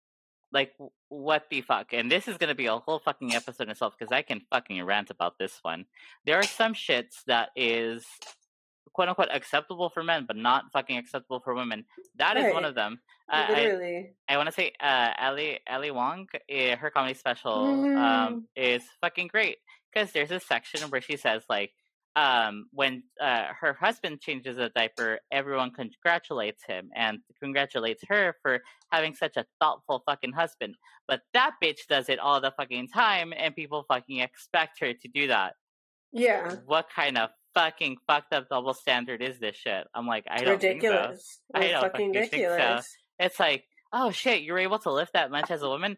like 0.51 0.73
what 1.09 1.45
the 1.49 1.61
fuck? 1.61 1.93
And 1.93 2.11
this 2.11 2.27
is 2.27 2.37
gonna 2.37 2.55
be 2.55 2.65
a 2.65 2.77
whole 2.77 2.99
fucking 2.99 3.33
episode 3.35 3.63
in 3.63 3.69
itself 3.69 3.93
because 3.97 4.11
I 4.11 4.21
can 4.23 4.41
fucking 4.49 4.83
rant 4.83 5.09
about 5.11 5.37
this 5.39 5.59
one. 5.61 5.85
There 6.25 6.37
are 6.37 6.43
some 6.43 6.73
shits 6.73 7.23
that 7.27 7.49
is 7.55 8.05
quote 8.93 9.07
unquote 9.07 9.29
acceptable 9.31 9.89
for 9.89 10.03
men, 10.03 10.25
but 10.25 10.35
not 10.35 10.65
fucking 10.73 10.97
acceptable 10.97 11.39
for 11.39 11.53
women. 11.53 11.85
That 12.15 12.35
is 12.37 12.53
one 12.53 12.65
of 12.65 12.75
them. 12.75 12.99
Uh, 13.31 13.45
I, 13.47 13.53
Literally. 13.61 14.13
I 14.27 14.35
want 14.35 14.47
to 14.47 14.51
say 14.51 14.73
uh, 14.81 15.11
Ali 15.19 15.59
Ali 15.69 15.91
Wong, 15.91 16.27
eh, 16.49 16.75
her 16.75 16.89
comedy 16.89 17.13
special 17.13 17.67
Mm. 17.67 17.97
um, 17.97 18.47
is 18.55 18.83
fucking 18.99 19.27
great 19.27 19.59
because 19.93 20.11
there's 20.11 20.31
a 20.31 20.39
section 20.39 20.81
where 20.89 21.01
she 21.01 21.17
says 21.17 21.43
like 21.49 21.71
um, 22.15 22.67
when 22.73 23.03
uh, 23.21 23.45
her 23.61 23.73
husband 23.73 24.19
changes 24.19 24.57
a 24.57 24.69
diaper, 24.69 25.19
everyone 25.31 25.71
congratulates 25.71 26.61
him 26.65 26.89
and 26.93 27.19
congratulates 27.41 28.03
her 28.09 28.35
for 28.41 28.59
having 28.91 29.15
such 29.15 29.37
a 29.37 29.45
thoughtful 29.61 30.03
fucking 30.05 30.33
husband. 30.33 30.75
But 31.07 31.21
that 31.33 31.51
bitch 31.63 31.87
does 31.87 32.09
it 32.09 32.19
all 32.19 32.41
the 32.41 32.51
fucking 32.51 32.89
time, 32.89 33.33
and 33.35 33.55
people 33.55 33.85
fucking 33.87 34.19
expect 34.19 34.79
her 34.81 34.93
to 34.93 35.07
do 35.13 35.27
that. 35.27 35.53
Yeah. 36.11 36.55
What 36.65 36.87
kind 36.93 37.17
of 37.17 37.29
fucking 37.53 37.97
fucked 38.07 38.33
up 38.33 38.49
double 38.49 38.73
standard 38.73 39.21
is 39.21 39.39
this 39.39 39.55
shit? 39.55 39.87
I'm 39.95 40.05
like, 40.07 40.25
I 40.29 40.43
don't 40.43 40.59
think 40.59 40.81
so. 40.81 40.89
ridiculous. 40.89 41.39
I 41.53 41.59
It's 41.63 41.71
don't 41.71 41.81
fucking 41.83 42.13
think 42.13 42.31
so. 42.31 42.37
ridiculous. 42.37 42.97
it's 43.19 43.39
like, 43.39 43.63
oh 43.93 44.11
shit, 44.11 44.41
you're 44.41 44.59
able 44.59 44.79
to 44.79 44.91
lift 44.91 45.13
that 45.13 45.31
much 45.31 45.49
as 45.49 45.61
a 45.61 45.69
woman. 45.69 45.95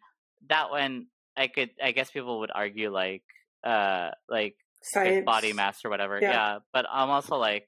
That 0.47 0.69
one, 0.69 1.07
I 1.35 1.47
could, 1.47 1.71
I 1.83 1.91
guess 1.91 2.11
people 2.11 2.39
would 2.41 2.51
argue 2.53 2.91
like, 2.91 3.23
uh, 3.63 4.11
like 4.29 4.55
Science. 4.81 5.25
body 5.25 5.53
mass 5.53 5.83
or 5.85 5.89
whatever. 5.89 6.19
Yeah. 6.21 6.31
Yeah. 6.31 6.59
but 6.71 6.85
I'm 6.91 7.09
also 7.09 7.37
like, 7.37 7.67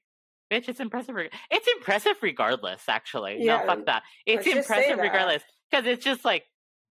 bitch, 0.52 0.68
it's 0.68 0.80
impressive. 0.80 1.16
It's 1.50 1.68
impressive 1.76 2.16
regardless. 2.22 2.82
Actually, 2.88 3.38
Yeah, 3.40 3.58
no, 3.58 3.66
fuck 3.66 3.86
that. 3.86 4.02
It's 4.26 4.46
impressive 4.46 4.96
that. 4.96 5.02
regardless 5.02 5.42
because 5.70 5.86
it's 5.86 6.04
just 6.04 6.24
like, 6.24 6.44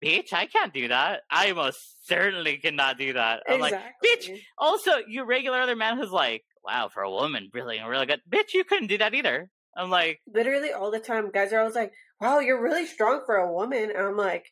bitch, 0.03 0.33
I 0.33 0.45
can't 0.45 0.73
do 0.73 0.89
that. 0.89 1.21
I 1.29 1.53
most 1.53 2.07
certainly 2.07 2.57
cannot 2.57 2.97
do 2.97 3.13
that. 3.13 3.43
I'm 3.47 3.59
like, 3.59 3.79
bitch, 4.03 4.29
also, 4.57 4.91
you 5.07 5.25
regular 5.25 5.59
other 5.59 5.75
man 5.75 5.97
who's 5.97 6.12
like, 6.12 6.43
wow, 6.63 6.89
for 6.93 7.03
a 7.03 7.12
woman, 7.12 7.49
really, 7.53 7.79
really 7.85 8.05
good. 8.05 8.21
Bitch, 8.29 8.53
you 8.53 8.63
couldn't 8.63 8.88
do 8.88 8.97
that 8.99 9.13
either. 9.13 9.49
I'm 9.75 9.89
like, 9.89 10.19
Literally 10.27 10.71
all 10.71 10.91
the 10.91 10.99
time, 10.99 11.31
guys 11.31 11.53
are 11.53 11.59
always 11.59 11.75
like, 11.75 11.93
"Wow, 12.19 12.39
you're 12.39 12.62
really 12.62 12.85
strong 12.85 13.21
for 13.25 13.35
a 13.35 13.51
woman." 13.53 13.91
And 13.95 14.07
I'm 14.07 14.17
like, 14.17 14.45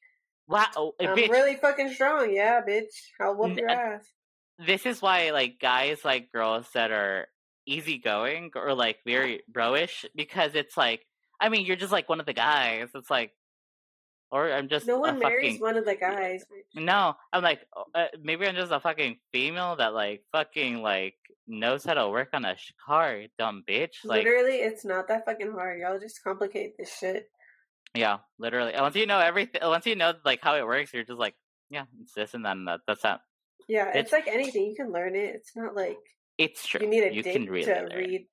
wow, 0.48 0.68
oh, 0.76 0.94
"I'm 1.02 1.18
bitch, 1.18 1.30
really 1.30 1.56
fucking 1.56 1.94
strong, 1.94 2.34
yeah, 2.34 2.62
bitch. 2.62 2.86
I'll 3.20 3.36
whoop 3.36 3.58
your 3.58 3.70
uh, 3.70 3.74
ass." 3.74 4.08
This 4.66 4.86
is 4.86 5.02
why 5.02 5.32
like 5.32 5.60
guys 5.60 6.04
like 6.04 6.32
girls 6.32 6.68
that 6.74 6.92
are 6.92 7.28
easygoing 7.66 8.52
or 8.56 8.74
like 8.74 8.98
very 9.06 9.42
bro-ish 9.48 10.06
because 10.16 10.56
it's 10.56 10.78
like 10.78 11.06
I 11.40 11.50
mean 11.50 11.66
you're 11.66 11.76
just 11.76 11.92
like 11.92 12.10
one 12.10 12.20
of 12.20 12.26
the 12.26 12.34
guys. 12.34 12.90
It's 12.96 13.10
like 13.10 13.32
or 14.30 14.52
I'm 14.52 14.68
just 14.68 14.88
no 14.88 15.00
one 15.00 15.20
marries 15.20 15.54
fucking 15.54 15.62
one 15.62 15.78
of 15.78 15.86
the 15.86 15.96
guys. 15.96 16.44
no. 16.76 17.16
I'm 17.32 17.44
like 17.44 17.62
uh, 17.96 18.08
maybe 18.22 18.46
I'm 18.46 18.56
just 18.56 18.72
a 18.72 18.80
fucking 18.80 19.18
female 19.32 19.76
that 19.78 19.94
like 19.94 20.24
fucking 20.32 20.82
like 20.82 21.16
knows 21.48 21.86
how 21.86 21.94
to 21.94 22.10
work 22.10 22.30
on 22.34 22.44
a 22.44 22.58
sh- 22.58 22.74
car, 22.86 23.24
dumb 23.38 23.64
bitch. 23.68 24.04
Like 24.04 24.26
Literally, 24.26 24.58
it's 24.58 24.84
not 24.84 25.08
that 25.08 25.26
fucking 25.26 25.52
hard. 25.52 25.80
Y'all 25.80 26.00
just 26.00 26.24
complicate 26.24 26.78
this 26.78 26.94
shit. 26.98 27.30
yeah, 27.96 28.18
literally. 28.38 28.74
Once 28.76 28.96
you 28.96 29.06
know 29.06 29.20
everything, 29.20 29.62
once 29.64 29.86
you 29.86 29.96
know 29.96 30.14
like 30.26 30.40
how 30.42 30.56
it 30.56 30.66
works, 30.66 30.94
you're 30.94 31.06
just 31.06 31.20
like 31.20 31.36
yeah, 31.70 31.84
it's 32.02 32.14
this 32.14 32.34
and 32.34 32.46
then 32.46 32.66
that. 32.66 32.82
That's 32.88 33.04
that. 33.04 33.22
Yeah, 33.68 33.90
It's- 33.90 34.04
it's 34.06 34.12
like 34.12 34.28
anything. 34.28 34.66
You 34.66 34.76
can 34.76 34.92
learn 34.92 35.16
it. 35.16 35.36
It's 35.36 35.56
not 35.56 35.76
like 35.76 35.98
It's 36.38 36.66
true. 36.66 36.82
you 36.82 36.88
need 36.88 37.04
a 37.04 37.14
you 37.14 37.24
dick 37.24 37.50
really 37.50 37.66
to 37.66 37.90
read 37.96 38.28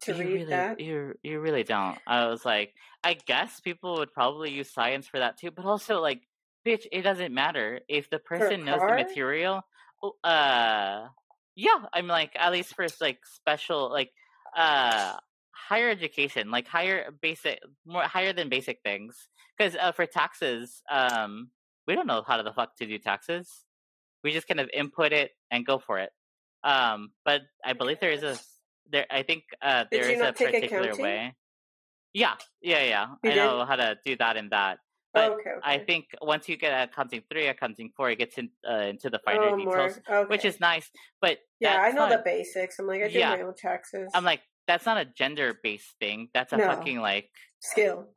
to 0.00 0.12
you 0.12 0.18
read 0.18 0.32
really, 0.32 0.44
that. 0.46 0.80
You 0.80 1.14
you 1.22 1.40
really 1.40 1.62
don't. 1.64 1.98
I 2.06 2.26
was 2.26 2.44
like, 2.44 2.74
I 3.02 3.14
guess 3.14 3.60
people 3.60 3.96
would 3.98 4.12
probably 4.12 4.50
use 4.50 4.70
science 4.70 5.06
for 5.06 5.18
that 5.18 5.38
too, 5.38 5.50
but 5.50 5.64
also 5.64 6.00
like, 6.00 6.22
bitch, 6.66 6.86
it 6.92 7.02
doesn't 7.02 7.32
matter 7.32 7.80
if 7.88 8.10
the 8.10 8.18
person 8.18 8.64
knows 8.64 8.80
the 8.80 8.86
material. 8.94 9.62
oh, 10.02 10.14
Uh, 10.22 11.08
yeah, 11.56 11.78
I'm 11.92 12.06
like 12.06 12.32
at 12.36 12.52
least 12.52 12.74
for 12.74 12.86
like 13.00 13.18
special 13.26 13.90
like 13.90 14.12
uh 14.56 15.16
higher 15.50 15.90
education, 15.90 16.50
like 16.50 16.66
higher 16.68 17.10
basic, 17.20 17.58
more 17.84 18.02
higher 18.02 18.32
than 18.32 18.48
basic 18.48 18.80
things. 18.82 19.28
Because 19.56 19.74
uh, 19.74 19.90
for 19.92 20.06
taxes, 20.06 20.82
um, 20.90 21.50
we 21.86 21.94
don't 21.96 22.06
know 22.06 22.22
how 22.26 22.36
to 22.36 22.42
the 22.44 22.52
fuck 22.52 22.76
to 22.76 22.86
do 22.86 22.98
taxes. 22.98 23.64
We 24.24 24.32
just 24.32 24.48
kind 24.48 24.60
of 24.60 24.68
input 24.72 25.12
it 25.12 25.30
and 25.50 25.64
go 25.64 25.78
for 25.78 25.98
it. 25.98 26.10
Um, 26.64 27.10
but 27.24 27.42
I 27.64 27.72
believe 27.72 28.00
there 28.00 28.10
is 28.10 28.22
a 28.22 28.38
there. 28.90 29.06
I 29.10 29.22
think 29.22 29.44
uh, 29.62 29.84
there 29.90 30.10
is 30.10 30.20
a 30.20 30.32
particular 30.32 30.82
accounting? 30.82 31.02
way. 31.02 31.34
Yeah, 32.14 32.34
yeah, 32.62 32.82
yeah. 32.84 33.06
You 33.22 33.30
I 33.30 33.34
did? 33.34 33.36
know 33.36 33.64
how 33.64 33.76
to 33.76 33.96
do 34.04 34.16
that 34.16 34.36
and 34.36 34.50
that. 34.50 34.78
But 35.14 35.32
okay, 35.32 35.50
okay. 35.50 35.60
I 35.62 35.78
think 35.78 36.06
once 36.20 36.48
you 36.48 36.56
get 36.56 36.88
accounting 36.90 37.22
three, 37.30 37.46
accounting 37.46 37.90
four, 37.96 38.10
it 38.10 38.18
gets 38.18 38.36
in, 38.38 38.50
uh, 38.68 38.76
into 38.92 39.08
the 39.08 39.18
finer 39.24 39.50
oh, 39.50 39.56
details. 39.56 40.00
Okay. 40.08 40.28
which 40.28 40.44
is 40.44 40.60
nice. 40.60 40.90
But 41.20 41.38
yeah, 41.60 41.80
I 41.80 41.90
know 41.90 42.08
not, 42.08 42.10
the 42.10 42.22
basics. 42.24 42.78
I'm 42.78 42.86
like, 42.86 43.02
I 43.02 43.08
do 43.08 43.18
Yeah. 43.18 43.36
my 43.36 43.42
own 43.42 43.54
taxes. 43.56 44.10
I'm 44.14 44.24
like, 44.24 44.40
that's 44.66 44.84
not 44.84 44.98
a 44.98 45.04
gender 45.06 45.58
based 45.62 45.94
thing. 45.98 46.28
That's 46.34 46.52
a 46.52 46.58
No. 46.58 46.66
fucking 46.66 47.00
like 47.00 47.30
skill. 47.60 48.08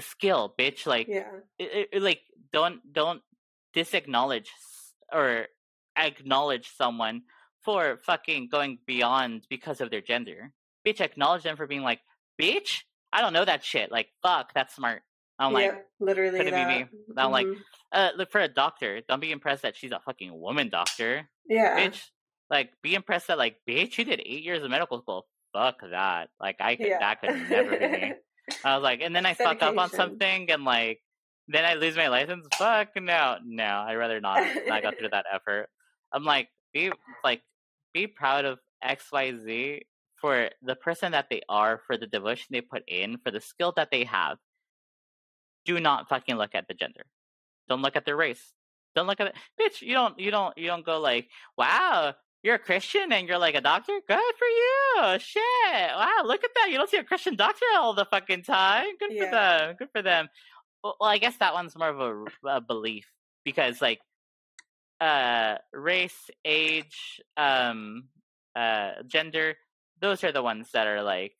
skill, 0.00 0.54
bitch. 0.58 0.86
Like, 0.86 1.06
Yeah, 1.08 1.30
it, 1.58 1.88
it- 1.92 2.02
like 2.02 2.20
don't 2.52 2.80
don't 2.92 3.22
disacknowledge 3.72 4.50
or 5.12 5.46
acknowledge 5.96 6.70
someone 6.76 7.22
for 7.62 7.98
fucking 8.04 8.48
going 8.50 8.78
beyond 8.86 9.46
because 9.48 9.80
of 9.80 9.90
their 9.90 10.00
gender. 10.00 10.52
Bitch, 10.86 11.00
acknowledge 11.00 11.42
them 11.42 11.56
for 11.56 11.66
being 11.66 11.82
like, 11.82 12.00
bitch, 12.40 12.82
I 13.12 13.20
don't 13.20 13.32
know 13.32 13.44
that 13.44 13.64
shit. 13.64 13.90
Like, 13.90 14.08
fuck, 14.22 14.52
that's 14.54 14.74
smart. 14.74 15.02
I'm 15.38 15.52
like, 15.52 15.84
literally 15.98 16.38
could 16.38 16.46
it 16.48 16.54
be 16.54 16.64
me? 16.64 16.86
I'm 17.16 17.32
like, 17.32 17.46
Mhm. 17.46 17.60
uh, 17.92 18.10
look 18.16 18.30
for 18.30 18.40
a 18.40 18.48
doctor. 18.48 19.00
Don't 19.08 19.20
be 19.20 19.32
impressed 19.32 19.62
that 19.62 19.76
she's 19.76 19.90
a 19.92 19.98
fucking 20.00 20.38
woman 20.38 20.68
doctor, 20.68 21.28
yeah, 21.48 21.78
bitch. 21.78 22.00
Like, 22.50 22.72
be 22.82 22.94
impressed 22.94 23.26
that 23.28 23.38
like, 23.38 23.56
bitch, 23.68 23.98
you 23.98 24.04
did 24.04 24.20
eight 24.24 24.44
years 24.44 24.62
of 24.62 24.70
medical 24.70 25.00
school. 25.00 25.26
Fuck 25.52 25.80
that. 25.90 26.28
Like, 26.38 26.56
I 26.60 26.76
could, 26.76 26.86
yeah. 26.86 26.98
that 27.00 27.20
could 27.20 27.50
never 27.50 27.76
be 27.76 27.88
me. 27.88 28.12
I 28.64 28.76
was 28.76 28.82
like, 28.84 29.00
and 29.00 29.14
then 29.16 29.26
I 29.26 29.34
fuck 29.34 29.62
up 29.62 29.76
on 29.76 29.90
something, 29.90 30.50
and 30.50 30.64
like, 30.64 31.00
then 31.48 31.64
I 31.64 31.74
lose 31.74 31.96
my 31.96 32.08
license. 32.08 32.46
Fuck 32.56 32.96
no, 32.96 33.36
no. 33.44 33.84
I'd 33.86 33.96
rather 33.96 34.20
not 34.20 34.42
not 34.66 34.82
go 34.82 34.90
through 34.98 35.08
that 35.12 35.26
effort. 35.32 35.68
I'm 36.12 36.24
like, 36.24 36.48
be 36.72 36.90
like, 37.22 37.42
be 37.92 38.06
proud 38.06 38.44
of 38.44 38.58
X 38.82 39.04
Y 39.12 39.34
Z 39.44 39.82
for 40.20 40.48
the 40.62 40.76
person 40.76 41.12
that 41.12 41.26
they 41.30 41.42
are, 41.48 41.80
for 41.86 41.96
the 41.96 42.06
devotion 42.06 42.46
they 42.50 42.60
put 42.60 42.82
in, 42.88 43.18
for 43.18 43.30
the 43.30 43.40
skill 43.40 43.72
that 43.76 43.90
they 43.90 44.04
have. 44.04 44.38
Do 45.64 45.80
not 45.80 46.08
fucking 46.08 46.36
look 46.36 46.54
at 46.54 46.68
the 46.68 46.74
gender. 46.74 47.04
Don't 47.68 47.82
look 47.82 47.96
at 47.96 48.04
their 48.04 48.16
race. 48.16 48.52
Don't 48.94 49.06
look 49.06 49.20
at 49.20 49.28
it, 49.28 49.34
bitch. 49.60 49.82
You 49.82 49.94
don't. 49.94 50.18
You 50.18 50.30
don't. 50.30 50.56
You 50.56 50.66
don't 50.66 50.84
go 50.84 51.00
like, 51.00 51.28
wow. 51.58 52.14
You're 52.42 52.56
a 52.56 52.58
Christian 52.58 53.10
and 53.10 53.26
you're 53.26 53.38
like 53.38 53.54
a 53.54 53.62
doctor? 53.62 53.98
Good 54.06 54.18
for 54.38 54.46
you. 54.46 55.18
Shit. 55.18 55.42
Wow, 55.72 56.24
look 56.26 56.44
at 56.44 56.50
that. 56.54 56.68
You 56.70 56.76
don't 56.76 56.90
see 56.90 56.98
a 56.98 57.04
Christian 57.04 57.36
doctor 57.36 57.64
all 57.78 57.94
the 57.94 58.04
fucking 58.04 58.42
time. 58.42 58.84
Good 59.00 59.16
for 59.18 59.30
them. 59.30 59.76
Good 59.78 59.88
for 59.92 60.02
them. 60.02 60.28
Well, 60.84 60.96
well, 61.00 61.10
I 61.10 61.18
guess 61.18 61.38
that 61.38 61.54
one's 61.54 61.74
more 61.76 61.88
of 61.88 62.00
a, 62.44 62.48
a 62.48 62.60
belief 62.60 63.10
because 63.42 63.80
like 63.80 64.00
uh 65.00 65.56
race, 65.72 66.30
age, 66.44 67.20
um 67.36 68.08
uh 68.54 69.02
gender, 69.06 69.56
those 70.00 70.22
are 70.22 70.30
the 70.32 70.42
ones 70.42 70.68
that 70.74 70.86
are 70.86 71.02
like 71.02 71.34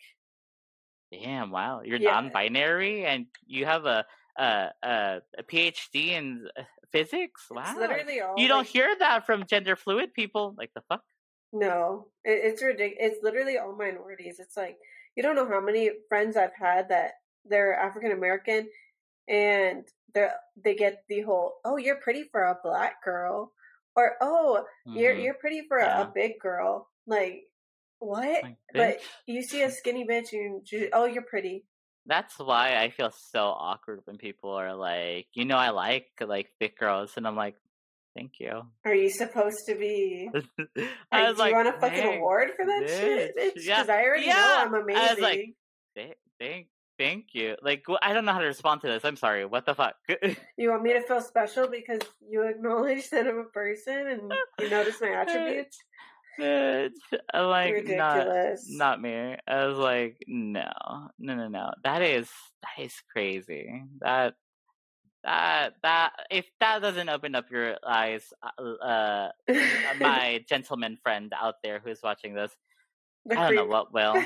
damn, 1.13 1.51
wow, 1.51 1.83
you're 1.85 1.99
Yeah. 1.99 2.13
non-binary 2.13 3.05
and 3.05 3.27
you 3.47 3.67
have 3.67 3.85
a 3.85 4.07
a, 4.37 4.71
a, 4.83 5.21
a 5.39 5.43
PhD 5.45 6.09
in 6.09 6.49
uh, 6.59 6.63
physics? 6.91 7.47
Wow. 7.51 7.63
It's 7.69 7.79
literally 7.79 8.21
all. 8.21 8.35
You 8.37 8.49
don't 8.49 8.67
hear 8.67 8.97
that 8.99 9.27
from 9.27 9.47
gender 9.47 9.77
fluid 9.77 10.13
people. 10.13 10.55
Like 10.59 10.73
the 10.75 10.83
fuck? 10.89 11.03
No, 11.53 12.09
it, 12.25 12.41
it's 12.43 12.63
ridiculous. 12.63 13.13
It's 13.15 13.23
literally 13.23 13.59
all 13.59 13.77
minorities. 13.77 14.41
It's 14.41 14.57
like 14.57 14.79
you 15.15 15.23
don't 15.23 15.37
know 15.37 15.47
how 15.47 15.61
many 15.61 15.91
friends 16.09 16.37
I've 16.37 16.57
had 16.59 16.89
that 16.89 17.13
they're 17.45 17.79
African 17.79 18.11
American, 18.11 18.69
and 19.29 19.85
they 20.15 20.29
they 20.63 20.75
get 20.75 21.03
the 21.09 21.23
whole 21.23 21.55
"oh, 21.65 21.77
you're 21.77 21.97
pretty 22.01 22.25
for 22.31 22.43
a 22.45 22.59
black 22.63 23.03
girl," 23.05 23.53
or 23.97 24.17
"oh, 24.21 24.65
you're 24.87 25.15
Mhm. 25.15 25.23
you're 25.25 25.35
pretty 25.35 25.63
for 25.69 25.79
a, 25.79 25.85
Yeah. 25.87 26.03
a 26.03 26.07
big 26.07 26.39
girl." 26.41 26.89
Like 27.07 27.43
what? 27.99 28.43
Like, 28.43 28.57
but 28.73 28.99
you 29.27 29.43
see 29.43 29.63
a 29.63 29.71
skinny 29.79 30.07
bitch, 30.07 30.33
and 30.33 30.63
you, 30.71 30.91
oh, 30.93 31.07
you're 31.07 31.23
pretty. 31.23 31.65
That's 32.07 32.39
why 32.39 32.77
I 32.77 32.91
feel 32.91 33.11
so 33.11 33.47
awkward 33.47 34.01
when 34.05 34.19
people 34.19 34.51
are 34.53 34.75
like, 34.75 35.27
you 35.33 35.47
know, 35.47 35.57
I 35.57 35.71
like 35.71 36.09
like 36.21 36.51
thick 36.61 36.79
girls, 36.79 37.15
and 37.17 37.27
I'm 37.27 37.35
like, 37.37 37.57
thank 38.15 38.33
you. 38.41 38.63
Are 38.85 38.95
you 38.95 39.09
supposed 39.11 39.65
to 39.69 39.75
be? 39.75 40.29
I 41.11 41.23
Like, 41.23 41.29
was 41.29 41.37
do 41.37 41.43
like, 41.43 41.51
you 41.51 41.57
want 41.57 41.69
a 41.69 41.73
fucking 41.81 41.99
"Thank- 42.03 42.17
award 42.21 42.51
for 42.57 42.67
that 42.67 42.85
shit? 42.89 43.37
bitch." 43.39 43.55
Because 43.55 43.67
Yeah, 43.67 43.85
I 43.89 44.05
already 44.05 44.27
yeah. 44.27 44.35
know 44.35 44.55
I'm 44.67 44.75
I 44.75 44.79
amazing. 44.81 45.15
was 45.15 45.21
like, 45.21 45.55
thank, 46.39 46.67
thank 46.99 47.27
you. 47.33 47.57
Like, 47.63 47.85
I 48.03 48.13
don't 48.13 48.25
know 48.25 48.33
how 48.33 48.41
to 48.41 48.47
respond 48.47 48.81
to 48.83 48.89
this. 48.89 49.05
I'm 49.05 49.17
sorry. 49.17 49.45
What 49.45 49.67
the 49.67 49.75
fuck? 49.75 49.95
You 50.57 50.71
want 50.71 50.83
me 50.83 50.93
to 50.93 51.03
feel 51.03 51.21
special 51.21 51.67
because 51.69 52.01
you 52.29 52.43
acknowledge 52.43 53.11
that 53.11 53.27
I'm 53.27 53.39
a 53.39 53.45
person 53.45 54.07
and 54.07 54.33
you 54.61 54.71
notice 54.71 55.01
my 55.01 55.09
attributes? 55.21 55.79
Bitch. 56.39 56.93
I'm 57.33 57.47
like, 57.47 57.87
not, 57.87 58.17
Ridiculous. 58.17 58.67
not 58.69 59.01
me. 59.01 59.37
I 59.47 59.67
was 59.67 59.79
like, 59.79 60.17
no, 60.27 60.73
no, 61.19 61.35
no, 61.35 61.49
no. 61.49 61.71
That 61.85 62.03
is 62.03 62.29
that 62.63 62.85
is 62.85 62.95
crazy. 63.13 63.83
That 64.01 64.35
that 65.23 65.75
that 65.83 66.13
if 66.31 66.47
that 66.61 66.83
doesn't 66.83 67.09
open 67.09 67.35
up 67.35 67.51
your 67.51 67.77
eyes, 67.87 68.33
uh, 68.43 68.63
uh 68.63 69.29
my 70.01 70.45
gentleman 70.49 70.99
friend 71.03 71.33
out 71.41 71.57
there 71.63 71.81
who's 71.85 72.03
watching 72.03 72.35
this, 72.35 72.53
The 73.27 73.39
I 73.39 73.47
don't 73.47 73.57
know 73.57 73.67
what 73.67 73.93
will. 73.93 74.23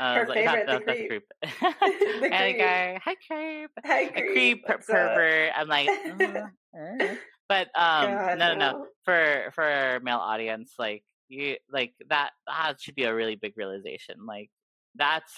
I 0.00 0.14
Her 0.18 0.26
like, 0.26 0.34
favorite, 0.38 0.66
the 0.66 0.78
the, 0.78 0.84
the 0.84 0.94
creep. 0.94 1.08
creep. 1.08 1.24
The 2.22 2.28
hey 2.32 2.52
creep. 2.52 2.58
guy, 2.58 3.00
hi 3.04 3.14
creep. 3.26 3.70
Hi, 3.84 4.00
A 4.14 4.22
creep 4.32 4.64
per- 4.66 4.78
pervert. 4.78 5.52
I'm 5.56 5.68
like, 5.68 5.88
"Uh, 6.06 6.78
uh." 6.78 7.14
but 7.48 7.68
um, 7.74 8.14
God, 8.16 8.38
no, 8.38 8.54
no, 8.54 8.58
no. 8.58 8.86
For 9.04 9.50
for 9.54 9.64
our 9.64 10.00
male 10.00 10.18
audience, 10.18 10.74
like 10.78 11.04
you, 11.28 11.56
like 11.70 11.94
that, 12.08 12.30
that 12.46 12.80
should 12.80 12.94
be 12.94 13.04
a 13.04 13.14
really 13.14 13.36
big 13.36 13.54
realization. 13.56 14.26
Like 14.26 14.50
that's 14.94 15.32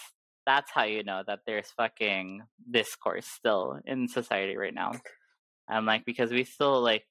that's 0.46 0.70
how 0.70 0.84
you 0.84 1.04
know 1.04 1.22
that 1.26 1.40
there's 1.46 1.68
fucking 1.76 2.42
discourse 2.70 3.26
still 3.26 3.78
in 3.86 4.08
society 4.08 4.56
right 4.56 4.74
now. 4.74 4.92
I'm 5.68 5.86
like 5.86 6.04
because 6.04 6.32
we 6.32 6.44
still 6.44 6.80
like 6.82 7.04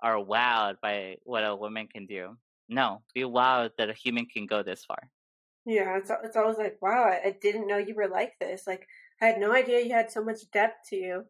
are 0.00 0.16
wowed 0.16 0.76
by 0.82 1.16
what 1.24 1.42
a 1.44 1.54
woman 1.56 1.88
can 1.88 2.06
do. 2.06 2.36
No, 2.68 3.02
be 3.14 3.22
wowed 3.22 3.70
that 3.78 3.90
a 3.90 3.94
human 3.94 4.26
can 4.26 4.46
go 4.46 4.62
this 4.62 4.84
far. 4.84 5.10
Yeah, 5.66 5.98
it's 5.98 6.10
it's 6.24 6.36
always 6.36 6.58
like, 6.58 6.78
wow, 6.80 7.04
I, 7.04 7.28
I 7.28 7.36
didn't 7.40 7.66
know 7.66 7.76
you 7.76 7.94
were 7.94 8.08
like 8.08 8.34
this. 8.40 8.62
Like, 8.66 8.86
I 9.20 9.26
had 9.26 9.40
no 9.40 9.52
idea 9.52 9.84
you 9.84 9.92
had 9.92 10.10
so 10.10 10.24
much 10.24 10.38
depth 10.52 10.88
to 10.90 10.96
you. 10.96 11.24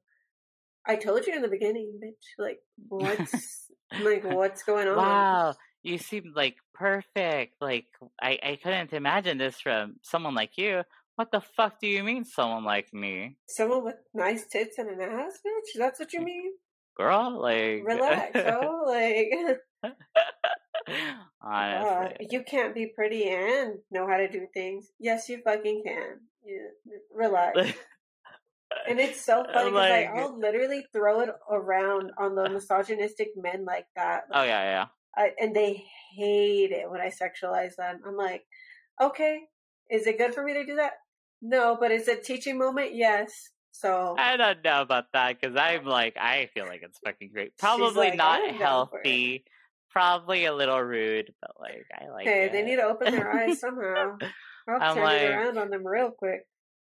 I 0.86 0.96
told 0.96 1.26
you 1.26 1.34
in 1.34 1.42
the 1.42 1.48
beginning, 1.48 1.98
bitch. 2.02 2.38
Like, 2.38 2.58
what's 2.88 3.70
like 4.02 4.24
what's 4.24 4.62
going 4.62 4.88
on? 4.88 4.96
Wow, 4.96 5.54
you 5.82 5.98
seem 5.98 6.32
like 6.36 6.56
perfect. 6.74 7.54
Like 7.60 7.86
I, 8.20 8.38
I 8.42 8.58
couldn't 8.62 8.92
imagine 8.92 9.38
this 9.38 9.60
from 9.60 9.96
someone 10.02 10.34
like 10.34 10.58
you. 10.58 10.82
What 11.16 11.32
the 11.32 11.40
fuck 11.40 11.80
do 11.80 11.86
you 11.86 12.04
mean, 12.04 12.26
someone 12.26 12.64
like 12.64 12.92
me, 12.92 13.38
Someone 13.48 13.84
with 13.84 13.96
nice 14.12 14.46
tits 14.46 14.76
and 14.76 14.90
an 14.90 15.00
ass, 15.00 15.38
bitch. 15.44 15.78
That's 15.78 15.98
what 15.98 16.12
you 16.12 16.20
mean? 16.20 16.52
girl? 16.96 17.40
Like, 17.40 17.82
Relax, 17.84 18.30
oh, 18.34 18.84
like. 19.82 19.92
Uh, 21.48 22.08
you 22.28 22.42
can't 22.42 22.74
be 22.74 22.86
pretty 22.92 23.28
and 23.28 23.74
know 23.92 24.08
how 24.08 24.16
to 24.16 24.28
do 24.28 24.48
things. 24.52 24.88
Yes, 24.98 25.28
you 25.28 25.40
fucking 25.44 25.82
can. 25.86 26.18
Relax. 27.14 27.72
And 28.88 28.98
it's 28.98 29.24
so 29.24 29.44
funny 29.44 29.70
because 29.70 29.72
Like- 29.74 30.10
like, 30.10 30.18
I'll 30.18 30.38
literally 30.38 30.84
throw 30.92 31.20
it 31.20 31.30
around 31.50 32.10
on 32.18 32.34
the 32.34 32.48
misogynistic 32.48 33.28
men 33.36 33.64
like 33.64 33.86
that. 33.94 34.24
oh 34.32 34.42
yeah, 34.42 34.62
yeah. 34.64 34.86
I, 35.16 35.30
and 35.40 35.54
they 35.54 35.84
hate 36.16 36.72
it 36.72 36.90
when 36.90 37.00
I 37.00 37.10
sexualize 37.10 37.76
them. 37.76 38.00
I'm 38.06 38.16
like, 38.16 38.42
okay, 39.00 39.38
is 39.88 40.06
it 40.06 40.18
good 40.18 40.34
for 40.34 40.42
me 40.42 40.54
to 40.54 40.66
do 40.66 40.76
that? 40.76 40.92
No, 41.40 41.76
but 41.80 41.90
is 41.92 42.08
it 42.08 42.18
a 42.18 42.22
teaching 42.22 42.58
moment? 42.58 42.94
Yes. 42.94 43.32
So 43.70 44.16
I 44.18 44.36
don't 44.36 44.64
know 44.64 44.82
about 44.82 45.04
that 45.12 45.40
because 45.40 45.56
I'm 45.56 45.84
like 45.84 46.16
I 46.20 46.48
feel 46.52 46.66
like 46.66 46.82
it's 46.82 46.98
fucking 47.04 47.30
great. 47.32 47.56
Probably 47.58 48.08
like, 48.08 48.16
not 48.16 48.40
"I'm 48.42 48.58
down 48.58 48.88
for 48.88 48.98
it." 48.98 49.06
healthy. 49.06 49.44
Probably 49.96 50.44
a 50.44 50.54
little 50.54 50.80
rude, 50.82 51.32
but 51.40 51.52
like 51.58 51.86
I 51.98 52.10
like 52.10 52.26
hey, 52.26 52.44
it. 52.44 52.52
they 52.52 52.62
need 52.62 52.76
to 52.76 52.82
open 52.82 53.14
their 53.14 53.32
eyes 53.32 53.60
somehow. 53.64 54.18
I'll 54.68 54.82
I'm 54.82 54.94
turn 54.94 55.04
like- 55.04 55.22
it 55.22 55.30
around 55.30 55.56
on 55.56 55.70
them 55.70 55.86
real 55.86 56.10
quick. 56.10 56.42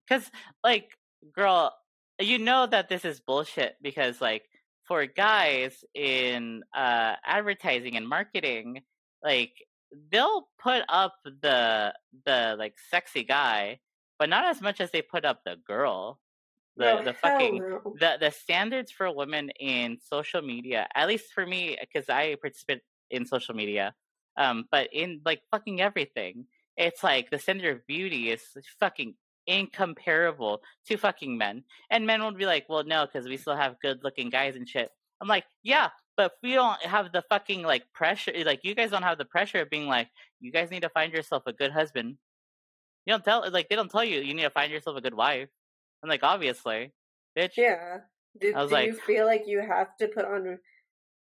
Because, 0.06 0.30
like, 0.62 0.92
girl, 1.34 1.74
you 2.20 2.38
know 2.38 2.68
that 2.68 2.90
this 2.90 3.06
is 3.06 3.22
bullshit 3.22 3.76
because, 3.82 4.20
like, 4.20 4.44
for 4.90 5.06
guys 5.06 5.86
in 5.94 6.64
uh, 6.76 7.16
advertising 7.26 7.96
and 7.96 8.08
marketing, 8.08 8.82
like, 9.24 9.54
they'll 10.12 10.50
put 10.62 10.84
up 10.90 11.16
the 11.24 11.94
the 12.26 12.56
like 12.60 12.76
sexy 12.90 13.24
guy, 13.24 13.80
but 14.20 14.28
not 14.28 14.46
as 14.48 14.62
much 14.62 14.82
as 14.82 14.92
they 14.92 15.02
put 15.02 15.24
up 15.24 15.44
the 15.46 15.56
girl. 15.66 16.20
The 16.76 17.02
the 17.06 17.14
fucking 17.14 17.58
no. 17.58 17.96
the 18.00 18.18
the 18.20 18.32
standards 18.32 18.92
for 18.92 19.10
women 19.16 19.50
in 19.60 19.98
social 20.04 20.42
media, 20.42 20.88
at 20.94 21.08
least 21.08 21.32
for 21.34 21.46
me, 21.46 21.78
because 21.80 22.10
I 22.10 22.36
participate 22.36 22.82
in 23.10 23.26
social 23.26 23.56
media, 23.56 23.94
um, 24.38 24.66
but 24.72 24.90
in 24.94 25.22
like 25.26 25.42
fucking 25.52 25.82
everything, 25.82 26.46
it's 26.76 27.04
like 27.04 27.30
the 27.30 27.40
standard 27.40 27.78
of 27.78 27.88
beauty 27.88 28.30
is 28.30 28.42
fucking 28.80 29.16
incomparable 29.48 30.62
to 30.86 30.98
fucking 30.98 31.38
men. 31.38 31.64
And 31.90 32.06
men 32.06 32.24
would 32.24 32.38
be 32.38 32.46
like, 32.46 32.66
well, 32.70 32.84
no, 32.84 33.06
because 33.06 33.28
we 33.28 33.38
still 33.38 33.56
have 33.56 33.80
good 33.82 34.04
looking 34.04 34.30
guys 34.30 34.56
and 34.56 34.68
shit. 34.68 34.90
I'm 35.20 35.28
like, 35.28 35.46
yeah, 35.64 35.90
but 36.16 36.34
we 36.44 36.54
don't 36.54 36.82
have 36.84 37.12
the 37.12 37.24
fucking 37.30 37.64
like 37.64 37.84
pressure. 37.94 38.34
Like, 38.46 38.60
you 38.64 38.76
guys 38.76 38.92
don't 38.92 39.04
have 39.04 39.18
the 39.18 39.26
pressure 39.26 39.62
of 39.62 39.70
being 39.70 39.88
like, 39.88 40.10
you 40.40 40.52
guys 40.52 40.70
need 40.70 40.84
to 40.84 40.90
find 40.90 41.12
yourself 41.14 41.44
a 41.48 41.54
good 41.54 41.72
husband. 41.72 42.18
You 43.06 43.14
don't 43.14 43.24
tell, 43.24 43.50
like, 43.52 43.70
they 43.70 43.76
don't 43.76 43.90
tell 43.90 44.04
you 44.04 44.20
you 44.20 44.34
need 44.34 44.44
to 44.44 44.50
find 44.50 44.72
yourself 44.72 44.98
a 44.98 45.02
good 45.02 45.14
wife. 45.16 45.50
I'm 46.04 46.10
like, 46.10 46.24
obviously, 46.24 46.92
bitch. 47.38 47.54
Yeah. 47.58 48.00
Do, 48.40 48.54
do 48.54 48.68
like- 48.68 48.88
you 48.88 48.94
feel 48.94 49.26
like 49.26 49.44
you 49.48 49.62
have 49.62 49.96
to 49.98 50.08
put 50.08 50.26
on 50.26 50.60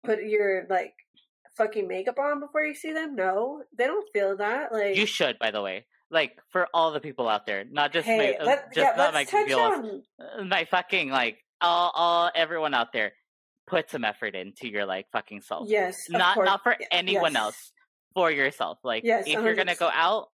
put 0.04 0.22
your 0.22 0.66
like 0.70 0.94
fucking 1.56 1.86
makeup 1.88 2.18
on 2.18 2.40
before 2.40 2.64
you 2.64 2.74
see 2.74 2.92
them? 2.92 3.14
No, 3.16 3.62
they 3.76 3.86
don't 3.86 4.08
feel 4.12 4.36
that. 4.36 4.72
Like 4.72 4.96
You 4.96 5.06
should, 5.06 5.38
by 5.38 5.50
the 5.50 5.62
way. 5.62 5.86
Like 6.10 6.38
for 6.50 6.66
all 6.74 6.90
the 6.92 7.00
people 7.00 7.28
out 7.28 7.46
there, 7.46 7.64
not 7.70 7.92
just 7.92 8.04
hey, 8.06 8.18
my, 8.38 8.44
uh, 8.44 8.46
let, 8.46 8.74
just 8.74 8.78
yeah, 8.78 8.96
not 8.96 9.14
my 9.14 9.24
on 9.54 10.02
uh, 10.20 10.44
my 10.44 10.64
fucking 10.64 11.10
like 11.10 11.38
all, 11.60 11.92
all 11.94 12.30
everyone 12.34 12.74
out 12.74 12.92
there. 12.92 13.12
Put 13.68 13.88
some 13.90 14.04
effort 14.04 14.34
into 14.34 14.66
your 14.68 14.84
like 14.86 15.06
fucking 15.12 15.42
self. 15.42 15.68
yes, 15.68 15.96
not 16.10 16.36
not 16.36 16.64
for 16.64 16.74
Y- 16.80 16.86
anyone 16.90 17.34
yes. 17.34 17.40
else, 17.40 17.72
for 18.14 18.28
yourself. 18.32 18.78
Like 18.82 19.04
Yes, 19.04 19.24
if 19.28 19.34
you're 19.34 19.54
gonna 19.54 19.76
go 19.76 19.88
out, 19.92 20.26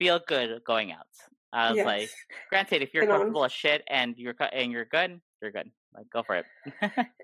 feel 0.00 0.18
good 0.26 0.64
going 0.66 0.90
out. 0.90 1.06
I 1.52 1.68
was 1.68 1.76
Yes. 1.76 1.86
like, 1.86 2.10
granted, 2.50 2.82
if 2.82 2.92
you're 2.94 3.04
And 3.04 3.12
on- 3.12 3.18
comfortable 3.20 3.44
as 3.44 3.52
shit 3.52 3.84
and 3.86 4.16
you're 4.18 4.34
and 4.52 4.72
you're 4.72 4.86
good, 4.86 5.20
you're 5.40 5.52
good. 5.52 5.70
Like 5.94 6.10
go 6.10 6.24
for 6.24 6.36
it. 6.36 6.46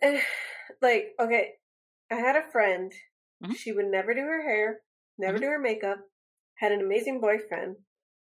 And, 0.02 0.20
like, 0.82 1.14
okay, 1.18 1.54
I 2.10 2.16
had 2.16 2.36
a 2.36 2.50
friend. 2.50 2.92
Mhm. 3.40 3.54
She 3.54 3.72
would 3.72 3.86
never 3.86 4.14
do 4.14 4.20
her 4.22 4.42
hair, 4.42 4.82
never 5.18 5.38
Mhm. 5.38 5.40
do 5.40 5.46
her 5.48 5.58
makeup. 5.58 6.00
Had 6.56 6.72
an 6.72 6.80
amazing 6.82 7.20
boyfriend. 7.20 7.76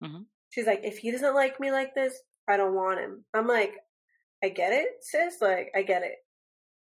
Mhm. 0.02 0.26
She's 0.52 0.68
like, 0.68 0.82
if 0.84 1.00
he 1.00 1.12
doesn't 1.12 1.36
like 1.36 1.60
me 1.60 1.72
like 1.72 1.96
this, 1.96 2.22
I 2.48 2.58
don't 2.58 2.76
want 2.76 3.00
him. 3.02 3.26
I'm 3.34 3.48
like, 3.48 3.76
I 4.44 4.50
get 4.50 4.74
it, 4.74 5.04
sis. 5.04 5.42
Like, 5.42 5.72
I 5.76 5.84
get 5.84 6.04
it, 6.04 6.20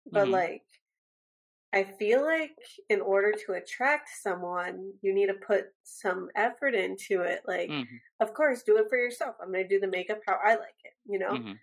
but 0.05 0.29
Mhm. 0.29 0.31
like, 0.31 0.63
I 1.73 1.83
feel 1.83 2.21
like 2.23 2.57
in 2.89 2.99
order 3.01 3.31
to 3.45 3.53
attract 3.53 4.09
someone, 4.09 4.93
you 5.01 5.13
need 5.13 5.27
to 5.27 5.35
put 5.35 5.67
some 5.83 6.29
effort 6.35 6.75
into 6.75 7.21
it. 7.21 7.43
Like, 7.47 7.75
Mhm, 7.75 8.01
of 8.19 8.33
course, 8.33 8.63
do 8.63 8.77
it 8.77 8.89
for 8.89 8.97
yourself. 8.97 9.37
I'm 9.41 9.51
gonna 9.51 9.67
do 9.67 9.79
the 9.79 9.87
makeup 9.87 10.19
how 10.27 10.35
I 10.43 10.55
like 10.55 10.75
it, 10.83 10.93
you 11.05 11.17
know. 11.17 11.39
mhm. 11.39 11.61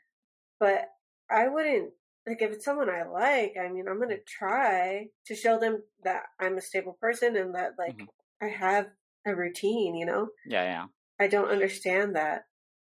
But 0.61 0.91
I 1.31 1.49
wouldn't 1.49 1.95
like 2.29 2.43
if 2.43 2.53
it's 2.53 2.65
someone 2.65 2.91
I 2.91 3.05
like. 3.05 3.57
I 3.61 3.69
mean, 3.71 3.89
I'm 3.89 4.01
gonna 4.01 4.19
try 4.27 5.09
to 5.27 5.35
show 5.35 5.59
them 5.59 5.85
that 6.05 6.25
I'm 6.41 6.59
a 6.59 6.63
stable 6.63 6.95
person 7.01 7.37
and 7.37 7.55
that 7.55 7.73
like 7.79 7.97
Mhm. 7.97 8.09
I 8.43 8.49
have 8.49 8.91
a 9.27 9.35
routine. 9.35 9.97
You 9.97 10.07
know, 10.07 10.31
Yeah, 10.45 10.63
yeah. 10.65 10.89
I 11.21 11.29
don't 11.29 11.51
understand 11.51 12.17
that. 12.17 12.45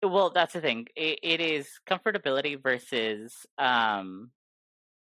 Well, 0.03 0.29
that's 0.29 0.53
the 0.53 0.61
thing. 0.61 0.87
It, 0.95 1.19
it 1.23 1.41
is 1.41 1.69
comfortability 1.87 2.61
versus, 2.61 3.45
um, 3.57 4.31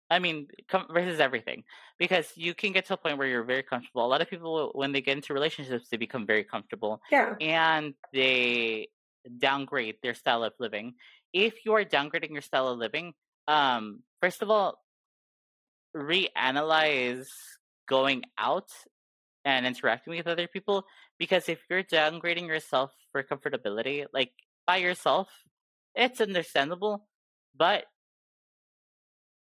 I 0.10 0.20
mean, 0.20 0.48
com- 0.70 0.88
versus 0.92 1.20
everything. 1.20 1.64
Because 2.00 2.34
you 2.38 2.56
can 2.56 2.74
get 2.74 2.86
to 2.88 2.96
a 2.96 2.98
point 2.98 3.18
where 3.18 3.28
you're 3.28 3.46
very 3.46 3.64
comfortable. 3.64 4.06
A 4.06 4.08
lot 4.08 4.22
of 4.22 4.30
people, 4.30 4.72
when 4.76 4.92
they 4.94 5.02
get 5.02 5.18
into 5.18 5.34
relationships, 5.34 5.90
they 5.90 5.98
become 5.98 6.28
very 6.28 6.44
comfortable 6.44 7.02
Yeah, 7.12 7.40
and 7.40 7.96
they 8.14 8.90
downgrade 9.40 9.98
their 10.04 10.14
style 10.16 10.44
of 10.44 10.54
living. 10.60 10.96
If 11.34 11.66
you 11.66 11.74
are 11.74 11.86
downgrading 11.86 12.32
your 12.32 12.42
style 12.42 12.68
of 12.70 12.80
living, 12.80 13.14
um, 13.48 14.04
first 14.22 14.42
of 14.42 14.50
all, 14.50 14.80
reanalyze 15.96 17.28
going 17.88 18.24
out 18.38 18.70
and 19.44 19.66
interacting 19.66 20.16
with 20.16 20.28
other 20.28 20.48
people 20.48 20.86
because 21.18 21.50
if 21.50 21.60
you're 21.70 21.84
downgrading 21.84 22.48
yourself 22.48 22.92
for 23.12 23.24
comfortability, 23.24 24.06
like 24.14 24.32
by 24.66 24.78
yourself, 24.78 25.28
it's 25.96 26.22
understandable, 26.22 27.08
but 27.56 27.86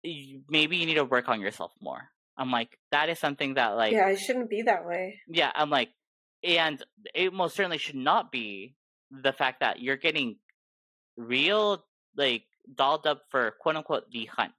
you, 0.03 0.43
maybe 0.49 0.77
you 0.77 0.87
need 0.87 0.95
to 0.95 1.05
work 1.05 1.29
on 1.29 1.41
yourself 1.41 1.73
more. 1.81 2.09
I'm 2.37 2.51
like, 2.51 2.79
that 2.91 3.09
is 3.09 3.19
something 3.19 3.55
that, 3.55 3.77
like, 3.77 3.93
yeah, 3.93 4.07
I 4.07 4.17
shouldn't 4.17 4.49
be 4.49 4.63
that 4.63 4.87
way. 4.87 5.21
yeah, 5.29 5.51
I'm 5.55 5.69
like, 5.69 5.91
and 6.43 6.83
it 7.15 7.33
most 7.33 7.55
certainly 7.55 7.79
should 7.79 7.97
not 7.97 8.33
be 8.33 8.75
the 9.11 9.33
fact 9.33 9.61
that 9.61 9.81
you're 9.81 9.99
getting 9.99 10.37
real, 11.17 11.85
like, 12.17 12.45
dolled 12.75 13.07
up 13.07 13.23
for 13.31 13.53
quote 13.61 13.77
unquote 13.77 14.11
the 14.11 14.27
hunt. 14.27 14.55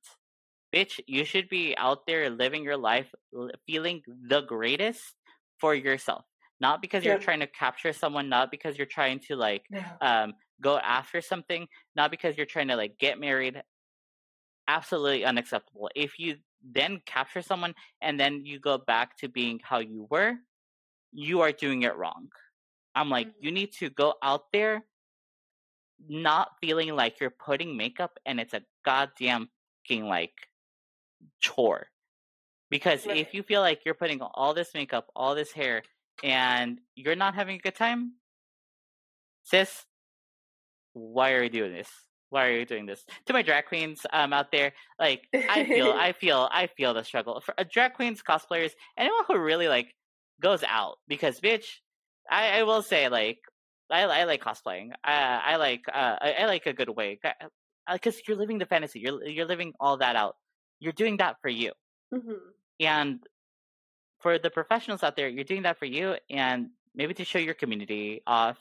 Bitch, 0.74 1.00
you 1.08 1.26
should 1.26 1.50
be 1.50 1.76
out 1.78 2.06
there 2.08 2.30
living 2.30 2.64
your 2.64 2.78
life 2.78 3.14
feeling 3.66 4.02
the 4.08 4.42
greatest 4.42 5.16
for 5.60 5.76
yourself. 5.76 6.26
Not 6.60 6.82
because 6.82 7.06
you're 7.06 7.18
trying 7.18 7.40
to 7.42 7.48
capture 7.48 7.94
someone, 7.94 8.30
not 8.30 8.52
because 8.52 8.78
you're 8.78 8.86
trying 8.88 9.20
to, 9.22 9.36
like, 9.36 9.66
No. 9.70 9.84
um, 10.02 10.34
go 10.62 10.78
after 10.78 11.22
something, 11.22 11.68
not 11.96 12.12
because 12.12 12.38
you're 12.38 12.46
trying 12.46 12.68
to, 12.70 12.76
like, 12.76 12.98
get 13.00 13.20
married. 13.20 13.62
Absolutely 14.68 15.26
unacceptable. 15.26 15.90
If 15.96 16.20
you 16.20 16.38
then 16.64 17.02
capture 17.06 17.42
someone 17.42 17.74
and 18.02 18.20
then 18.20 18.46
you 18.46 18.60
go 18.60 18.78
back 18.78 19.18
to 19.18 19.28
being 19.28 19.60
how 19.64 19.80
you 19.80 20.08
were, 20.10 20.36
you 21.12 21.42
are 21.42 21.52
doing 21.52 21.84
it 21.84 21.96
wrong. 21.96 22.30
I'm 22.96 23.10
like, 23.10 23.30
Mhm. 23.30 23.36
you 23.40 23.52
need 23.52 23.74
to 23.80 23.90
go 23.90 24.16
out 24.24 24.52
there 24.54 24.86
not 26.08 26.50
feeling 26.62 26.96
like 26.96 27.20
you're 27.20 27.30
putting 27.30 27.78
makeup 27.78 28.18
and 28.26 28.40
it's 28.40 28.54
a 28.54 28.62
goddamn 28.86 29.50
fucking 29.88 30.06
like 30.06 30.34
chore. 31.40 31.88
Because 32.70 33.06
Right. 33.06 33.18
if 33.18 33.34
you 33.34 33.44
feel 33.44 33.62
like 33.62 33.82
you're 33.86 33.96
putting 33.96 34.22
all 34.22 34.54
this 34.54 34.74
makeup, 34.74 35.08
all 35.16 35.36
this 35.36 35.52
hair, 35.52 35.84
and 36.24 36.80
you're 36.96 37.16
not 37.16 37.36
having 37.36 37.56
a 37.56 37.60
good 37.60 37.76
time, 37.76 38.14
sis, 39.44 39.86
why 40.94 41.34
are 41.34 41.44
you 41.44 41.50
doing 41.50 41.74
this? 41.74 41.90
Why 42.30 42.48
are 42.48 42.58
you 42.58 42.66
doing 42.66 42.86
this? 42.86 43.04
To 43.26 43.34
my 43.34 43.42
drag 43.42 43.66
queens 43.66 44.06
um 44.14 44.32
out 44.32 44.52
there, 44.52 44.74
like 44.98 45.28
I 45.34 45.66
feel 45.66 45.92
I 45.98 46.14
feel 46.14 46.48
I 46.52 46.68
feel 46.68 46.94
the 46.94 47.04
struggle. 47.04 47.42
For 47.42 47.54
uh, 47.60 47.66
drag 47.70 47.94
queens, 47.94 48.22
cosplayers, 48.24 48.72
anyone 48.98 49.26
who 49.28 49.38
really 49.38 49.68
like 49.68 49.94
goes 50.42 50.64
out 50.64 50.98
because 51.08 51.40
bitch, 51.42 51.66
I, 52.30 52.60
I 52.60 52.64
will 52.64 52.82
say 52.84 53.10
like 53.10 53.40
I 53.92 54.04
I 54.04 54.24
like 54.26 54.42
cosplaying. 54.44 54.92
I 55.04 55.54
I 55.54 55.56
like 55.58 55.84
uh 55.88 56.18
I, 56.22 56.34
I 56.42 56.46
like 56.46 56.66
a 56.66 56.74
good 56.74 56.90
wig 56.90 57.20
because 57.92 58.22
you're 58.28 58.38
living 58.38 58.60
the 58.60 58.66
fantasy. 58.66 59.00
You're 59.00 59.26
you're 59.28 59.46
living 59.48 59.74
all 59.80 59.98
that 59.98 60.16
out. 60.16 60.38
You're 60.80 60.94
doing 60.94 61.18
that 61.18 61.38
for 61.42 61.50
you, 61.50 61.74
hmm 62.12 62.54
and 62.80 63.24
for 64.22 64.40
the 64.40 64.50
professionals 64.50 65.04
out 65.04 65.16
there, 65.16 65.28
you're 65.28 65.44
doing 65.44 65.64
that 65.64 65.80
for 65.80 65.86
you, 65.86 66.16
and 66.30 66.70
maybe 66.96 67.14
to 67.16 67.26
show 67.26 67.40
your 67.40 67.54
community 67.54 68.22
off, 68.28 68.58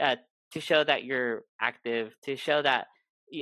uh, 0.00 0.16
to 0.52 0.60
show 0.60 0.82
that 0.84 1.04
you're 1.04 1.42
active, 1.60 2.14
to 2.24 2.36
show 2.36 2.62
that 2.62 2.88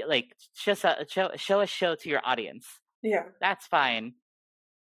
like 0.07 0.35
just 0.65 0.85
a, 0.85 1.07
show 1.09 1.31
show 1.37 1.61
a 1.61 1.67
show 1.67 1.95
to 1.95 2.09
your 2.09 2.21
audience 2.25 2.67
Yeah, 3.03 3.29
that's 3.41 3.67
fine. 3.67 4.15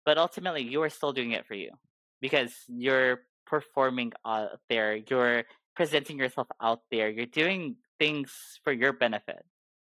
But 0.04 0.18
ultimately, 0.18 0.62
you 0.62 0.82
are 0.82 0.90
still 0.90 1.12
doing 1.12 1.32
it 1.32 1.46
for 1.46 1.54
you 1.54 1.72
because 2.20 2.54
you're 2.68 3.20
performing 3.46 4.12
out 4.26 4.60
there. 4.68 4.96
You're 4.96 5.44
presenting 5.76 6.18
yourself 6.18 6.48
out 6.60 6.80
there. 6.90 7.08
You're 7.10 7.26
doing 7.26 7.76
things 7.98 8.32
for 8.64 8.72
your 8.72 8.92
benefit. 8.92 9.44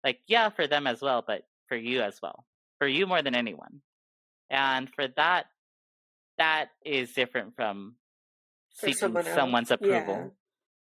Like, 0.04 0.20
yeah, 0.26 0.50
for 0.50 0.66
them 0.66 0.86
as 0.86 1.00
well, 1.02 1.24
but 1.26 1.42
for 1.68 1.76
you 1.76 2.02
as 2.02 2.18
well. 2.22 2.44
For 2.78 2.86
you 2.86 3.06
more 3.06 3.22
than 3.22 3.34
anyone. 3.34 3.80
And 4.50 4.88
for 4.94 5.08
that, 5.16 5.46
that 6.38 6.68
is 6.84 7.12
different 7.12 7.56
from 7.56 7.96
For 8.76 8.86
seeking 8.92 8.98
someone 8.98 9.24
someone's 9.24 9.70
approval. 9.70 10.14
yeah. 10.14 10.28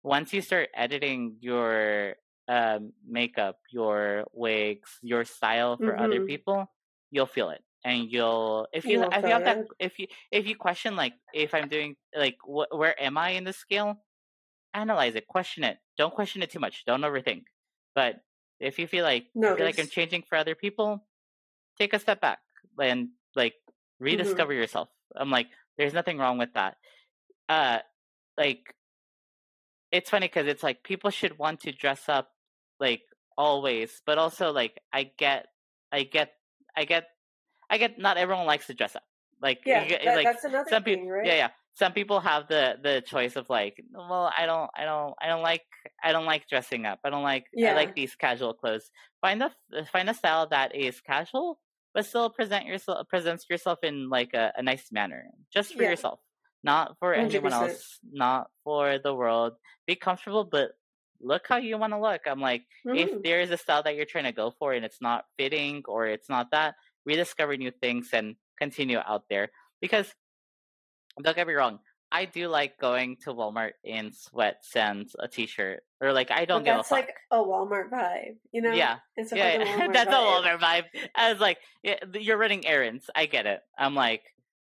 Once 0.03 0.33
you 0.33 0.41
start 0.43 0.69
editing 0.75 1.37
your 1.41 2.17
um, 2.49 2.93
makeup, 3.07 3.59
your 3.71 4.25
wigs, 4.33 4.99
your 5.03 5.25
style 5.25 5.77
for 5.79 5.97
other 5.97 6.21
Mhm. 6.21 6.27
people, 6.27 6.71
you'll 7.11 7.27
feel 7.27 7.51
it, 7.51 7.63
and 7.85 8.11
you'll 8.11 8.69
if 8.73 8.85
You 8.85 9.01
you 9.01 9.05
if 9.13 9.23
you 9.25 9.31
have 9.33 9.45
that 9.45 9.67
if 9.79 9.99
you 9.99 10.07
if 10.31 10.47
you 10.47 10.57
question 10.57 10.97
like 10.97 11.15
if 11.33 11.55
I'm 11.55 11.69
doing 11.69 11.97
like 12.15 12.37
wh- 12.45 12.69
where 12.73 12.95
am 13.01 13.17
I 13.17 13.31
in 13.31 13.45
the 13.45 13.53
scale, 13.53 13.97
analyze 14.75 15.15
it, 15.15 15.27
question 15.27 15.65
it. 15.65 15.79
Don't 15.97 16.13
question 16.15 16.43
it 16.43 16.51
too 16.51 16.59
much. 16.61 16.85
Don't 16.87 17.01
overthink. 17.03 17.45
But 17.95 18.17
If 18.61 18.79
you 18.79 18.87
feel 18.87 19.05
like 19.05 19.27
No, 19.35 19.57
feel 19.57 19.65
like 19.67 19.79
I'm 19.79 19.89
changing 19.89 20.23
for 20.29 20.37
other 20.39 20.55
people, 20.55 21.05
take 21.79 21.93
a 21.95 21.99
step 21.99 22.21
back 22.21 22.39
and 22.79 23.09
like 23.37 23.55
Mm-hmm. 23.55 24.05
rediscover 24.07 24.53
yourself. 24.53 24.89
I'm 25.17 25.31
like, 25.31 25.47
there's 25.79 25.95
nothing 25.95 26.19
wrong 26.19 26.37
with 26.39 26.53
that. 26.55 26.77
Uh, 27.49 27.79
like, 28.37 28.75
it's 29.93 30.11
funny 30.11 30.27
because 30.27 30.47
it's 30.49 30.63
like 30.65 30.83
people 30.83 31.11
should 31.11 31.39
want 31.39 31.61
to 31.61 31.73
dress 31.73 32.09
up 32.09 32.29
like 32.81 33.03
always, 33.39 34.03
but 34.05 34.19
also 34.19 34.53
like 34.53 34.81
I 34.93 35.05
get, 35.17 35.47
I 35.93 36.03
get, 36.03 36.33
I 36.77 36.85
get, 36.85 37.05
I 37.71 37.79
get. 37.79 37.99
Not 37.99 38.17
everyone 38.17 38.47
likes 38.47 38.67
to 38.67 38.75
dress 38.75 38.97
up. 38.97 39.05
Like, 39.41 39.61
Yeah, 39.65 39.85
you 39.85 39.91
that- 40.05 40.17
like 40.17 40.27
that's 40.27 40.45
another 40.45 40.69
some 40.69 40.83
thing, 40.83 40.95
people, 41.03 41.11
right? 41.11 41.27
yeah, 41.27 41.35
yeah. 41.37 41.51
Some 41.75 41.93
people 41.93 42.21
have 42.21 42.47
the 42.49 42.79
the 42.83 43.03
choice 43.05 43.37
of 43.37 43.51
like, 43.51 43.83
well, 43.93 44.33
I 44.37 44.47
don't, 44.47 44.71
I 44.77 44.85
don't, 44.85 45.15
I 45.21 45.27
don't 45.27 45.43
like, 45.43 45.63
I 46.03 46.13
don't 46.13 46.25
like 46.27 46.47
dressing 46.49 46.87
up. 46.87 47.01
I 47.05 47.11
don't 47.11 47.23
like, 47.25 47.47
I 47.65 47.73
like 47.73 47.95
these 47.95 48.15
casual 48.15 48.55
clothes. 48.55 48.91
Find 49.21 49.43
a 49.43 49.51
find 49.93 50.09
a 50.09 50.15
style 50.15 50.47
that 50.49 50.75
is 50.75 51.01
casual, 51.01 51.61
but 51.93 52.07
still 52.07 52.31
present 52.31 52.67
yourself 52.67 53.09
presents 53.09 53.47
yourself 53.51 53.81
in 53.83 54.09
like 54.09 54.35
a, 54.35 54.53
a 54.57 54.63
nice 54.63 54.93
manner, 54.93 55.25
just 55.53 55.75
for 55.75 55.83
Yeah. 55.83 55.91
yourself, 55.91 56.21
not 56.63 56.97
for 57.01 57.13
anyone 57.15 57.53
100%. 57.53 57.53
else, 57.53 57.99
not 58.03 58.51
for 58.63 58.99
the 58.99 59.15
world. 59.15 59.55
Be 59.87 59.97
comfortable, 59.97 60.45
but 60.45 60.73
look 61.21 61.47
how 61.49 61.57
you 61.57 61.79
want 61.79 61.93
to 61.93 62.01
look. 62.01 62.23
I'm 62.27 62.41
like, 62.41 62.67
if 62.93 63.11
Mhm. 63.11 63.23
there 63.23 63.41
is 63.41 63.51
a 63.51 63.57
style 63.57 63.83
that 63.83 63.97
you're 63.97 64.05
trying 64.07 64.25
to 64.25 64.33
go 64.33 64.51
for 64.51 64.73
and 64.73 64.85
it's 64.85 65.01
not 65.01 65.25
fitting 65.39 65.83
or 65.87 66.07
it's 66.07 66.29
not 66.29 66.51
that, 66.53 66.75
rediscover 67.05 67.57
new 67.57 67.71
things 67.71 68.11
and 68.13 68.37
continue 68.59 68.99
out 68.99 69.25
there. 69.29 69.51
Because 69.81 70.15
don't 71.23 71.37
get 71.37 71.47
me 71.47 71.55
wrong, 71.55 71.79
I 72.13 72.27
do 72.27 72.49
like 72.49 72.79
going 72.79 73.17
to 73.25 73.35
Walmart 73.35 73.73
in 73.83 74.13
sweats 74.13 74.77
and 74.77 75.09
a 75.19 75.27
t-shirt, 75.29 75.83
or 76.01 76.13
like 76.13 76.31
I 76.31 76.45
don't 76.45 76.61
But 76.61 76.65
give 76.65 76.75
a 76.75 76.79
that's 76.79 76.89
fuck. 76.89 76.99
like 77.07 77.15
a 77.31 77.37
Walmart 77.39 77.91
vibe, 77.91 78.37
you 78.53 78.63
know? 78.63 78.73
Yeah, 78.73 78.99
It's 79.17 79.33
yeah, 79.33 79.59
fucking 79.59 79.67
yeah. 79.67 79.87
Walmart 79.89 79.93
that's 79.95 80.11
a. 80.11 80.15
Walmart 80.15 80.61
vibe. 80.61 80.85
I 81.15 81.33
was 81.33 81.41
like, 81.41 81.59
yeah, 81.83 81.97
you're 82.15 82.37
running 82.39 82.67
errands. 82.67 83.11
I 83.15 83.27
get 83.27 83.47
it. 83.47 83.61
I'm 83.79 83.95
like, 83.95 84.23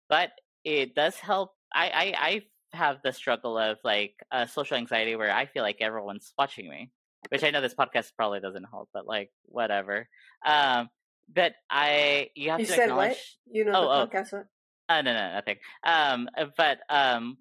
but 0.09 0.31
it 0.63 0.93
does 0.95 1.15
help. 1.15 1.53
I 1.73 1.89
I, 1.89 2.13
I 2.27 2.41
have 2.77 2.97
the 3.03 3.11
struggle 3.13 3.57
of 3.57 3.77
like 3.83 4.13
uh, 4.31 4.45
social 4.45 4.77
anxiety 4.77 5.15
where 5.15 5.31
I 5.33 5.45
feel 5.47 5.63
like 5.63 5.77
everyone's 5.81 6.31
watching 6.37 6.69
me, 6.69 6.91
which 7.29 7.43
I 7.43 7.49
know 7.49 7.61
this 7.61 7.73
podcast 7.73 8.11
probably 8.15 8.41
doesn't 8.41 8.65
help, 8.69 8.89
but 8.93 9.07
like 9.07 9.31
whatever. 9.45 10.07
Um, 10.45 10.89
but 11.33 11.53
I 11.69 12.29
you 12.35 12.51
have 12.51 12.59
You 12.59 12.65
to 12.67 12.71
said 12.73 12.83
acknowledge. 12.89 13.09
what? 13.09 13.55
You 13.57 13.65
know 13.65 13.71
Oh, 13.75 13.89
oh. 13.89 14.05
the 14.05 14.11
podcast 14.11 14.33
what? 14.33 14.45
Uh, 14.89 15.01
no, 15.03 15.13
no, 15.13 15.33
nothing. 15.33 15.57
Um, 15.83 16.29
uh, 16.37 16.45
but 16.57 16.79
um, 16.89 17.37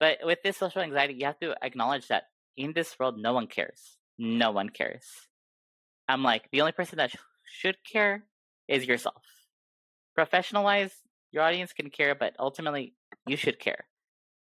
but 0.00 0.18
with 0.24 0.40
this 0.42 0.56
social 0.56 0.82
anxiety, 0.82 1.14
you 1.14 1.26
have 1.26 1.38
to 1.40 1.54
acknowledge 1.62 2.08
that 2.08 2.24
in 2.56 2.72
this 2.72 2.98
world, 2.98 3.16
no 3.18 3.32
one 3.32 3.46
cares. 3.46 3.96
No 4.18 4.50
one 4.50 4.68
cares. 4.70 5.04
I'm 6.08 6.22
like 6.22 6.48
the 6.52 6.60
only 6.60 6.72
person 6.72 6.98
that 6.98 7.12
sh- 7.12 7.16
should 7.44 7.76
care 7.90 8.24
is 8.68 8.84
yourself. 8.86 9.22
Professional 10.14 10.64
wise, 10.64 10.92
your 11.32 11.42
audience 11.44 11.72
can 11.72 11.90
care, 11.90 12.14
but 12.14 12.34
ultimately, 12.38 12.94
you 13.26 13.36
should 13.36 13.58
care. 13.58 13.86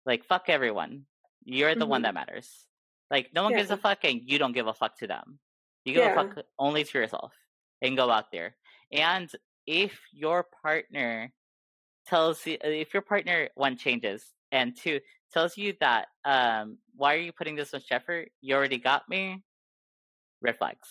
Like 0.05 0.25
fuck 0.25 0.49
everyone. 0.49 1.07
You're 1.45 1.75
the 1.77 1.87
one 1.87 2.01
Mhm. 2.01 2.05
that 2.05 2.15
matters. 2.15 2.67
Like 3.11 3.31
no 3.33 3.45
one 3.45 3.55
gives 3.55 3.71
a 3.71 3.77
fuck, 3.77 4.05
and 4.05 4.21
you 4.25 4.39
don't 4.39 4.53
give 4.53 4.67
a 4.67 4.75
fuck 4.75 4.99
to 4.99 5.07
them. 5.07 5.39
You 5.85 5.95
give 5.95 6.05
Yeah. 6.05 6.13
a 6.13 6.15
fuck 6.35 6.45
only 6.59 6.83
to 6.83 6.99
yourself, 6.99 7.33
and 7.81 7.97
go 7.97 8.11
out 8.11 8.33
there. 8.33 8.57
And 8.91 9.31
if 9.67 9.99
your 10.13 10.43
partner 10.63 11.33
tells 12.07 12.47
you 12.47 12.57
if 12.63 12.95
your 12.95 13.03
partner 13.03 13.49
one 13.55 13.77
changes 13.77 14.25
and 14.53 14.77
two 14.77 15.01
tells 15.33 15.57
you 15.57 15.75
that 15.81 16.09
um 16.25 16.79
why 16.95 17.15
are 17.15 17.19
you 17.19 17.33
putting 17.33 17.57
this 17.57 17.73
much 17.73 17.87
effort? 17.91 18.31
You 18.41 18.55
already 18.55 18.79
got 18.79 19.09
me. 19.09 19.43
Red 20.41 20.59
flags. 20.59 20.89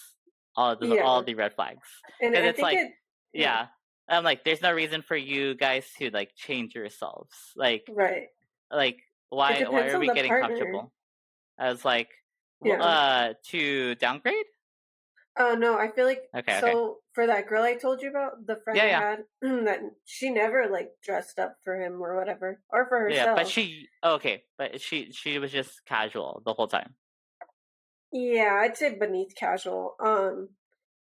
All 0.56 0.76
the 0.76 1.02
all 1.02 1.24
the 1.24 1.36
red 1.36 1.54
flags. 1.54 1.88
And 2.22 2.36
it's 2.36 2.60
like- 2.60 2.78
it, 2.78 2.92
yeah. 3.34 3.68
i'm 4.08 4.24
like 4.24 4.44
there's 4.46 4.62
no 4.62 4.72
reason 4.72 5.02
for 5.02 5.18
you 5.18 5.56
guys 5.56 5.86
to 5.98 6.10
like 6.12 6.32
change 6.36 6.76
yourselves. 6.76 7.36
Like 7.56 7.84
right. 7.90 8.28
like 8.72 9.00
why 9.30 9.64
why 9.70 9.90
are 9.90 10.00
we 10.00 10.08
getting 10.08 10.30
partner. 10.30 10.48
comfortable? 10.48 10.94
I 11.58 11.70
was 11.70 11.84
like 11.84 12.10
Yeah. 12.64 12.82
uh 12.82 13.34
to 13.52 13.96
downgrade 13.96 14.46
Oh 15.38 15.56
no, 15.56 15.78
I 15.78 15.92
feel 15.92 16.06
like 16.06 16.24
Okay, 16.34 16.58
so 16.60 16.60
okay. 16.60 16.80
for 17.14 17.28
that 17.28 17.48
girl 17.48 17.64
I 17.64 17.76
told 17.76 18.02
you 18.02 18.10
about, 18.10 18.46
the 18.46 18.58
friend 18.64 18.78
Yeah, 18.78 18.84
I 18.84 18.88
yeah. 18.90 19.04
had 19.12 19.26
that 19.42 19.82
she 20.06 20.30
never 20.30 20.68
like 20.68 20.92
dressed 21.02 21.40
up 21.40 21.58
for 21.64 21.80
him 21.80 22.02
or 22.02 22.16
whatever. 22.18 22.62
Or 22.70 22.88
for 22.88 23.00
herself. 23.00 23.14
yeah 23.14 23.28
but 23.36 23.48
she 23.48 23.90
okay 24.04 24.44
but 24.58 24.82
she 24.82 25.12
she 25.12 25.40
was 25.40 25.52
just 25.52 25.86
casual 25.86 26.42
the 26.46 26.54
whole 26.54 26.68
time 26.68 26.96
Yeah, 28.12 28.60
I'd 28.62 28.78
say 28.78 28.96
beneath 28.98 29.36
casual. 29.36 29.96
Um 30.00 30.50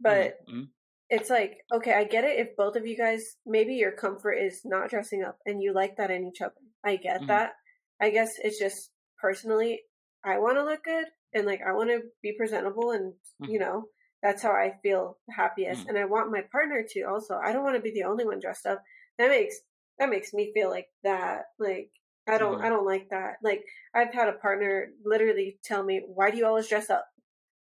but 0.00 0.34
Mhm, 0.34 0.34
mhm. 0.46 0.72
it's 1.10 1.30
like, 1.30 1.58
okay, 1.72 1.94
I 1.94 2.04
get 2.04 2.24
it 2.24 2.38
if 2.40 2.56
both 2.56 2.76
of 2.76 2.86
you 2.86 2.96
guys 2.96 3.36
maybe 3.46 3.74
your 3.76 3.92
comfort 3.92 4.34
is 4.34 4.62
not 4.64 4.90
dressing 4.90 5.24
up 5.24 5.38
and 5.46 5.62
you 5.62 5.72
like 5.74 5.96
that 5.98 6.10
in 6.10 6.26
each 6.26 6.42
other. 6.42 6.54
I 6.84 6.96
get 6.96 7.26
Mhm. 7.26 7.26
that. 7.28 7.54
I 8.00 8.10
guess 8.10 8.30
it's 8.38 8.58
just 8.58 8.92
personally 9.20 9.82
I 10.24 10.38
want 10.38 10.58
to 10.58 10.64
look 10.64 10.84
good 10.84 11.06
and 11.34 11.46
like 11.46 11.62
I 11.62 11.72
want 11.72 11.90
to 11.90 12.02
be 12.22 12.34
presentable 12.38 12.92
and 12.92 13.14
Mm-hmm. 13.40 13.52
you 13.52 13.58
know, 13.60 13.86
that's 14.22 14.42
how 14.42 14.52
I 14.52 14.78
feel 14.82 15.18
happiest 15.30 15.84
Mhm. 15.84 15.88
and 15.88 15.98
I 15.98 16.04
want 16.06 16.30
my 16.32 16.42
partner 16.52 16.84
to 16.90 17.02
also. 17.02 17.36
I 17.38 17.52
don't 17.52 17.64
want 17.64 17.76
to 17.76 17.82
be 17.82 17.92
the 17.92 18.04
only 18.04 18.24
one 18.24 18.40
dressed 18.40 18.66
up. 18.66 18.82
That 19.18 19.28
makes 19.30 19.56
that 19.98 20.10
makes 20.10 20.32
me 20.32 20.52
feel 20.54 20.70
like 20.70 20.88
that 21.04 21.46
like 21.58 21.92
I 22.28 22.38
don't 22.38 22.60
Mhm. 22.60 22.64
I 22.64 22.68
don't 22.68 22.86
like 22.86 23.08
that. 23.10 23.36
Like 23.42 23.64
I've 23.94 24.12
had 24.14 24.28
a 24.28 24.34
partner 24.34 24.92
literally 25.04 25.60
tell 25.64 25.82
me, 25.84 26.02
"Why 26.06 26.30
do 26.30 26.36
you 26.38 26.46
always 26.46 26.68
dress 26.68 26.90
up? 26.90 27.06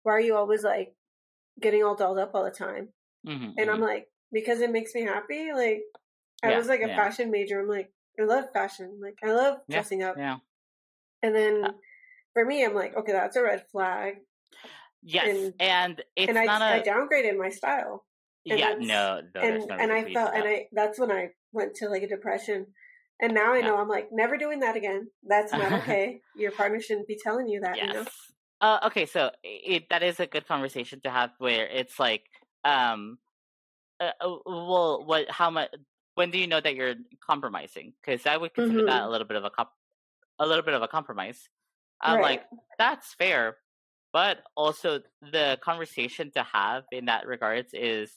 Why 0.03 0.13
are 0.13 0.19
you 0.21 0.35
always 0.35 0.63
like 0.63 0.95
getting 1.61 1.83
all 1.83 1.95
dolled 1.95 2.19
up 2.19 2.35
all 2.35 2.43
the 2.45 2.51
time?" 2.51 2.93
Mhm, 3.23 3.55
And 3.57 3.69
mhm. 3.69 3.71
I'm 3.71 3.81
like, 3.81 4.09
because 4.31 4.61
it 4.61 4.71
makes 4.71 4.95
me 4.95 5.03
happy. 5.03 5.53
Like, 5.53 5.83
I 6.43 6.51
Yeah, 6.51 6.53
was 6.53 6.67
like 6.67 6.81
a 6.81 6.89
yeah. 6.89 6.95
fashion 6.95 7.31
major. 7.31 7.61
I'm 7.61 7.69
like, 7.69 7.93
I 8.19 8.23
love 8.23 8.51
fashion. 8.53 8.99
Like, 9.01 9.19
I 9.23 9.33
love 9.33 9.61
Yeah, 9.67 9.83
dressing 9.83 10.03
up. 10.03 10.23
yeah 10.23 10.39
And 11.21 11.35
then 11.35 11.63
Uh 11.63 11.71
for 12.33 12.45
me, 12.45 12.63
I'm 12.65 12.75
like, 12.75 12.95
okay, 12.95 13.11
that's 13.13 13.35
a 13.35 13.43
red 13.43 13.67
flag. 13.69 14.21
Yes, 15.01 15.27
And- 15.27 15.53
and 15.59 16.03
it's 16.15 16.29
and 16.29 16.37
I, 16.37 16.45
not 16.45 16.61
I 16.61 16.77
a 16.77 16.83
downgraded 16.83 17.37
my 17.37 17.49
style. 17.49 18.05
and 18.49 18.59
yeah. 18.59 18.75
No, 18.79 19.21
no, 19.35 19.41
and 19.41 19.65
no 19.67 19.75
and 19.75 19.91
I 19.91 20.13
felt, 20.13 20.33
and. 20.33 20.43
I 20.43 20.67
that's 20.71 20.99
when 20.99 21.11
I 21.11 21.29
went 21.51 21.75
to 21.75 21.89
like 21.89 22.03
a 22.03 22.07
depression. 22.07 22.67
And 23.21 23.33
now 23.33 23.53
I 23.53 23.57
Yeah. 23.57 23.67
know 23.67 23.77
I'm 23.77 23.89
like, 23.89 24.09
never 24.11 24.37
doing 24.37 24.59
that 24.61 24.75
again. 24.77 25.09
That's 25.23 25.51
not 25.51 25.71
okay. 25.83 26.21
Your 26.37 26.51
partner 26.51 26.79
shouldn't 26.79 27.07
be 27.07 27.17
telling 27.21 27.47
you 27.49 27.59
that, 27.61 27.75
yes. 27.77 27.87
you 27.87 27.93
know? 27.93 28.05
Uh, 28.61 28.79
okay, 28.87 29.05
so 29.05 29.31
it, 29.43 29.89
that 29.89 30.03
is 30.03 30.19
a 30.19 30.25
good 30.27 30.47
conversation 30.47 30.99
to 31.01 31.09
have 31.09 31.31
where 31.37 31.65
it's 31.67 31.97
like, 31.99 32.23
um, 32.65 33.17
uh, 34.01 34.11
uh, 34.21 34.35
well, 34.45 35.03
what, 35.05 35.29
how 35.31 35.49
much, 35.49 35.69
when 36.15 36.29
do 36.31 36.37
you 36.37 36.47
know 36.47 36.59
that 36.59 36.75
you're 36.75 36.95
compromising? 37.25 37.93
Because 38.01 38.25
I 38.25 38.35
would 38.37 38.53
consider 38.53 38.85
that 38.85 39.01
Mhm. 39.01 39.05
a 39.05 39.09
little 39.09 39.27
bit 39.27 39.37
of 39.37 39.45
a 39.45 39.49
comp, 39.49 39.69
a 40.39 40.45
little 40.45 40.63
bit 40.63 40.73
of 40.73 40.81
a 40.81 40.87
compromise. 40.89 41.47
I'm 42.01 42.21
like, 42.21 42.45
that's 42.77 43.13
fair, 43.13 43.57
but 44.11 44.39
also 44.55 45.01
the 45.21 45.57
conversation 45.63 46.31
to 46.31 46.43
have 46.43 46.83
in 46.91 47.05
that 47.05 47.27
regards 47.27 47.73
is, 47.73 48.11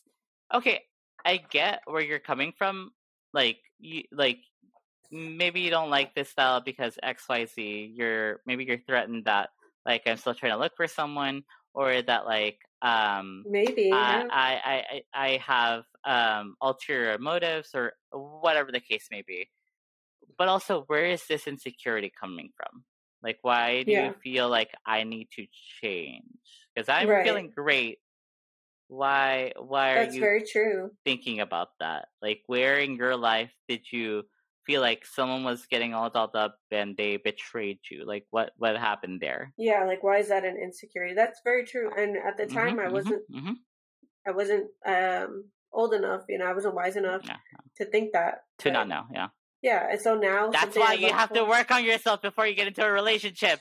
okay, 0.52 0.82
I 1.24 1.36
get 1.36 1.82
where 1.86 2.02
you're 2.02 2.18
coming 2.18 2.52
from. 2.56 2.92
Like, 3.32 3.58
you, 3.78 4.04
like, 4.12 4.38
maybe 5.12 5.60
you 5.60 5.70
don't 5.70 5.90
like 5.90 6.14
this 6.14 6.30
style 6.30 6.60
because 6.60 6.98
X, 7.02 7.24
Y, 7.28 7.44
Z. 7.46 7.92
You're 7.94 8.40
maybe 8.46 8.64
you're 8.64 8.78
threatened 8.78 9.26
that 9.26 9.50
like 9.84 10.02
I'm 10.06 10.16
still 10.16 10.34
trying 10.34 10.52
to 10.52 10.58
look 10.58 10.72
for 10.76 10.86
someone, 10.86 11.44
or 11.74 12.00
that 12.02 12.24
like 12.24 12.58
um 12.80 13.44
Maybe. 13.46 13.92
I, 13.92 14.22
yeah. 14.22 14.28
I 14.30 14.60
I 14.64 14.84
I 14.90 15.24
I 15.24 15.36
have 15.36 15.84
um 16.04 16.56
ulterior 16.60 17.18
motives 17.18 17.70
or 17.74 17.92
whatever 18.10 18.72
the 18.72 18.80
case 18.80 19.08
may 19.10 19.22
be. 19.22 19.48
But 20.38 20.48
also, 20.48 20.84
where 20.86 21.04
is 21.04 21.26
this 21.26 21.46
insecurity 21.46 22.10
coming 22.18 22.50
from? 22.56 22.84
Like, 23.22 23.38
why 23.42 23.82
do 23.84 23.92
Yeah. 23.92 23.94
you 23.94 24.14
feel 24.22 24.48
like 24.48 24.72
I 24.86 25.04
need 25.04 25.30
to 25.32 25.46
change? 25.80 26.40
Because 26.74 26.88
I'm 26.88 27.14
Right. 27.14 27.22
feeling 27.22 27.50
great. 27.50 28.00
Why? 28.88 29.52
Why 29.58 29.94
are 29.94 30.02
That's 30.02 30.16
you 30.16 30.28
very 30.28 30.44
true. 30.44 30.96
thinking 31.04 31.40
about 31.40 31.78
that? 31.80 32.08
Like, 32.22 32.42
where 32.46 32.78
in 32.78 32.96
your 32.96 33.16
life 33.16 33.52
did 33.68 33.90
you 33.92 34.24
feel 34.66 34.80
like 34.82 35.06
someone 35.06 35.44
was 35.44 35.66
getting 35.66 35.94
all 35.94 36.10
dolled 36.10 36.36
up 36.36 36.58
and 36.70 36.96
they 36.96 37.16
betrayed 37.18 37.80
you? 37.90 38.04
Like, 38.06 38.26
what 38.30 38.52
what 38.58 38.76
happened 38.78 39.20
there? 39.22 39.54
Yeah, 39.56 39.84
like 39.84 40.02
why 40.02 40.18
is 40.18 40.28
that 40.28 40.44
an 40.44 40.56
insecurity? 40.58 41.14
That's 41.14 41.40
very 41.44 41.64
true. 41.64 41.90
And 41.94 42.16
at 42.16 42.36
the 42.36 42.46
time, 42.46 42.78
Mhm, 42.78 42.78
I 42.78 42.88
wasn't 42.88 43.24
mhm. 43.28 43.64
I 44.26 44.30
wasn't 44.32 44.70
um 44.86 45.50
old 45.72 45.94
enough, 45.94 46.24
you 46.28 46.38
know, 46.38 46.46
I 46.46 46.52
wasn't 46.52 46.74
wise 46.74 46.96
enough 46.96 47.22
Yeah, 47.22 47.38
to 47.76 47.84
think 47.86 48.12
that. 48.12 48.44
to 48.58 48.70
not 48.70 48.88
know. 48.88 49.06
Yeah, 49.12 49.28
Yeah, 49.62 49.86
and 49.90 50.00
so 50.00 50.16
now 50.16 50.50
that's 50.50 50.76
why 50.76 50.94
you 50.94 51.12
have 51.12 51.32
to 51.34 51.44
work 51.44 51.70
on 51.70 51.84
yourself 51.84 52.20
before 52.20 52.46
you 52.46 52.54
get 52.54 52.66
into 52.66 52.84
a 52.84 52.90
relationship. 52.90 53.60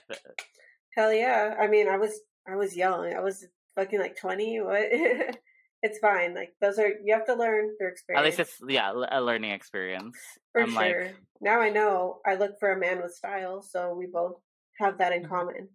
Hell 0.97 1.13
yeah! 1.13 1.55
I 1.59 1.67
mean, 1.67 1.87
I 1.87 1.97
was 1.97 2.19
I 2.47 2.55
was 2.55 2.75
young. 2.75 3.13
I 3.13 3.19
was 3.19 3.45
fucking 3.75 3.99
like 3.99 4.17
twenty. 4.17 4.59
What? 4.59 4.81
it's 5.83 5.99
fine. 5.99 6.33
Like 6.33 6.53
those 6.59 6.79
are 6.79 6.89
you 7.03 7.13
have 7.13 7.25
to 7.27 7.35
learn 7.35 7.69
through 7.77 7.89
experience. 7.89 8.19
At 8.19 8.25
least 8.25 8.39
it's 8.39 8.61
yeah 8.67 8.91
a 9.11 9.21
learning 9.21 9.51
experience. 9.51 10.17
for 10.51 10.61
I'm 10.61 10.71
sure. 10.71 11.03
like, 11.05 11.15
now 11.39 11.61
I 11.61 11.69
know 11.69 12.19
I 12.25 12.35
look 12.35 12.59
for 12.59 12.71
a 12.71 12.79
man 12.79 13.01
with 13.01 13.13
style, 13.13 13.61
so 13.61 13.93
we 13.93 14.07
both 14.07 14.35
have 14.79 14.97
that 14.97 15.13
in 15.13 15.23
Mhm. 15.23 15.29
common. 15.29 15.69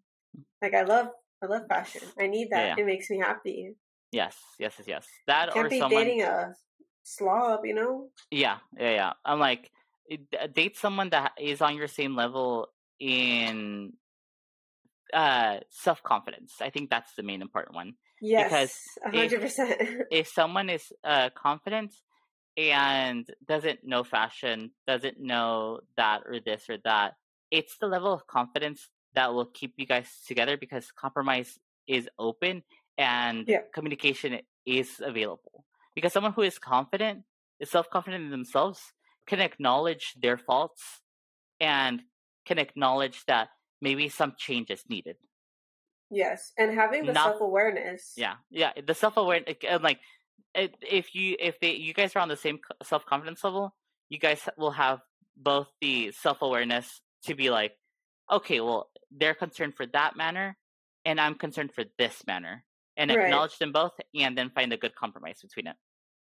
Like 0.61 0.75
I 0.75 0.83
love 0.83 1.09
I 1.43 1.47
love 1.47 1.63
fashion. 1.69 2.03
I 2.19 2.27
need 2.27 2.49
that. 2.51 2.59
Yeah, 2.59 2.75
yeah. 2.77 2.83
It 2.83 2.87
makes 2.87 3.09
me 3.11 3.19
happy. 3.19 3.75
Yes, 4.11 4.37
yes, 4.59 4.75
yes, 4.79 4.89
yes. 4.89 5.07
That 5.27 5.53
Can't 5.53 5.67
or 5.67 5.69
be 5.69 5.79
someone. 5.79 6.05
dating 6.05 6.23
a 6.23 6.55
slob, 7.03 7.65
you 7.67 7.75
know? 7.75 8.09
Yeah, 8.31 8.59
yeah, 8.79 8.91
yeah. 8.91 9.13
I'm 9.25 9.39
like, 9.39 9.71
date 10.55 10.77
someone 10.77 11.11
that 11.11 11.33
is 11.39 11.61
on 11.61 11.77
your 11.77 11.89
same 11.89 12.17
level 12.17 12.69
in 13.01 13.93
uh 15.13 15.59
self 15.71 16.03
confidence. 16.03 16.55
I 16.61 16.71
think 16.71 16.91
that's 16.91 17.15
the 17.15 17.23
main 17.23 17.43
important 17.43 17.75
one. 17.75 17.95
Yes, 18.21 18.53
if- 19.13 19.13
hundred 19.13 19.41
percent. 19.41 19.81
If 20.11 20.29
someone 20.29 20.71
is 20.71 20.93
uh 21.05 21.31
confident 21.35 21.93
and 22.57 23.27
doesn't 23.47 23.81
know 23.85 24.05
fashion, 24.05 24.71
doesn't 24.87 25.21
know 25.21 25.81
that 25.97 26.23
or 26.27 26.41
this 26.41 26.69
or 26.69 26.79
that, 26.85 27.15
it's 27.51 27.77
the 27.79 27.87
level 27.87 28.13
of 28.13 28.27
confidence 28.27 28.89
that 29.15 29.33
will 29.35 29.47
keep 29.47 29.75
you 29.77 29.87
guys 29.87 30.09
together 30.27 30.57
because 30.57 30.91
compromise 30.93 31.59
is 31.87 32.09
open 32.19 32.63
and 32.99 33.47
Yeah. 33.49 33.63
communication 33.75 34.41
is 34.65 35.01
available. 35.05 35.65
Because 35.95 36.13
someone 36.13 36.33
who 36.33 36.43
is 36.43 36.59
confident, 36.59 37.25
is 37.61 37.71
self 37.71 37.89
confident 37.91 38.25
in 38.25 38.31
themselves, 38.31 38.81
can 39.27 39.41
acknowledge 39.41 40.15
their 40.21 40.37
faults 40.39 40.83
and 41.61 42.03
can 42.47 42.59
acknowledge 42.59 43.25
that 43.27 43.49
maybe 43.81 44.09
some 44.09 44.35
change 44.39 44.71
is 44.71 44.83
needed. 44.89 45.17
Yes, 46.11 46.53
and 46.57 46.73
having 46.73 47.05
the 47.05 47.15
self 47.15 47.41
awareness. 47.41 48.13
Yeah, 48.17 48.35
yeah. 48.51 48.73
The 48.87 48.95
self 48.95 49.17
awareness, 49.17 49.57
like, 49.83 49.99
if 50.55 51.15
you 51.15 51.37
if 51.41 51.59
they 51.61 51.73
you 51.75 51.93
guys 51.93 52.15
are 52.15 52.21
on 52.21 52.29
the 52.29 52.37
same 52.37 52.61
self 52.85 53.05
confidence 53.05 53.43
level, 53.43 53.75
you 54.09 54.19
guys 54.19 54.49
will 54.57 54.71
have 54.71 55.01
both 55.37 55.67
the 55.81 56.13
self 56.13 56.43
awareness 56.43 57.01
to 57.25 57.35
be 57.35 57.51
like, 57.51 57.73
okay, 58.31 58.61
well, 58.61 58.89
they're 59.11 59.35
concerned 59.35 59.75
for 59.75 59.87
that 59.87 60.17
manner, 60.17 60.57
and 61.05 61.21
I'm 61.21 61.35
concerned 61.35 61.73
for 61.75 61.85
this 61.99 62.25
manner, 62.27 62.65
and 62.97 63.11
Right. 63.11 63.25
acknowledge 63.25 63.59
them 63.59 63.73
both, 63.73 63.93
and 64.15 64.39
then 64.39 64.51
find 64.51 64.73
a 64.73 64.77
good 64.77 64.95
compromise 64.95 65.41
between 65.43 65.67
it. 65.67 65.77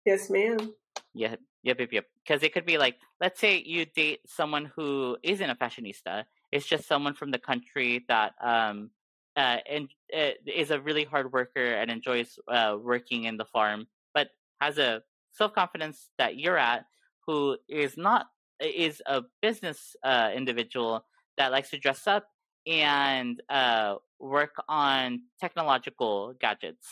Yes, 0.06 0.30
ma'am. 0.30 0.74
Yep, 1.16 1.40
yep, 1.62 1.80
yep, 1.80 1.92
yep. 1.92 2.06
Because 2.22 2.42
it 2.42 2.52
could 2.52 2.66
be 2.66 2.76
like, 2.78 2.96
let's 3.20 3.40
say 3.40 3.62
you 3.64 3.86
date 3.86 4.20
someone 4.26 4.70
who 4.76 5.16
isn't 5.22 5.48
a 5.48 5.54
fashionista. 5.54 6.24
It's 6.52 6.66
just 6.66 6.86
someone 6.86 7.14
from 7.14 7.30
the 7.30 7.38
country 7.38 8.04
that 8.08 8.34
um 8.42 8.90
uh 9.36 9.58
and 9.68 9.88
uh, 10.16 10.32
is 10.46 10.70
a 10.70 10.80
really 10.80 11.04
hard 11.04 11.32
worker 11.32 11.64
and 11.74 11.90
enjoys 11.90 12.38
uh 12.48 12.76
working 12.80 13.24
in 13.24 13.38
the 13.38 13.46
farm, 13.46 13.86
but 14.14 14.28
has 14.60 14.78
a 14.78 15.02
self 15.32 15.54
confidence 15.54 16.10
that 16.18 16.36
you're 16.38 16.58
at, 16.58 16.84
who 17.26 17.56
is 17.68 17.96
not 17.96 18.26
is 18.60 19.00
a 19.06 19.22
business 19.40 19.96
uh 20.04 20.30
individual 20.34 21.04
that 21.38 21.50
likes 21.52 21.70
to 21.70 21.78
dress 21.78 22.06
up 22.06 22.26
and 22.66 23.42
uh 23.48 23.96
work 24.20 24.54
on 24.68 25.22
technological 25.40 26.34
gadgets. 26.40 26.86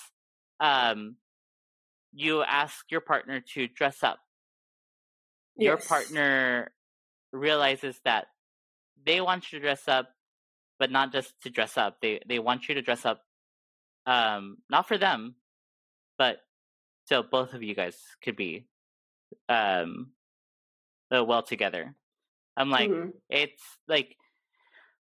Um, 0.61 1.17
you 2.15 2.43
ask 2.43 2.91
your 2.91 3.01
partner 3.01 3.41
to 3.55 3.69
dress 3.69 4.03
up 4.03 4.21
your 5.57 5.77
partner 5.77 6.73
realizes 7.33 8.01
that 8.05 8.27
they 9.05 9.21
want 9.21 9.53
you 9.53 9.59
to 9.59 9.65
dress 9.65 9.89
up, 9.89 10.11
but 10.79 10.91
not 10.91 11.13
just 11.13 11.35
to 11.43 11.51
dress 11.51 11.77
up. 11.77 11.99
They 12.01 12.21
they 12.29 12.39
want 12.39 12.69
you 12.69 12.75
to 12.77 12.83
dress 12.83 13.05
up, 13.05 13.23
um, 14.07 14.59
not 14.71 14.89
for 14.89 14.99
them, 14.99 15.37
but 16.19 16.39
so 17.07 17.23
both 17.23 17.53
of 17.55 17.63
you 17.63 17.75
guys 17.75 17.97
could 18.23 18.37
be, 18.37 18.67
um, 19.49 20.13
uh, 21.15 21.25
well 21.25 21.43
together. 21.43 21.95
I'm 22.57 22.71
like, 22.71 22.91
Mhm. 22.91 23.13
it's 23.29 23.63
like, 23.89 24.17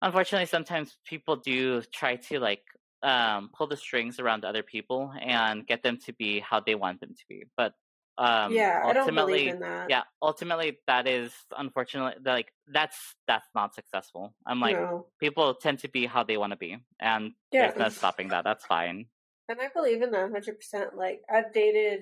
unfortunately, 0.01 0.45
sometimes 0.45 0.97
people 1.05 1.37
do 1.37 1.81
try 1.81 2.17
to 2.17 2.39
like 2.39 2.63
um 3.03 3.49
pull 3.55 3.67
the 3.67 3.77
strings 3.77 4.19
around 4.19 4.43
other 4.45 4.63
people 4.63 5.13
and 5.21 5.65
get 5.65 5.83
them 5.83 5.97
to 6.05 6.13
be 6.13 6.39
how 6.39 6.59
they 6.59 6.75
want 6.75 6.99
them 6.99 7.13
to 7.15 7.23
be, 7.29 7.45
but 7.57 7.73
um, 8.17 8.51
yeah, 8.53 8.81
I 8.83 8.91
don't 8.91 8.97
ultimately 9.07 9.33
believe 9.33 9.53
in 9.53 9.59
that. 9.61 9.89
yeah 9.89 10.03
ultimately 10.21 10.77
that 10.87 11.07
is 11.07 11.31
unfortunately 11.57 12.15
like 12.25 12.51
that's 12.67 13.15
that's 13.27 13.47
not 13.55 13.73
successful 13.73 14.35
i'm 14.45 14.59
like 14.59 14.75
no. 14.75 15.07
people 15.21 15.53
tend 15.55 15.79
to 15.79 15.87
be 15.87 16.05
how 16.05 16.23
they 16.23 16.35
want 16.35 16.51
to 16.51 16.57
be 16.57 16.77
and 16.99 17.31
Yeah. 17.53 17.67
there's 17.67 17.79
no 17.79 17.87
stopping 17.89 18.27
that 18.27 18.43
that's 18.43 18.65
fine 18.65 19.05
And 19.47 19.59
I 19.61 19.69
believe 19.73 20.01
in 20.01 20.11
that 20.11 20.29
hundred 20.31 20.57
percent. 20.57 20.95
Like 20.95 21.21
I've 21.31 21.53
dated, 21.53 22.01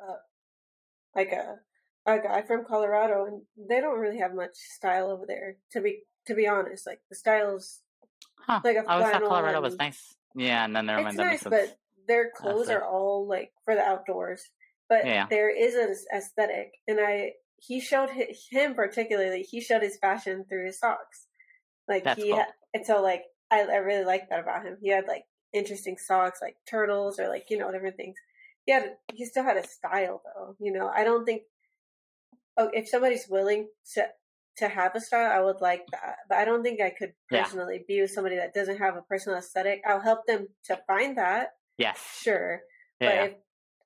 uh, 0.00 0.16
like 1.14 1.32
a 1.32 1.56
a 2.06 2.18
guy 2.20 2.42
from 2.42 2.64
Colorado, 2.64 3.26
and 3.26 3.42
they 3.68 3.80
don't 3.80 3.98
really 3.98 4.18
have 4.18 4.34
much 4.34 4.54
style 4.54 5.10
over 5.10 5.26
there. 5.26 5.56
To 5.72 5.80
be 5.80 6.04
to 6.26 6.34
be 6.34 6.46
honest, 6.46 6.86
like 6.86 7.00
the 7.10 7.16
styles, 7.16 7.80
huh 8.38 8.60
Like 8.64 8.76
a 8.76 8.80
i 8.88 8.92
always 8.94 9.08
thought 9.08 9.24
colorado 9.24 9.60
was 9.60 9.76
nice 9.78 10.15
yeah 10.36 10.64
and 10.64 10.74
then 10.76 10.86
never 10.86 11.00
it's 11.00 11.04
mind 11.04 11.18
that 11.18 11.24
nice, 11.24 11.42
but 11.44 11.78
their 12.06 12.30
clothes 12.30 12.68
are 12.68 12.84
all 12.84 13.26
like 13.28 13.50
for 13.64 13.74
the 13.74 13.82
outdoors. 13.82 14.42
But 14.88 15.04
Yeah. 15.04 15.26
there 15.28 15.50
is 15.50 15.74
an 15.74 15.94
aesthetic, 16.16 16.72
and 16.86 17.00
I 17.00 17.32
he 17.58 17.80
showed 17.80 18.10
hi- 18.10 18.34
him 18.50 18.74
particularly. 18.74 19.42
He 19.42 19.60
showed 19.60 19.82
his 19.82 19.98
fashion 19.98 20.44
through 20.48 20.66
his 20.66 20.78
socks. 20.78 21.26
Like 21.88 22.04
That's 22.04 22.22
he 22.22 22.30
cool. 22.30 22.44
and 22.74 22.86
so 22.86 23.02
like 23.02 23.24
I 23.50 23.62
I 23.62 23.76
really 23.78 24.04
like 24.04 24.28
that 24.30 24.40
about 24.40 24.64
him. 24.64 24.76
He 24.80 24.90
had 24.90 25.06
like 25.08 25.24
interesting 25.52 25.96
socks, 25.98 26.38
like 26.42 26.56
turtles 26.70 27.18
or 27.18 27.28
like 27.28 27.46
you 27.50 27.58
know 27.58 27.72
different 27.72 27.96
things. 27.96 28.16
He 28.64 28.72
had 28.72 28.96
he 29.12 29.24
still 29.24 29.44
had 29.44 29.56
a 29.56 29.66
style 29.66 30.22
though. 30.24 30.54
You 30.60 30.72
know, 30.72 30.88
I 30.88 31.02
don't 31.04 31.24
think. 31.24 31.42
Oh, 32.58 32.70
if 32.72 32.88
somebody's 32.88 33.26
willing 33.28 33.68
to 33.94 34.06
to 34.58 34.68
have 34.68 34.94
a 34.94 35.00
style, 35.00 35.30
I 35.30 35.40
would 35.44 35.60
like 35.60 35.86
that. 35.92 36.16
But 36.28 36.38
I 36.38 36.44
don't 36.44 36.62
think 36.62 36.80
I 36.80 36.90
could 36.90 37.12
Yeah. 37.30 37.44
personally 37.44 37.84
be 37.86 38.00
with 38.00 38.10
somebody 38.10 38.36
that 38.36 38.54
doesn't 38.54 38.78
have 38.78 38.96
a 38.96 39.02
personal 39.02 39.38
aesthetic. 39.38 39.82
I'll 39.86 40.00
help 40.00 40.26
them 40.26 40.48
to 40.64 40.78
find 40.86 41.18
that, 41.18 41.50
yes 41.78 41.98
sure. 42.22 42.62
yeah, 43.00 43.08
But 43.08 43.30
if, 43.30 43.36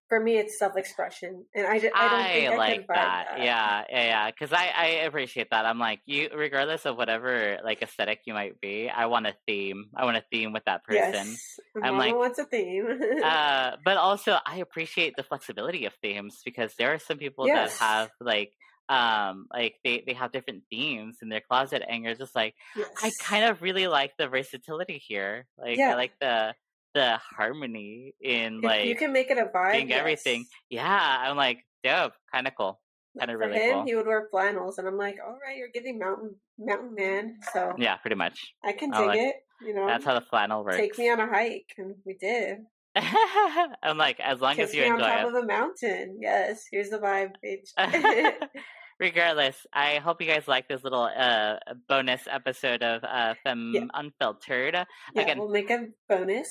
for 0.09 0.18
me, 0.18 0.39
it's 0.39 0.59
self 0.59 0.77
expression, 0.77 1.45
and 1.55 1.66
I, 1.68 1.79
just, 1.79 1.95
I 1.95 2.09
don't 2.09 2.33
think 2.33 2.53
I 2.53 2.57
like 2.57 2.77
find 2.89 2.89
that. 2.99 3.27
that. 3.31 3.39
Yeah, 3.45 3.85
yeah, 3.89 4.05
yeah. 4.07 4.31
Because 4.31 4.53
I, 4.53 4.66
I 4.77 4.87
appreciate 5.07 5.51
that. 5.53 5.64
I'm 5.64 5.79
like 5.79 6.01
you, 6.05 6.31
regardless 6.35 6.85
of 6.85 6.97
whatever 6.97 7.59
like 7.62 7.81
aesthetic 7.83 8.23
you 8.27 8.35
might 8.35 8.61
be. 8.61 8.91
I 8.91 9.07
want 9.07 9.29
a 9.29 9.35
theme. 9.47 9.85
I 9.95 10.05
want 10.05 10.16
a 10.16 10.25
theme 10.33 10.53
with 10.53 10.64
that 10.64 10.83
person. 10.83 11.27
Yes, 11.29 11.61
I'm 11.77 11.95
Mama 11.95 11.99
like, 11.99 12.16
wants 12.16 12.39
a 12.41 12.45
theme. 12.45 12.89
uh, 13.25 13.77
but 13.85 13.97
also 13.99 14.37
I 14.45 14.57
appreciate 14.57 15.14
the 15.16 15.23
flexibility 15.23 15.85
of 15.85 15.93
themes 16.03 16.43
because 16.45 16.75
there 16.77 16.93
are 16.93 16.99
some 16.99 17.18
people 17.18 17.47
Yes. 17.47 17.79
that 17.79 17.85
have 17.85 18.11
like 18.21 18.51
um 18.91 19.47
like 19.53 19.76
they 19.84 20.03
they 20.05 20.12
have 20.12 20.32
different 20.32 20.62
themes 20.68 21.18
in 21.22 21.28
their 21.28 21.41
closet 21.41 21.82
and 21.88 22.03
you're 22.03 22.14
just 22.16 22.34
like 22.34 22.55
I 23.03 23.12
kind 23.20 23.45
of 23.45 23.62
really 23.62 23.86
like 23.86 24.12
the 24.18 24.26
versatility 24.28 24.99
here 24.99 25.47
like 25.57 25.78
Yeah. 25.78 25.93
I 25.93 25.95
like 25.95 26.12
the 26.20 26.55
the 26.93 27.18
harmony 27.36 28.14
in 28.20 28.59
If 28.59 28.64
like 28.64 28.84
you 28.86 28.97
can 28.97 29.12
make 29.12 29.30
it 29.30 29.38
a 29.38 29.47
vibe, 29.57 29.72
being 29.72 29.93
everything 29.93 30.45
yeah 30.70 31.18
I'm 31.20 31.36
like 31.36 31.64
dope 31.84 32.14
kind 32.32 32.49
of 32.49 32.55
cool 32.57 32.80
kinda 33.18 33.36
really 33.38 33.59
him, 33.59 33.74
cool. 33.74 33.84
he 33.84 33.95
would 33.95 34.07
wear 34.07 34.28
flannels, 34.30 34.78
and 34.78 34.86
I'm 34.86 34.97
like, 34.97 35.16
all 35.24 35.36
right, 35.45 35.57
you're 35.57 35.68
giving 35.72 35.99
mountain 35.99 36.34
mountain 36.59 36.95
man, 36.95 37.38
so 37.53 37.72
yeah 37.78 37.97
pretty 37.97 38.16
much 38.16 38.55
I 38.64 38.72
can 38.72 38.91
dig 38.91 39.07
like- 39.07 39.18
it. 39.18 39.36
You 39.62 39.74
know, 39.74 39.86
that's 39.86 40.05
how 40.07 40.14
the 40.14 40.22
flannel 40.22 40.64
works 40.64 40.78
take 40.78 40.97
me 40.97 41.11
on 41.11 41.20
a 41.20 41.26
hike, 41.26 41.66
and 41.76 41.95
we 42.07 42.14
did. 42.14 42.59
I'm 42.97 43.99
like 43.99 44.18
as 44.20 44.41
long 44.41 44.57
Kiss 44.57 44.70
as 44.70 44.74
you 44.74 44.82
me 44.82 44.91
on 44.91 44.99
top 44.99 45.20
it 45.20 45.28
of 45.28 45.34
a 45.34 45.47
mountain. 45.47 46.18
Yes, 46.20 46.64
here's 46.70 46.88
the 46.91 46.99
vibe, 46.99 47.32
bitch. 47.45 47.68
Regardless, 49.01 49.57
I 49.72 49.94
hope 49.96 50.20
you 50.20 50.26
guys 50.26 50.46
like 50.46 50.68
this 50.68 50.84
little 50.84 51.05
uh 51.05 51.57
bonus 51.88 52.20
episode 52.30 52.82
of 52.82 53.03
uh 53.03 53.34
Femme 53.42 53.72
Yeah. 53.74 53.84
Unfiltered. 53.94 54.74
yeah, 54.74 55.22
Again- 55.22 55.38
we'll 55.38 55.48
make 55.48 55.70
a 55.70 55.86
bonus. 56.09 56.48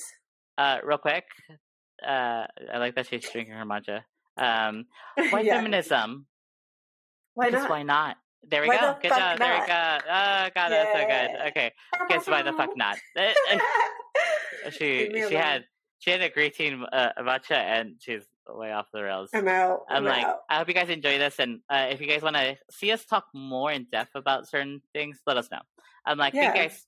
Uh 0.57 0.79
real 0.83 0.97
quick. 0.97 1.25
Uh 2.03 2.45
I 2.73 2.77
like 2.79 2.95
that 2.95 3.05
she's 3.07 3.29
drinking 3.29 3.53
her 3.53 3.65
matcha. 3.65 4.01
Um 4.35 4.85
why 5.29 5.41
yeah. 5.41 5.57
feminism? 5.57 6.25
Why 7.35 7.45
Because 7.51 7.61
not? 7.63 7.69
why 7.69 7.83
not? 7.83 8.17
There 8.49 8.61
we 8.63 8.67
Why 8.69 8.77
go. 8.77 8.87
the 8.95 9.07
Good 9.09 9.17
job. 9.17 9.37
There 9.37 9.53
we 9.61 9.67
go. 9.67 9.97
Oh 10.09 10.49
god, 10.55 10.69
that's 10.69 10.91
so 10.93 11.05
good. 11.05 11.47
Okay. 11.49 11.71
Guess 12.09 12.27
why 12.27 12.41
the 12.41 12.53
fuck 12.53 12.71
not? 12.75 12.97
she 14.71 15.11
she 15.29 15.35
had 15.35 15.65
she 15.99 16.09
had 16.11 16.21
a 16.21 16.29
green 16.29 16.51
tea 16.51 16.75
uh, 16.91 17.09
matcha 17.19 17.51
and 17.57 17.95
she's 17.99 18.25
way 18.55 18.71
off 18.71 18.87
the 18.93 19.03
rails. 19.03 19.29
I'm 19.33 19.47
out. 19.47 19.81
I'm 19.89 20.03
like, 20.03 20.25
out. 20.25 20.39
I 20.49 20.57
hope 20.57 20.67
you 20.67 20.73
guys 20.73 20.89
enjoy 20.89 21.17
this, 21.17 21.39
and 21.39 21.59
uh, 21.69 21.87
if 21.89 22.01
you 22.01 22.07
guys 22.07 22.21
want 22.21 22.35
to 22.35 22.57
see 22.71 22.91
us 22.91 23.05
talk 23.05 23.25
more 23.33 23.71
in 23.71 23.87
depth 23.91 24.15
about 24.15 24.47
certain 24.47 24.81
things, 24.93 25.19
let 25.25 25.37
us 25.37 25.49
know. 25.51 25.61
I'm 26.05 26.17
like, 26.17 26.33
thank 26.33 26.55
you 26.55 26.61
guys. 26.61 26.85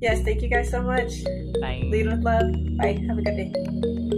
Yes, 0.00 0.22
thank 0.22 0.42
you 0.42 0.48
guys 0.48 0.70
so 0.70 0.82
much. 0.82 1.24
Bye. 1.60 1.82
Lead 1.84 2.06
with 2.06 2.22
love. 2.22 2.52
Bye. 2.78 2.98
Have 3.08 3.18
a 3.18 3.22
good 3.22 3.36
day. 3.36 4.15